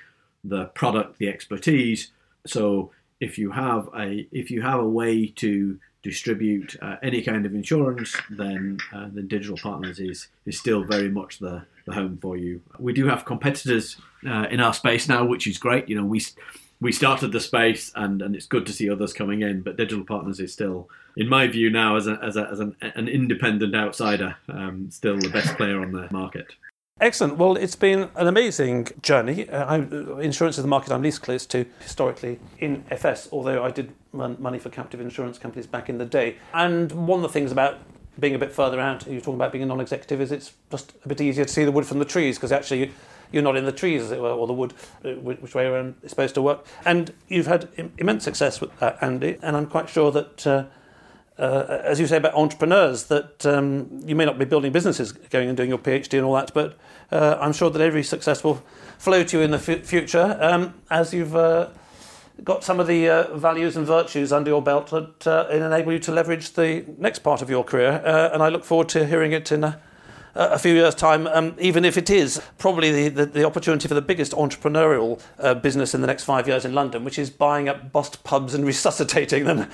the 0.44 0.66
product, 0.66 1.18
the 1.18 1.28
expertise. 1.28 2.10
So 2.46 2.90
if 3.20 3.38
you 3.38 3.52
have 3.52 3.88
a 3.96 4.26
if 4.32 4.50
you 4.50 4.62
have 4.62 4.80
a 4.80 4.88
way 4.88 5.26
to 5.26 5.78
distribute 6.02 6.76
uh, 6.82 6.96
any 7.02 7.22
kind 7.22 7.46
of 7.46 7.54
insurance, 7.54 8.16
then 8.30 8.78
uh, 8.92 9.08
then 9.12 9.28
digital 9.28 9.56
partners 9.56 10.00
is 10.00 10.28
is 10.44 10.58
still 10.58 10.82
very 10.82 11.08
much 11.08 11.38
the 11.38 11.64
the 11.86 11.94
home 11.94 12.18
for 12.20 12.36
you. 12.36 12.60
We 12.78 12.92
do 12.92 13.06
have 13.06 13.24
competitors 13.24 13.96
uh, 14.26 14.46
in 14.50 14.60
our 14.60 14.74
space 14.74 15.08
now, 15.08 15.24
which 15.24 15.46
is 15.46 15.58
great. 15.58 15.88
You 15.88 15.96
know, 15.96 16.04
we 16.04 16.20
we 16.82 16.90
started 16.90 17.30
the 17.30 17.40
space, 17.40 17.92
and, 17.94 18.20
and 18.20 18.34
it's 18.34 18.46
good 18.46 18.66
to 18.66 18.72
see 18.72 18.90
others 18.90 19.12
coming 19.12 19.42
in. 19.42 19.62
But 19.62 19.76
Digital 19.76 20.04
Partners 20.04 20.40
is 20.40 20.52
still, 20.52 20.90
in 21.16 21.28
my 21.28 21.46
view, 21.46 21.70
now 21.70 21.94
as, 21.94 22.08
a, 22.08 22.18
as, 22.20 22.36
a, 22.36 22.48
as 22.50 22.58
an, 22.58 22.76
an 22.82 23.06
independent 23.06 23.74
outsider, 23.74 24.36
um, 24.48 24.90
still 24.90 25.16
the 25.16 25.30
best 25.30 25.56
player 25.56 25.80
on 25.80 25.92
the 25.92 26.08
market. 26.10 26.48
Excellent. 27.00 27.36
Well, 27.36 27.56
it's 27.56 27.76
been 27.76 28.10
an 28.16 28.26
amazing 28.26 28.88
journey. 29.00 29.48
Uh, 29.48 29.76
insurance 30.18 30.58
is 30.58 30.64
the 30.64 30.68
market 30.68 30.92
I'm 30.92 31.02
least 31.02 31.22
close 31.22 31.46
to 31.46 31.64
historically 31.80 32.40
in 32.58 32.84
FS, 32.90 33.28
although 33.30 33.62
I 33.62 33.70
did 33.70 33.92
run 34.12 34.36
money 34.40 34.58
for 34.58 34.68
captive 34.68 35.00
insurance 35.00 35.38
companies 35.38 35.66
back 35.68 35.88
in 35.88 35.98
the 35.98 36.04
day. 36.04 36.36
And 36.52 36.90
one 36.92 37.18
of 37.18 37.22
the 37.22 37.28
things 37.28 37.52
about 37.52 37.78
being 38.18 38.34
a 38.34 38.38
bit 38.38 38.52
further 38.52 38.80
out, 38.80 39.06
you're 39.06 39.20
talking 39.20 39.34
about 39.34 39.52
being 39.52 39.64
a 39.64 39.66
non 39.66 39.80
executive, 39.80 40.20
is 40.20 40.32
it's 40.32 40.52
just 40.70 40.94
a 41.04 41.08
bit 41.08 41.20
easier 41.20 41.44
to 41.44 41.52
see 41.52 41.64
the 41.64 41.72
wood 41.72 41.86
from 41.86 41.98
the 41.98 42.04
trees 42.04 42.36
because 42.36 42.52
actually 42.52 42.92
you're 43.32 43.42
not 43.42 43.56
in 43.56 43.64
the 43.64 43.72
trees, 43.72 44.02
as 44.02 44.12
it 44.12 44.20
were, 44.20 44.30
or 44.30 44.46
the 44.46 44.52
wood, 44.52 44.74
uh, 45.04 45.10
which 45.14 45.54
way 45.54 45.66
around 45.66 45.94
it's 46.02 46.10
supposed 46.10 46.34
to 46.34 46.42
work. 46.42 46.66
And 46.84 47.12
you've 47.28 47.46
had 47.46 47.68
Im- 47.76 47.92
immense 47.98 48.24
success 48.24 48.60
with 48.60 48.78
that, 48.78 48.98
Andy, 49.00 49.38
and 49.42 49.56
I'm 49.56 49.66
quite 49.66 49.88
sure 49.88 50.10
that. 50.12 50.46
Uh, 50.46 50.64
uh, 51.38 51.80
as 51.82 51.98
you 51.98 52.06
say 52.06 52.18
about 52.18 52.34
entrepreneurs, 52.34 53.04
that 53.04 53.44
um, 53.46 54.02
you 54.04 54.14
may 54.14 54.24
not 54.24 54.38
be 54.38 54.44
building 54.44 54.70
businesses, 54.70 55.12
going 55.12 55.48
and 55.48 55.56
doing 55.56 55.70
your 55.70 55.78
PhD 55.78 56.18
and 56.18 56.26
all 56.26 56.34
that, 56.34 56.52
but 56.52 56.76
uh, 57.10 57.38
I'm 57.40 57.54
sure 57.54 57.70
that 57.70 57.80
every 57.80 58.02
success 58.02 58.44
will 58.44 58.62
flow 58.98 59.24
to 59.24 59.38
you 59.38 59.42
in 59.42 59.50
the 59.50 59.56
f- 59.56 59.84
future 59.84 60.38
um, 60.40 60.74
as 60.90 61.14
you've 61.14 61.34
uh, 61.34 61.68
got 62.44 62.64
some 62.64 62.80
of 62.80 62.86
the 62.86 63.08
uh, 63.08 63.36
values 63.36 63.76
and 63.76 63.86
virtues 63.86 64.32
under 64.32 64.50
your 64.50 64.62
belt 64.62 64.88
that 64.90 65.26
uh, 65.26 65.46
enable 65.50 65.92
you 65.92 65.98
to 66.00 66.12
leverage 66.12 66.52
the 66.52 66.84
next 66.98 67.20
part 67.20 67.42
of 67.42 67.50
your 67.50 67.64
career. 67.64 68.02
Uh, 68.04 68.30
and 68.32 68.42
I 68.42 68.48
look 68.48 68.64
forward 68.64 68.88
to 68.90 69.06
hearing 69.06 69.32
it 69.32 69.52
in 69.52 69.64
a 69.64 69.80
a 70.34 70.58
few 70.58 70.74
years' 70.74 70.94
time, 70.94 71.26
um, 71.26 71.54
even 71.58 71.84
if 71.84 71.96
it 71.96 72.08
is 72.08 72.40
probably 72.58 72.90
the, 72.90 73.08
the, 73.08 73.26
the 73.26 73.44
opportunity 73.44 73.86
for 73.88 73.94
the 73.94 74.02
biggest 74.02 74.32
entrepreneurial 74.32 75.20
uh, 75.38 75.54
business 75.54 75.94
in 75.94 76.00
the 76.00 76.06
next 76.06 76.24
five 76.24 76.48
years 76.48 76.64
in 76.64 76.74
London, 76.74 77.04
which 77.04 77.18
is 77.18 77.30
buying 77.30 77.68
up 77.68 77.92
bust 77.92 78.24
pubs 78.24 78.54
and 78.54 78.64
resuscitating 78.72 79.44
them. 79.44 79.68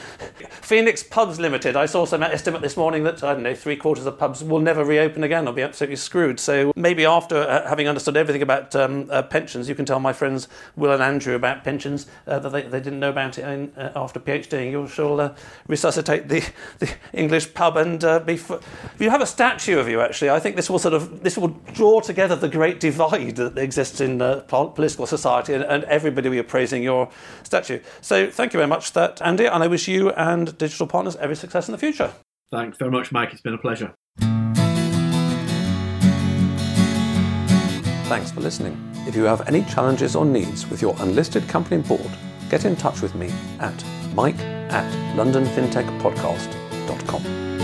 Phoenix 0.60 1.02
Pubs 1.02 1.38
Limited, 1.38 1.76
I 1.76 1.86
saw 1.86 2.04
some 2.04 2.22
estimate 2.22 2.62
this 2.62 2.76
morning 2.76 3.04
that, 3.04 3.22
I 3.22 3.34
don't 3.34 3.42
know, 3.42 3.54
three 3.54 3.76
quarters 3.76 4.06
of 4.06 4.18
pubs 4.18 4.42
will 4.42 4.58
never 4.58 4.84
reopen 4.84 5.22
again. 5.22 5.46
I'll 5.46 5.52
be 5.52 5.62
absolutely 5.62 5.96
screwed. 5.96 6.40
So 6.40 6.72
maybe 6.74 7.04
after 7.04 7.36
uh, 7.36 7.68
having 7.68 7.88
understood 7.88 8.16
everything 8.16 8.42
about 8.42 8.74
um, 8.74 9.08
uh, 9.10 9.22
pensions, 9.22 9.68
you 9.68 9.74
can 9.74 9.84
tell 9.84 10.00
my 10.00 10.12
friends 10.12 10.48
Will 10.76 10.92
and 10.92 11.02
Andrew 11.02 11.34
about 11.34 11.64
pensions 11.64 12.06
uh, 12.26 12.38
that 12.40 12.50
they, 12.50 12.62
they 12.62 12.80
didn't 12.80 13.00
know 13.00 13.10
about 13.10 13.38
it 13.38 13.72
uh, 13.76 13.90
after 13.94 14.18
PhD. 14.18 14.70
You 14.70 14.88
shall 14.88 15.34
resuscitate 15.66 16.28
the, 16.28 16.44
the 16.78 16.92
English 17.12 17.54
pub 17.54 17.76
and 17.76 18.00
be. 18.26 18.34
F- 18.34 18.60
you 18.98 19.10
have 19.10 19.20
a 19.20 19.26
statue 19.26 19.78
of 19.78 19.88
you, 19.88 20.00
actually. 20.00 20.30
I 20.30 20.40
think 20.40 20.47
think 20.48 20.56
this 20.56 20.70
will 20.70 20.78
sort 20.78 20.94
of 20.94 21.22
this 21.22 21.36
will 21.36 21.54
draw 21.74 22.00
together 22.00 22.34
the 22.34 22.48
great 22.48 22.80
divide 22.80 23.36
that 23.36 23.58
exists 23.58 24.00
in 24.00 24.22
uh, 24.22 24.40
political 24.48 25.06
society, 25.06 25.52
and, 25.52 25.62
and, 25.64 25.84
everybody 25.84 26.30
will 26.30 26.38
be 26.38 26.42
praising 26.42 26.82
your 26.82 27.10
statue. 27.42 27.80
So 28.00 28.30
thank 28.30 28.54
you 28.54 28.58
very 28.58 28.66
much, 28.66 28.86
for 28.86 28.94
that 28.94 29.20
Andy, 29.20 29.44
and 29.44 29.62
I 29.62 29.66
wish 29.66 29.88
you 29.88 30.08
and 30.12 30.56
Digital 30.56 30.86
Partners 30.86 31.16
every 31.16 31.36
success 31.36 31.68
in 31.68 31.72
the 31.72 31.78
future. 31.78 32.14
Thanks 32.50 32.78
very 32.78 32.90
much, 32.90 33.12
Mike. 33.12 33.30
It's 33.32 33.42
been 33.42 33.52
a 33.52 33.58
pleasure. 33.58 33.92
Thanks 38.08 38.30
for 38.30 38.40
listening. 38.40 38.74
If 39.06 39.14
you 39.14 39.24
have 39.24 39.46
any 39.46 39.64
challenges 39.64 40.16
or 40.16 40.24
needs 40.24 40.66
with 40.70 40.80
your 40.80 40.96
unlisted 41.00 41.46
company 41.46 41.82
board, 41.82 42.10
get 42.48 42.64
in 42.64 42.74
touch 42.74 43.02
with 43.02 43.14
me 43.14 43.30
at 43.60 43.84
mike 44.14 44.40
at 44.70 44.90
londonfintechpodcast.com. 45.14 47.57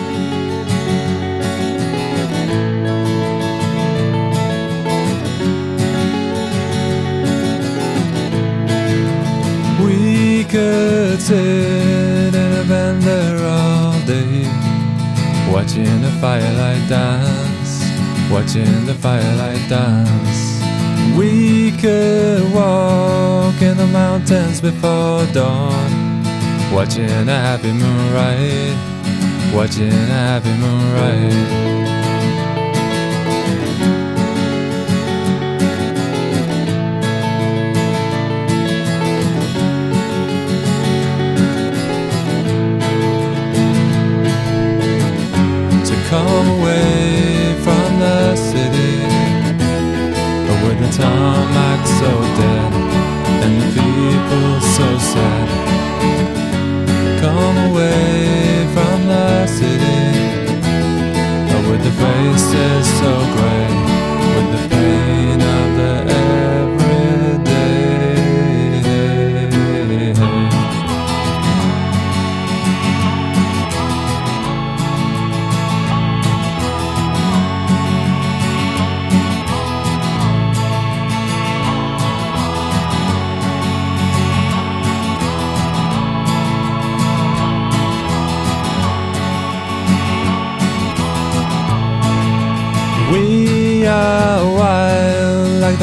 could 10.55 11.21
sit 11.21 12.33
in 12.33 12.53
a 12.53 12.65
bender 12.69 13.45
all 13.45 13.99
day, 14.07 14.47
watching 15.53 16.01
the 16.01 16.13
firelight 16.21 16.89
dance, 16.89 17.83
watching 18.31 18.87
the 18.87 18.95
firelight 18.95 19.69
dance. 19.69 20.63
We 21.19 21.73
could 21.79 22.55
walk 22.55 23.61
in 23.63 23.77
the 23.77 23.89
mountains 23.89 24.61
before 24.61 25.27
dawn, 25.33 26.23
watching 26.73 27.29
a 27.29 27.39
happy 27.49 27.73
moonrise, 27.73 28.79
watching 29.53 29.93
a 29.93 30.15
happy 30.23 30.55
moonrise. 30.63 31.94
Come 46.15 46.49
away 46.61 47.57
from 47.65 47.89
the 47.99 48.37
city. 48.37 48.95
But 50.47 50.59
With 50.65 50.79
the 50.85 50.91
tarmac 50.99 51.81
so 52.01 52.11
dead 52.39 52.73
And 53.45 53.55
the 53.61 53.69
people 53.79 54.49
so 54.77 54.89
sad 55.13 55.49
Come 57.23 57.57
away 57.69 58.67
from 58.75 58.99
the 59.13 59.47
city. 59.59 60.03
But 61.51 61.63
With 61.69 61.83
the 61.89 61.95
faces 62.03 62.87
so 63.01 63.13
grey 63.35 63.94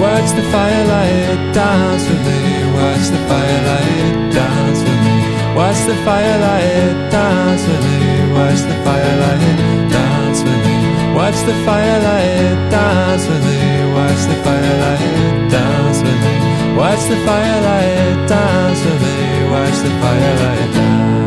Watch 0.00 0.30
the 0.32 0.42
firelight 0.50 1.52
dance 1.52 2.08
with 2.08 2.24
me. 2.24 2.40
Watch 2.72 3.06
the 3.12 3.20
firelight 3.28 4.32
dance 4.32 4.80
with 4.80 5.00
me. 5.04 5.16
Watch 5.54 5.80
the 5.84 5.94
firelight 6.06 7.10
dance 7.12 7.66
with 7.68 7.84
me. 7.84 8.32
Watch 8.32 8.62
the 8.64 8.76
firelight 8.80 9.90
dance 9.92 10.42
with 10.42 10.56
me. 10.64 11.14
Watch 11.14 11.40
the 11.44 11.52
firelight 11.66 12.70
dance 12.72 13.28
with 13.28 13.44
me. 13.44 13.60
Watch 13.92 14.22
the 14.24 14.36
firelight 14.42 15.50
dance 15.52 16.00
with 16.00 16.20
me. 16.24 16.76
Watch 16.80 17.04
the 17.12 17.18
firelight 17.26 18.26
dance 18.26 18.80
with 18.82 19.02
me. 19.04 19.50
Watch 19.52 19.78
the 19.84 19.92
firelight 20.00 20.72
dance. 20.72 21.19